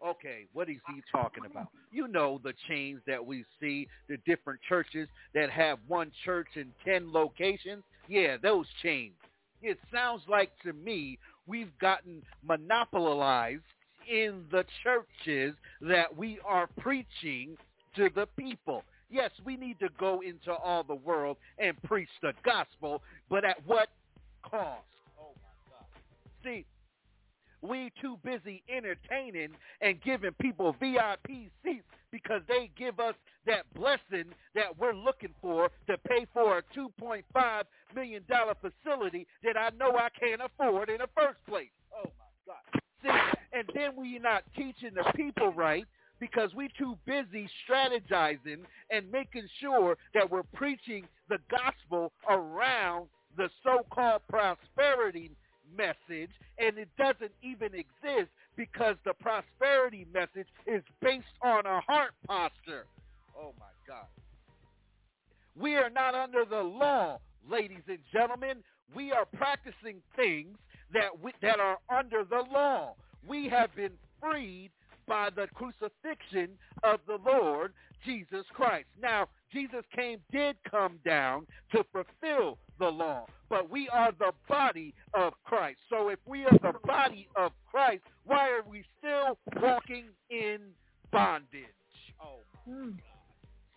[0.06, 1.68] Okay, what is he talking about?
[1.90, 6.70] You know the chains that we see, the different churches that have one church in
[6.84, 7.82] 10 locations.
[8.06, 9.14] Yeah, those chains.
[9.66, 11.18] It sounds like to me
[11.48, 13.64] we've gotten monopolized
[14.08, 17.56] in the churches that we are preaching
[17.96, 18.84] to the people.
[19.10, 23.56] Yes, we need to go into all the world and preach the gospel, but at
[23.66, 23.88] what
[24.48, 24.84] cost?
[25.20, 25.86] Oh my God.
[26.44, 26.64] See,
[27.62, 29.50] we too busy entertaining
[29.80, 33.14] and giving people VIP seats because they give us
[33.46, 37.22] that blessing that we're looking for to pay for a $2.5
[37.94, 38.22] million
[38.60, 41.68] facility that I know I can't afford in the first place.
[41.94, 42.82] Oh my God.
[43.02, 45.86] See, and then we're not teaching the people right
[46.18, 53.06] because we too busy strategizing and making sure that we're preaching the gospel around
[53.36, 55.30] the so-called prosperity
[55.76, 62.12] message and it doesn't even exist because the prosperity message is based on a heart
[62.26, 62.86] posture.
[63.38, 64.06] Oh my God.
[65.58, 67.18] We are not under the law,
[67.48, 68.58] ladies and gentlemen.
[68.94, 70.56] We are practicing things
[70.92, 72.94] that we, that are under the law.
[73.26, 74.70] We have been freed
[75.06, 76.50] by the crucifixion
[76.82, 77.72] of the Lord
[78.04, 78.86] Jesus Christ.
[79.00, 84.94] Now, Jesus came, did come down to fulfill the law, but we are the body
[85.14, 85.78] of Christ.
[85.88, 90.58] So if we are the body of Christ, why are we still walking in
[91.10, 91.64] bondage?
[92.20, 92.98] Oh, Mm.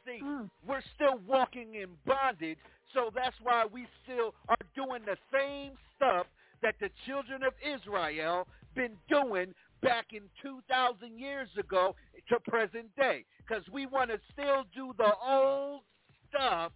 [0.06, 0.50] see, Mm.
[0.66, 2.60] we're still walking in bondage,
[2.94, 6.28] so that's why we still are doing the same stuff
[6.62, 11.96] that the children of Israel been doing back in 2,000 years ago
[12.28, 13.26] to present day.
[13.38, 15.84] Because we want to still do the old
[16.28, 16.72] stuff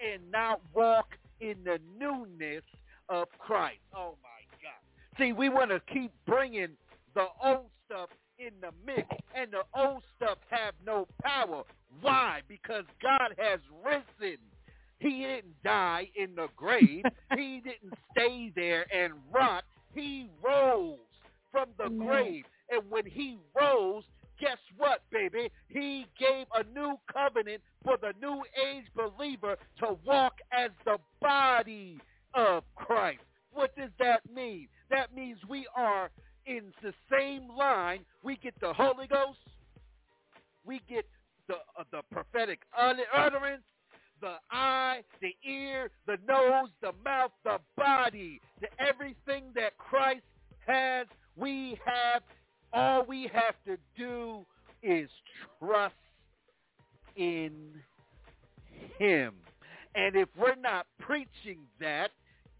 [0.00, 2.62] and not walk in the newness
[3.08, 3.80] of Christ.
[3.94, 5.18] Oh, my God.
[5.18, 6.70] See, we want to keep bringing
[7.14, 11.62] the old stuff in the mix, and the old stuff have no power.
[12.00, 12.40] Why?
[12.48, 14.38] Because God has risen.
[14.98, 17.04] He didn't die in the grave.
[17.36, 19.64] he didn't stay there and rot.
[19.94, 20.98] He rose
[21.50, 22.06] from the Amen.
[22.06, 22.44] grave.
[22.70, 24.04] And when he rose,
[24.40, 25.50] guess what, baby?
[25.68, 32.00] He gave a new covenant for the new age believer to walk as the body
[32.34, 33.20] of Christ.
[33.52, 34.68] What does that mean?
[34.90, 36.10] That means we are
[36.46, 38.00] in the same line.
[38.22, 39.38] We get the Holy Ghost.
[40.64, 41.06] We get
[41.48, 43.62] the uh, the prophetic utterance,
[44.20, 50.24] the eye, the ear, the nose, the mouth, the body, the everything that Christ
[50.66, 51.06] has,
[51.36, 52.22] we have.
[52.76, 54.44] All we have to do
[54.82, 55.08] is
[55.58, 55.94] trust
[57.16, 57.72] in
[58.98, 59.32] him.
[59.94, 62.10] And if we're not preaching that,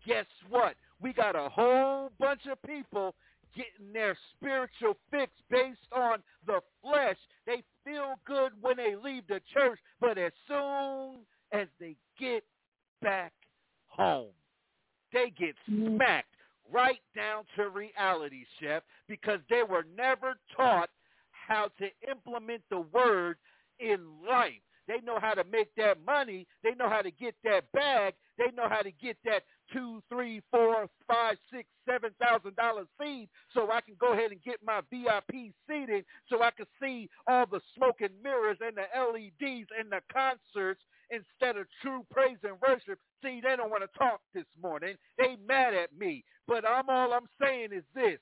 [0.06, 0.74] guess what?
[1.02, 3.14] We got a whole bunch of people
[3.54, 7.16] getting their spiritual fix based on the flesh.
[7.46, 11.18] They feel good when they leave the church, but as soon
[11.52, 12.42] as they get
[13.02, 13.32] back
[13.88, 14.32] home,
[15.12, 15.96] they get mm.
[15.96, 16.28] smacked
[16.72, 20.90] right down to reality, chef, because they were never taught
[21.30, 23.36] how to implement the word
[23.78, 24.60] in life.
[24.88, 26.46] They know how to make that money.
[26.62, 28.14] They know how to get that bag.
[28.38, 29.42] They know how to get that
[29.72, 34.42] two, three, four, five, six, seven thousand dollar seed so I can go ahead and
[34.42, 38.86] get my VIP seating so I can see all the smoke and mirrors and the
[38.96, 42.98] LEDs and the concerts instead of true praise and worship.
[43.24, 44.94] See, they don't want to talk this morning.
[45.18, 46.24] They mad at me.
[46.46, 48.18] But I'm all I'm saying is this.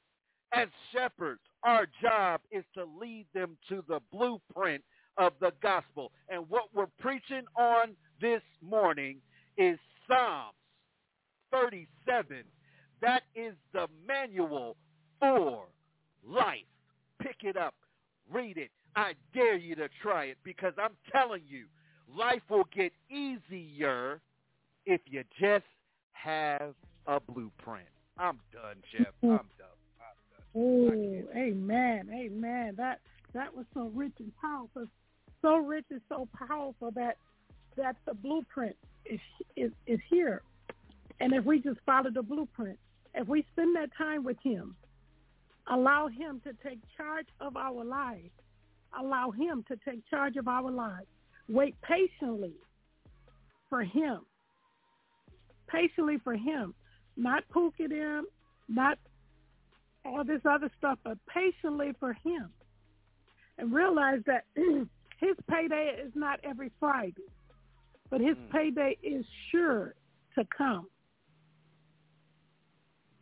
[0.55, 4.82] As shepherds, our job is to lead them to the blueprint
[5.16, 6.12] of the gospel.
[6.28, 9.18] And what we're preaching on this morning
[9.56, 9.78] is
[10.09, 10.55] Psalms
[11.52, 12.44] 37.
[13.01, 14.76] That is the manual
[15.20, 15.64] for
[16.26, 16.66] life.
[17.20, 17.74] Pick it up.
[18.32, 18.70] Read it.
[18.97, 21.66] I dare you to try it because I'm telling you,
[22.14, 24.20] life will get easier
[24.86, 25.64] if you just
[26.12, 26.74] have
[27.06, 27.86] a blueprint.
[28.18, 29.14] I'm done, Jeff.
[29.22, 29.28] I'm
[29.59, 29.73] done.
[30.56, 30.90] Oh,
[31.36, 32.74] amen, amen.
[32.76, 33.01] That
[33.32, 34.86] that was so rich and powerful,
[35.43, 37.16] so rich and so powerful that
[37.76, 39.20] that the blueprint is
[39.56, 40.43] is is here,
[41.20, 42.78] and if we just follow the blueprint,
[43.14, 44.76] if we spend that time with Him,
[45.68, 48.31] allow Him to take charge of our lives,
[48.98, 51.06] allow Him to take charge of our lives,
[51.48, 52.55] wait patiently
[53.74, 54.20] for him.
[55.66, 56.74] Patiently for him.
[57.16, 58.26] Not poke at him,
[58.68, 58.98] not
[60.05, 62.51] all this other stuff, but patiently for him.
[63.59, 67.14] And realize that his payday is not every Friday,
[68.10, 68.51] but his mm.
[68.51, 69.94] payday is sure
[70.35, 70.89] to come.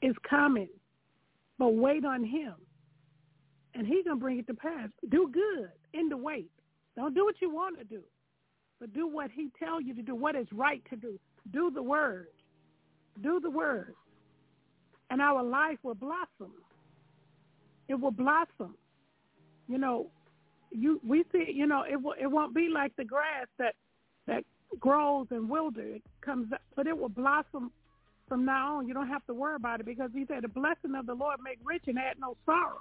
[0.00, 0.68] Is coming,
[1.60, 2.54] but wait on him,
[3.74, 4.88] and he's gonna bring it to pass.
[5.10, 6.50] Do good in the wait.
[6.96, 8.02] Don't do what you want to do,
[8.80, 10.16] but do what he tell you to do.
[10.16, 11.20] What is right to do.
[11.52, 12.26] Do the word.
[13.22, 13.94] Do the word,
[15.10, 16.52] and our life will blossom.
[17.88, 18.76] It will blossom.
[19.68, 20.06] You know,
[20.70, 21.52] you we see.
[21.52, 22.14] You know, it will.
[22.20, 23.74] It won't be like the grass that
[24.26, 24.44] that
[24.78, 25.96] grows and wilders.
[25.96, 27.70] It comes, up, but it will blossom
[28.28, 28.88] from now on.
[28.88, 31.40] You don't have to worry about it because he said the blessing of the Lord
[31.42, 32.80] make rich and add no sorrow.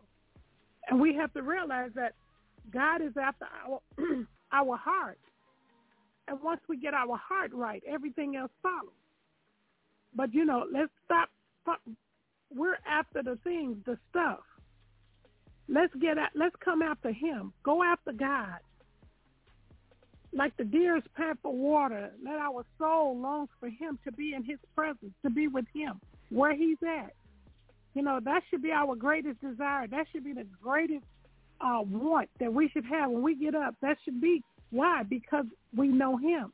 [0.90, 2.14] And we have to realize that
[2.72, 3.80] God is after our
[4.52, 5.20] our heart.
[6.28, 8.94] And once we get our heart right, everything else follows.
[10.16, 11.30] But you know, let's stop.
[12.54, 14.40] We're after the things, the stuff.
[15.68, 16.32] Let's get at.
[16.36, 17.54] Let's come after Him.
[17.64, 18.60] Go after God
[20.34, 24.44] like the deer's pant for water, let our soul longs for him to be in
[24.44, 27.14] his presence, to be with him, where he's at.
[27.94, 29.88] You know, that should be our greatest desire.
[29.88, 31.04] That should be the greatest
[31.60, 33.76] uh, want that we should have when we get up.
[33.82, 35.04] That should be why?
[35.04, 36.54] Because we know him.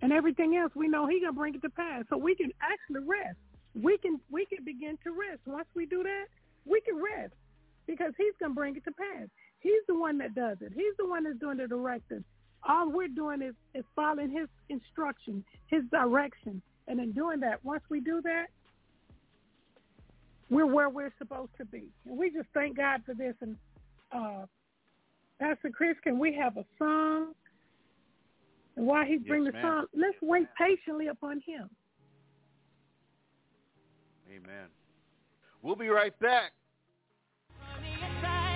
[0.00, 2.04] And everything else we know he's gonna bring it to pass.
[2.08, 3.36] So we can actually rest.
[3.74, 5.40] We can we can begin to rest.
[5.46, 6.26] Once we do that,
[6.68, 7.34] we can rest
[7.86, 9.28] because he's gonna bring it to pass.
[9.60, 10.72] He's the one that does it.
[10.74, 12.24] He's the one that's doing the directing.
[12.68, 16.60] All we're doing is, is following his instruction, his direction.
[16.88, 18.46] And in doing that, once we do that,
[20.50, 21.84] we're where we're supposed to be.
[22.06, 23.34] And we just thank God for this.
[23.40, 23.56] And
[24.12, 24.46] uh,
[25.40, 27.32] Pastor Chris, can we have a song?
[28.76, 31.68] And while he brings the song, let's wait patiently upon him.
[34.30, 34.68] Amen.
[35.62, 36.52] We'll be right back.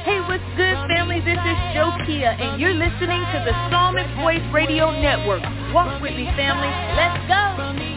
[0.04, 1.20] Hey, what's good, family?
[1.20, 5.42] This is Jokia, and you're listening to the Psalmist Voice Radio Network.
[5.74, 6.72] Walk with me, family.
[6.96, 7.89] Let's go.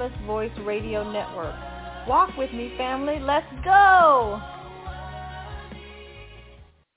[0.00, 1.54] Psalmist Voice Radio Network.
[2.08, 3.18] Walk with me, family.
[3.18, 4.40] Let's go!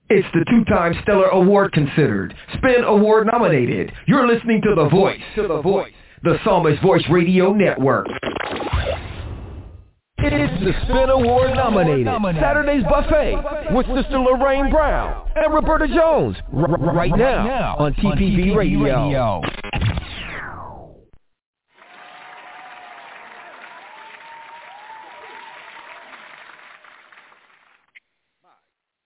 [0.10, 3.92] It's the two-time Stellar Award considered, Spin Award nominated.
[4.08, 5.92] You're listening to The Voice, to The Voice,
[6.24, 8.08] the Psalmist Voice Radio Network.
[10.20, 12.08] It's the Spin Award nominated
[12.40, 13.36] Saturday's Buffet
[13.76, 19.42] with Sister Lorraine Brown and Roberta Jones r- right now on TPV Radio.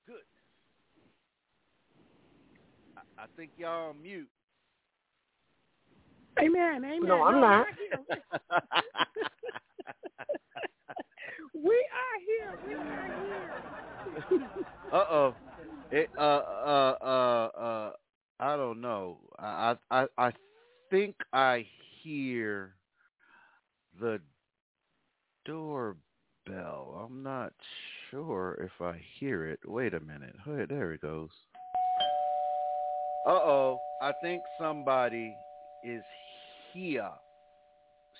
[0.06, 0.24] Good.
[2.96, 4.28] I, I think y'all on mute.
[6.40, 6.84] Amen.
[6.84, 7.00] Amen.
[7.04, 7.68] No, I'm not.
[11.64, 12.60] We are here.
[12.68, 13.08] We are
[14.30, 14.50] here.
[14.94, 15.36] Uh-oh.
[15.92, 17.92] It, uh, uh, uh, uh,
[18.40, 19.18] I don't know.
[19.40, 20.32] I, I, I
[20.92, 21.66] think I
[22.02, 22.76] hear
[24.00, 24.22] the
[25.46, 25.98] doorbell.
[27.04, 27.54] I'm not
[28.12, 29.60] sure if I hear it.
[29.66, 30.36] Wait a minute.
[30.46, 31.32] Hey, there it goes.
[33.28, 33.78] Uh-oh.
[34.02, 35.36] I think somebody
[35.84, 36.02] is
[36.72, 37.10] here,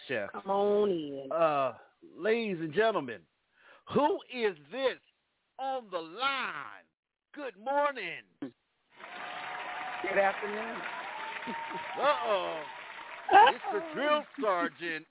[0.08, 0.30] Chef.
[0.34, 1.30] Come on in.
[1.32, 1.74] Uh,
[2.18, 3.20] ladies and gentlemen,
[3.94, 4.98] who is this
[5.60, 6.84] on the line?
[7.34, 8.24] Good morning.
[8.42, 10.76] Good afternoon.
[12.02, 12.60] Uh-oh.
[13.32, 15.06] It's the drill sergeant.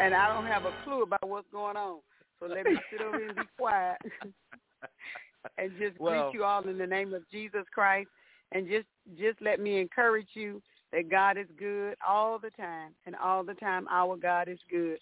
[0.00, 2.00] And I don't have a clue about what's going on.
[2.40, 3.98] So let me sit over and be quiet.
[5.58, 8.10] and just Well- greet you all in the name of Jesus Christ.
[8.52, 8.86] And just
[9.18, 10.62] just let me encourage you
[10.92, 12.94] that God is good all the time.
[13.06, 14.98] And all the time our God is good.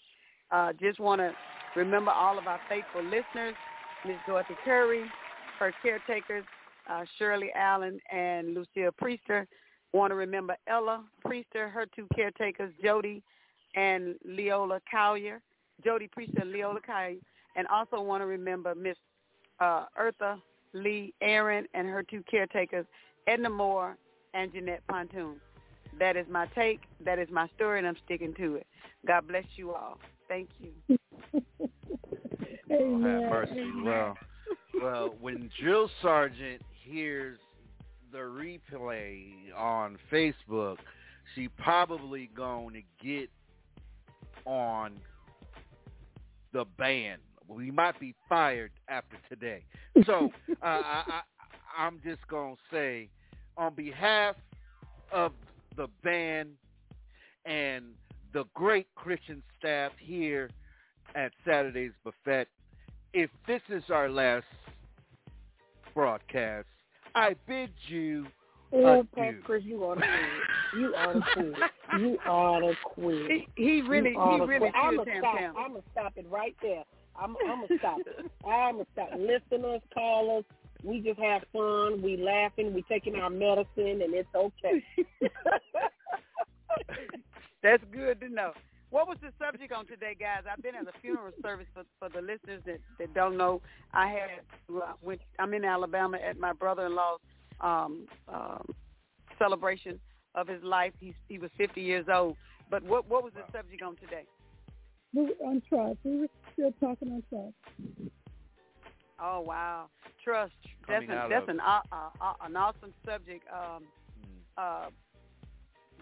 [0.51, 1.35] Uh, just want to
[1.77, 3.55] remember all of our faithful listeners,
[4.05, 4.17] Ms.
[4.27, 5.05] Dorothy Curry,
[5.59, 6.45] her caretakers,
[6.89, 9.47] uh, Shirley Allen and Lucille Priester.
[9.93, 13.23] Want to remember Ella Priester, her two caretakers, Jody
[13.75, 15.41] and Leola Collier,
[15.85, 17.21] Jody Priester and Leola Collier.
[17.55, 18.97] And also want to remember Miss
[19.61, 20.41] uh, Eartha
[20.75, 22.87] Lee Aaron and her two caretakers,
[23.27, 23.97] Edna Moore
[24.35, 25.37] and Jeanette Pontoon.
[25.99, 26.81] That is my take.
[27.05, 28.67] That is my story, and I'm sticking to it.
[29.07, 29.99] God bless you all.
[30.29, 30.99] Thank you.
[32.75, 33.71] Oh, have mercy.
[33.85, 34.17] Well,
[34.81, 37.39] well, when drill sergeant hears
[38.11, 40.79] the replay on Facebook,
[41.35, 43.29] she probably going to get
[44.47, 44.93] on
[46.55, 46.65] the
[47.53, 47.57] ban.
[47.57, 49.65] We might be fired after today.
[50.07, 53.09] So uh, I, I, I'm just going to say,
[53.57, 54.37] on behalf
[55.13, 55.33] of
[55.77, 56.51] the band
[57.45, 57.85] and
[58.33, 60.51] the great Christian staff here
[61.15, 62.47] at Saturday's Buffet,
[63.13, 64.47] if this is our last
[65.95, 66.67] broadcast,
[67.15, 68.27] I bid you
[68.75, 69.41] Oh, adieu.
[69.45, 70.81] Chris, you ought to quit.
[70.81, 71.55] You ought to quit.
[72.01, 73.31] You ought to quit.
[73.31, 74.73] He, he really, he really quit.
[74.75, 75.37] I'm gonna stop.
[75.59, 76.85] I'm gonna stop it right there.
[77.17, 78.31] I'm, I'm gonna stop it.
[78.47, 79.11] I'm gonna stop.
[79.19, 80.45] Listeners, callers,
[80.83, 82.03] we just have fun.
[82.03, 82.75] We laughing.
[82.75, 84.83] We taking our medicine, and it's okay.
[87.63, 88.53] That's good to know.
[88.91, 90.43] What was the subject on today, guys?
[90.51, 93.63] I've been at a funeral service for for the listeners that that don't know.
[93.95, 94.31] I had
[94.75, 95.21] uh, went.
[95.39, 97.21] I'm in Alabama at my brother-in-law's
[97.61, 98.67] um, um,
[99.39, 99.99] celebration
[100.35, 100.93] of his life.
[100.99, 102.37] He he was 50 years old.
[102.71, 104.25] But what what was the subject on today?
[105.15, 105.99] We were on trust.
[106.05, 108.11] We were still talking on trust.
[109.21, 109.87] Oh wow,
[110.25, 110.53] trust.
[110.89, 113.45] That's Coming an, that's of- an uh, uh, uh, an awesome subject.
[113.53, 113.85] Um,
[114.57, 114.87] uh,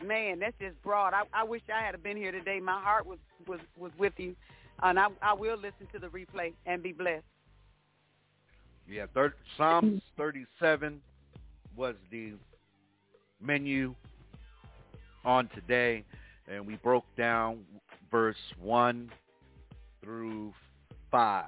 [0.04, 1.12] man, that's just broad.
[1.12, 2.60] I, I wish I had been here today.
[2.60, 4.34] My heart was was was with you,
[4.82, 7.24] and I I will listen to the replay and be blessed.
[8.88, 11.00] Yeah, thir- Psalms 37
[11.76, 12.32] was the
[13.40, 13.94] menu
[15.24, 16.04] on today,
[16.48, 17.60] and we broke down
[18.10, 19.10] verse 1
[20.02, 20.52] through
[21.10, 21.46] 5,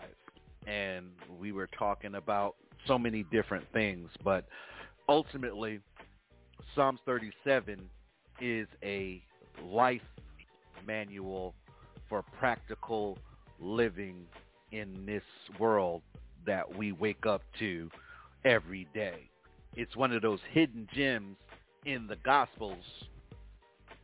[0.66, 1.06] and
[1.38, 2.56] we were talking about
[2.86, 4.46] so many different things, but
[5.08, 5.80] ultimately,
[6.74, 7.80] Psalms 37
[8.40, 9.22] is a
[9.64, 10.00] life
[10.86, 11.54] manual
[12.08, 13.18] for practical
[13.60, 14.26] living
[14.72, 15.22] in this
[15.58, 16.02] world
[16.46, 17.88] that we wake up to
[18.44, 19.30] every day.
[19.76, 21.36] It's one of those hidden gems
[21.84, 22.84] in the Gospels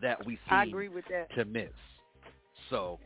[0.01, 1.35] that we seem agree with that.
[1.35, 1.71] to miss.
[2.71, 2.99] So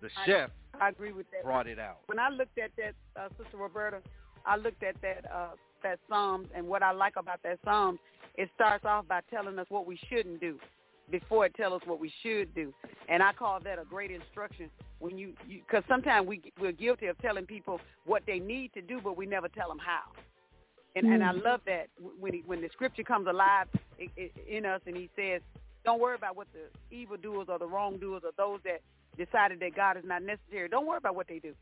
[0.00, 0.50] the chef
[0.80, 1.42] I agree with that.
[1.42, 1.98] brought it out.
[2.06, 3.98] When I looked at that, uh, Sister Roberta,
[4.46, 5.48] I looked at that uh,
[5.82, 7.98] that Psalms, and what I like about that Psalms,
[8.36, 10.58] it starts off by telling us what we shouldn't do
[11.10, 12.72] before it tells us what we should do,
[13.08, 14.70] and I call that a great instruction.
[15.00, 19.00] When you, because sometimes we we're guilty of telling people what they need to do,
[19.02, 20.12] but we never tell them how.
[20.94, 21.44] And and I Mm.
[21.44, 21.88] love that
[22.20, 23.66] when he, when the scripture comes alive
[24.00, 25.40] i- i- in us, and he says,
[25.84, 28.82] "Don't worry about what the evildoers or the wrongdoers or those that
[29.16, 30.68] decided that God is not necessary.
[30.68, 31.54] Don't worry about what they do.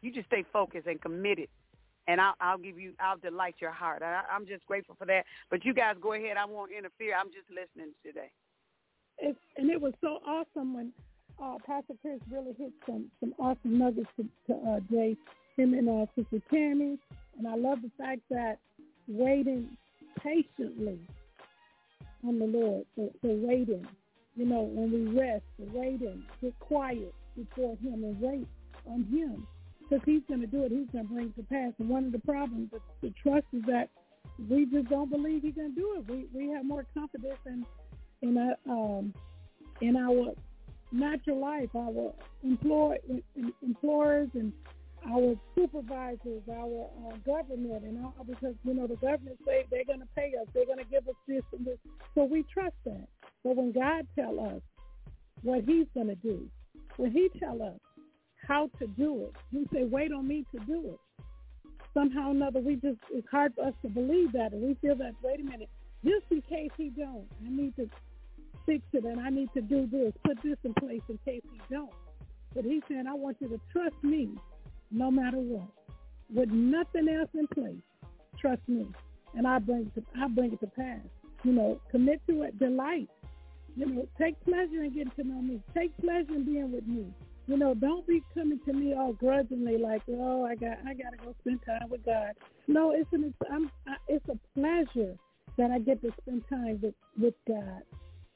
[0.00, 1.48] You just stay focused and committed,
[2.08, 4.02] and I'll, I'll give you, I'll delight your heart.
[4.02, 5.24] I, I'm just grateful for that.
[5.50, 6.36] But you guys go ahead.
[6.36, 7.14] I won't interfere.
[7.16, 8.30] I'm just listening today.
[9.18, 10.92] It, and it was so awesome when
[11.40, 15.16] uh, Pastor Chris really hit some some awesome nuggets to, to uh, Jay,
[15.56, 16.98] him and uh, Sister Tammy,
[17.38, 18.58] and I love the fact that
[19.08, 19.76] waiting
[20.18, 20.98] patiently
[22.26, 23.86] on the Lord, the waiting,
[24.36, 28.46] you know, when we rest, the waiting, get quiet before Him and wait
[28.86, 29.46] on Him,
[29.80, 30.72] because He's going to do it.
[30.72, 31.72] He's going to bring it to pass.
[31.78, 33.88] And one of the problems with the trust is that
[34.48, 36.10] we just don't believe He's going to do it.
[36.10, 37.66] We we have more confidence in
[38.22, 39.12] in our um
[39.80, 40.32] in our
[40.92, 44.52] natural life, our employ em- employers and
[45.10, 50.00] our supervisors, our uh, government, and all because you know the government say they're going
[50.00, 51.78] to pay us, they're going to give us this and this,
[52.14, 53.08] so we trust that.
[53.44, 54.62] But when God tell us
[55.42, 56.48] what He's going to do,
[56.96, 57.78] when He tell us
[58.46, 61.24] how to do it, He say, "Wait on me to do it."
[61.94, 64.96] Somehow or another, we just it's hard for us to believe that, and we feel
[64.96, 65.14] that.
[65.22, 65.68] Wait a minute,
[66.04, 67.88] just in case He don't, I need to
[68.66, 71.60] fix it, and I need to do this, put this in place in case He
[71.70, 71.92] don't.
[72.54, 74.30] But He's saying, "I want you to trust me."
[74.92, 75.68] no matter what.
[76.32, 77.82] With nothing else in place,
[78.38, 78.86] trust me,
[79.34, 81.00] and I bring I bring it to pass.
[81.44, 83.08] You know, commit to it, delight.
[83.76, 85.60] You know, take pleasure in getting to know me.
[85.74, 87.06] Take pleasure in being with me.
[87.46, 91.10] You know, don't be coming to me all grudgingly like, oh, I got I got
[91.10, 92.32] to go spend time with God.
[92.68, 95.16] No, it's an I'm, I, it's a pleasure
[95.58, 97.82] that I get to spend time with with God,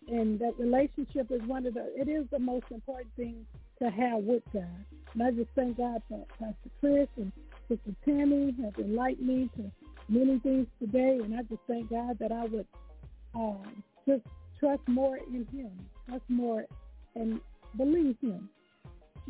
[0.08, 3.46] and that relationship is one of the it is the most important thing
[3.80, 4.84] to have with God.
[5.14, 7.32] And I just thank God for Pastor Chris and
[7.68, 9.70] Sister Tammy have enlightened me to
[10.08, 11.20] many things today.
[11.22, 12.66] And I just thank God that I would
[13.34, 14.22] um, just
[14.58, 15.70] trust more in him,
[16.08, 16.64] trust more
[17.14, 17.40] and
[17.76, 18.48] believe him.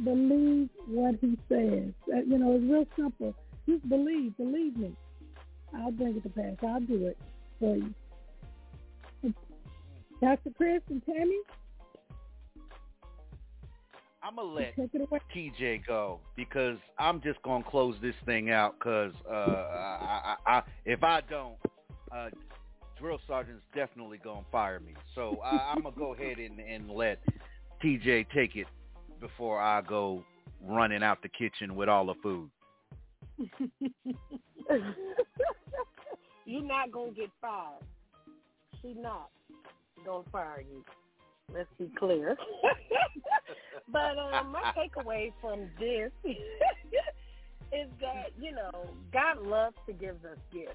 [0.02, 1.92] Believe what he says.
[2.12, 3.34] Uh, you know, it's real simple.
[3.66, 4.36] Just believe.
[4.36, 4.94] Believe me.
[5.74, 6.56] I'll bring it to pass.
[6.62, 7.18] I'll do it
[7.58, 7.94] for you.
[10.20, 11.36] Pastor Chris and Tammy,
[14.22, 15.20] I'm let take it away.
[15.34, 20.62] TJ go because I'm just gonna close this thing out because uh, I, I, I,
[20.84, 21.54] if I don't,
[22.10, 22.30] uh,
[22.98, 24.94] drill sergeant's definitely gonna fire me.
[25.14, 27.20] So I, I'm gonna go ahead and, and let
[27.82, 28.66] TJ take it
[29.20, 30.24] before I go
[30.62, 32.50] running out the kitchen with all the food.
[36.46, 37.82] You're not gonna get fired.
[38.80, 39.30] She not
[40.04, 40.84] gonna fire you.
[41.52, 42.36] Let's be clear.
[43.92, 50.38] but um, my takeaway from this is that you know God loves to give us
[50.52, 50.74] gifts.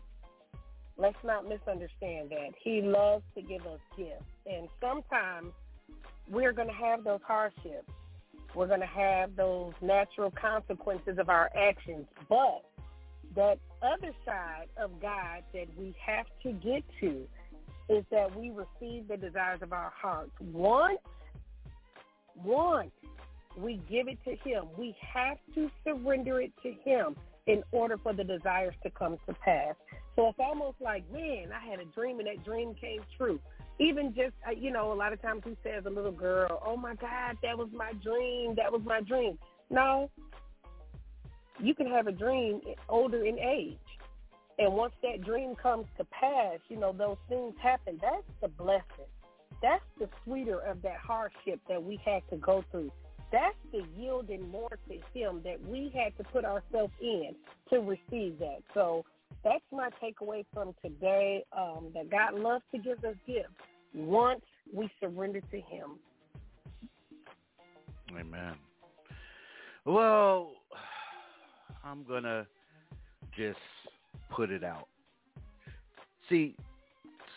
[1.01, 2.51] Let's not misunderstand that.
[2.63, 5.51] He loves to give us gifts, and sometimes
[6.29, 7.89] we're going to have those hardships.
[8.53, 12.63] We're going to have those natural consequences of our actions, but
[13.35, 17.25] that other side of God that we have to get to
[17.89, 20.31] is that we receive the desires of our hearts.
[20.39, 20.99] Once,
[22.35, 22.91] once
[23.57, 27.15] we give it to him, we have to surrender it to him
[27.47, 29.73] in order for the desires to come to pass.
[30.15, 33.39] So it's almost like, man, I had a dream and that dream came true.
[33.79, 36.61] Even just, uh, you know, a lot of times we say as a little girl,
[36.65, 39.37] oh my God, that was my dream, that was my dream.
[39.69, 40.11] No,
[41.59, 43.77] you can have a dream older in age.
[44.59, 47.97] And once that dream comes to pass, you know, those things happen.
[48.01, 49.09] That's the blessing.
[49.61, 52.91] That's the sweeter of that hardship that we had to go through.
[53.31, 57.33] That's the yielding more to him that we had to put ourselves in
[57.69, 58.59] to receive that.
[58.73, 59.05] So
[59.43, 63.49] that's my takeaway from today, um, that God loves to give us gifts
[63.93, 64.41] once
[64.73, 65.99] we surrender to him.
[68.17, 68.55] Amen.
[69.85, 70.51] Well,
[71.83, 72.45] I'm going to
[73.35, 73.57] just
[74.29, 74.87] put it out.
[76.29, 76.55] See,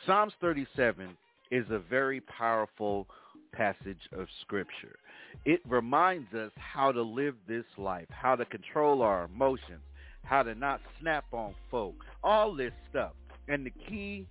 [0.06, 1.16] Psalms 37
[1.50, 3.06] is a very powerful
[3.52, 4.96] passage of Scripture.
[5.44, 9.82] It reminds us how to live this life, how to control our emotions,
[10.24, 13.12] how to not snap on folk, all this stuff.
[13.48, 14.26] And the key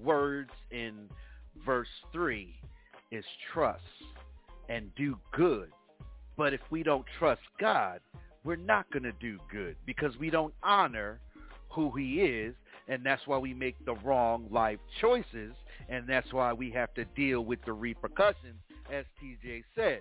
[0.00, 1.08] words in
[1.64, 2.54] verse 3
[3.10, 3.82] is trust
[4.68, 5.70] and do good.
[6.36, 8.00] But if we don't trust God,
[8.44, 11.20] we're not going to do good because we don't honor
[11.70, 12.54] who he is,
[12.88, 15.52] and that's why we make the wrong life choices,
[15.88, 18.60] and that's why we have to deal with the repercussions,
[18.92, 20.00] as TJ said.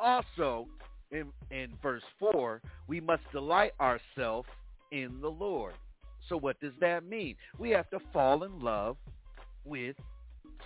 [0.00, 0.68] Also,
[1.10, 4.48] in, in verse 4, we must delight ourselves
[4.92, 5.74] in the Lord.
[6.28, 7.36] So what does that mean?
[7.58, 8.96] We have to fall in love
[9.64, 9.96] with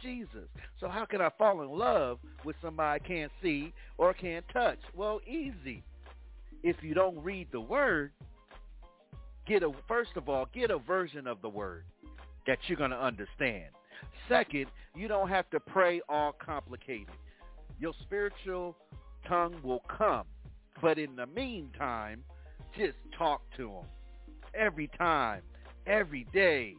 [0.03, 0.49] Jesus.
[0.81, 4.79] So how can I fall in love with somebody I can't see or can't touch?
[4.95, 5.83] Well, easy.
[6.63, 8.13] If you don't read the word,
[9.47, 11.85] get a first of all, get a version of the word
[12.47, 13.67] that you're going to understand.
[14.29, 17.15] Second, you don't have to pray all complicated.
[17.81, 18.77] Your spiritual
[19.29, 20.25] tongue will come.
[20.81, 22.25] But in the meantime,
[22.77, 23.85] just talk to him.
[24.55, 25.43] Every time,
[25.87, 26.77] every day,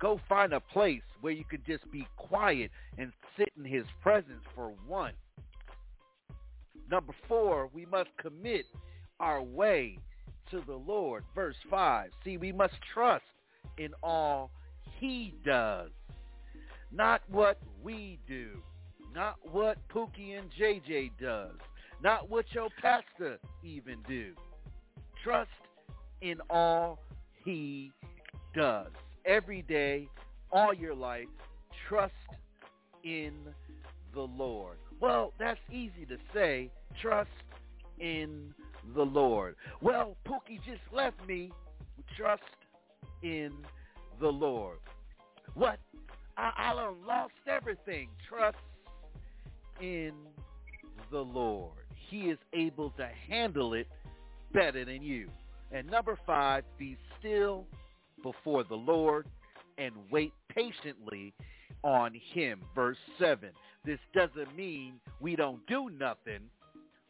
[0.00, 4.44] go find a place where you can just be quiet and sit in his presence
[4.54, 5.12] for one.
[6.90, 8.66] Number four, we must commit
[9.20, 9.98] our way
[10.50, 11.24] to the Lord.
[11.34, 12.10] Verse 5.
[12.24, 13.24] See, we must trust
[13.78, 14.50] in all
[14.98, 15.90] he does,
[16.92, 18.62] not what we do,
[19.14, 21.56] not what Pookie and JJ does,
[22.02, 24.32] not what your pastor even do.
[25.22, 25.50] Trust
[26.20, 26.98] in all
[27.44, 27.92] he
[28.54, 28.88] does.
[29.24, 30.08] Every day,
[30.50, 31.28] all your life,
[31.88, 32.14] trust
[33.04, 33.34] in
[34.14, 34.76] the Lord.
[35.00, 36.70] Well, that's easy to say.
[37.00, 37.30] Trust
[37.98, 38.54] in
[38.94, 39.56] the Lord.
[39.80, 41.52] Well, Pookie just left me.
[42.16, 42.42] Trust
[43.22, 43.52] in
[44.20, 44.78] the Lord.
[45.54, 45.78] What?
[46.36, 46.72] I, I
[47.06, 48.08] lost everything.
[48.28, 48.56] Trust
[49.80, 50.12] in
[51.10, 51.79] the Lord.
[52.10, 53.86] He is able to handle it
[54.52, 55.28] better than you.
[55.70, 57.66] And number five, be still
[58.22, 59.28] before the Lord
[59.78, 61.32] and wait patiently
[61.84, 62.60] on him.
[62.74, 63.50] Verse 7.
[63.84, 66.40] This doesn't mean we don't do nothing.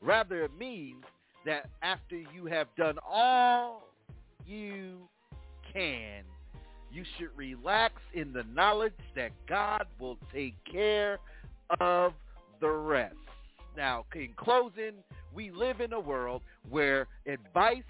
[0.02, 1.02] Rather, it means
[1.46, 3.88] that after you have done all
[4.46, 4.98] you
[5.72, 6.22] can,
[6.92, 11.18] you should relax in the knowledge that God will take care
[11.80, 12.12] of
[12.60, 13.14] the rest.
[13.76, 14.94] Now, in closing,
[15.34, 17.82] we live in a world where advice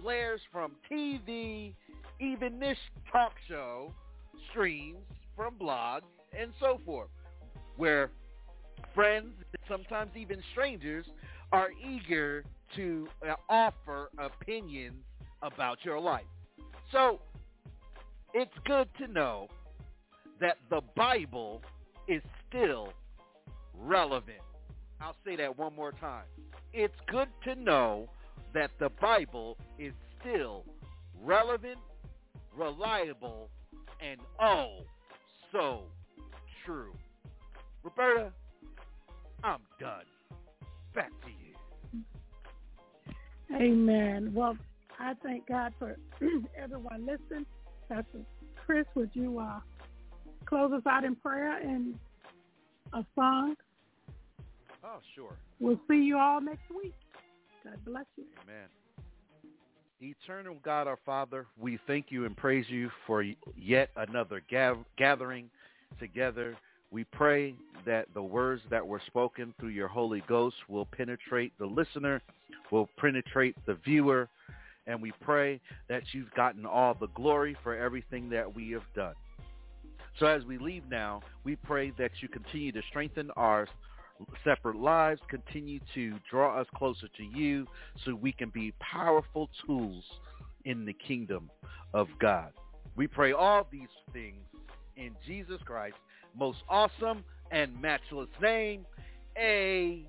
[0.00, 1.74] blares from TV,
[2.20, 2.78] even this
[3.10, 3.92] talk show
[4.50, 4.98] streams
[5.36, 6.02] from blogs
[6.38, 7.08] and so forth,
[7.76, 8.10] where
[8.94, 9.34] friends,
[9.68, 11.06] sometimes even strangers,
[11.52, 12.44] are eager
[12.76, 15.04] to uh, offer opinions
[15.42, 16.24] about your life.
[16.90, 17.20] So
[18.34, 19.48] it's good to know
[20.40, 21.62] that the Bible
[22.08, 22.92] is still
[23.78, 24.38] relevant.
[25.02, 26.24] I'll say that one more time.
[26.72, 28.08] It's good to know
[28.54, 30.64] that the Bible is still
[31.22, 31.78] relevant,
[32.56, 33.48] reliable,
[34.00, 34.78] and oh,
[35.50, 35.82] so
[36.64, 36.92] true.
[37.82, 38.32] Roberta,
[39.42, 40.04] I'm done.
[40.94, 41.52] Back to you.
[43.56, 44.32] Amen.
[44.34, 44.56] Well,
[45.00, 45.96] I thank God for
[46.62, 47.46] everyone listening.
[47.88, 48.20] Pastor
[48.64, 49.60] Chris, would you uh,
[50.46, 51.98] close us out in prayer and
[52.92, 53.56] a song?
[54.84, 55.36] Oh, sure.
[55.60, 56.94] We'll see you all next week.
[57.64, 58.24] God bless you.
[58.42, 58.68] Amen.
[60.00, 63.24] Eternal God, our Father, we thank you and praise you for
[63.56, 64.42] yet another
[64.98, 65.48] gathering
[66.00, 66.56] together.
[66.90, 67.54] We pray
[67.86, 72.20] that the words that were spoken through your Holy Ghost will penetrate the listener,
[72.72, 74.28] will penetrate the viewer,
[74.88, 79.14] and we pray that you've gotten all the glory for everything that we have done.
[80.18, 83.68] So as we leave now, we pray that you continue to strengthen our
[84.44, 87.66] separate lives, continue to draw us closer to you
[88.04, 90.04] so we can be powerful tools
[90.64, 91.50] in the kingdom
[91.94, 92.52] of God.
[92.96, 94.42] We pray all these things
[94.96, 95.98] in Jesus Christ's
[96.36, 98.86] most awesome and matchless name.
[99.38, 100.00] Amen.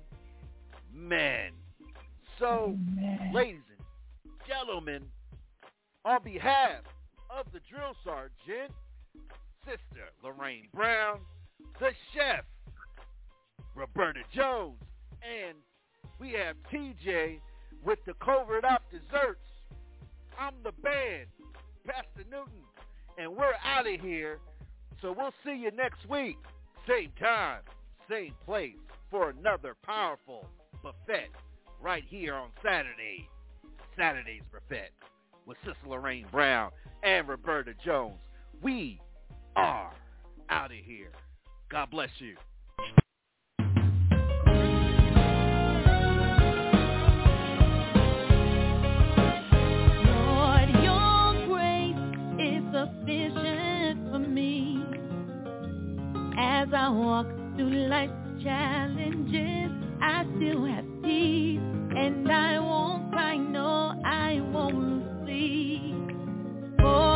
[2.38, 3.32] So, Amen.
[3.32, 5.04] ladies and gentlemen,
[6.04, 6.82] on behalf
[7.30, 8.72] of the drill sergeant,
[9.64, 11.20] Sister Lorraine Brown,
[11.80, 12.44] the chef,
[13.94, 14.80] Roberta Jones,
[15.22, 15.56] and
[16.18, 17.38] we have TJ
[17.84, 19.46] with the covert op desserts.
[20.38, 21.26] I'm the band,
[21.86, 22.64] Pastor Newton,
[23.18, 24.38] and we're out of here.
[25.00, 26.38] So we'll see you next week,
[26.88, 27.60] same time,
[28.10, 28.74] same place,
[29.10, 30.46] for another powerful
[30.82, 31.28] buffet
[31.80, 33.28] right here on Saturday.
[33.96, 34.90] Saturday's buffet
[35.46, 36.72] with Sister Lorraine Brown
[37.04, 38.16] and Roberta Jones.
[38.60, 39.00] We
[39.54, 39.92] are
[40.50, 41.12] out of here.
[41.70, 42.34] God bless you.
[56.38, 58.12] As I walk through life's
[58.42, 59.70] challenges.
[60.00, 61.60] I still have peace,
[61.96, 63.36] and I won't cry.
[63.36, 65.94] No, I won't sleep.
[66.78, 67.13] For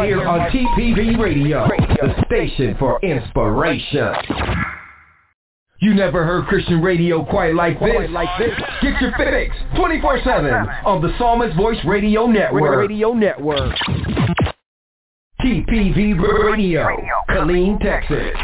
[0.00, 4.14] right here on TPV Radio, the station for inspiration.
[5.80, 8.10] You never heard Christian radio quite like this.
[8.82, 12.88] Get your fix 24-7 on the Psalmist Voice Radio Network.
[12.88, 13.74] Radio Network.
[15.40, 16.20] TPV
[16.52, 16.86] Radio,
[17.30, 18.36] Killeen, Texas.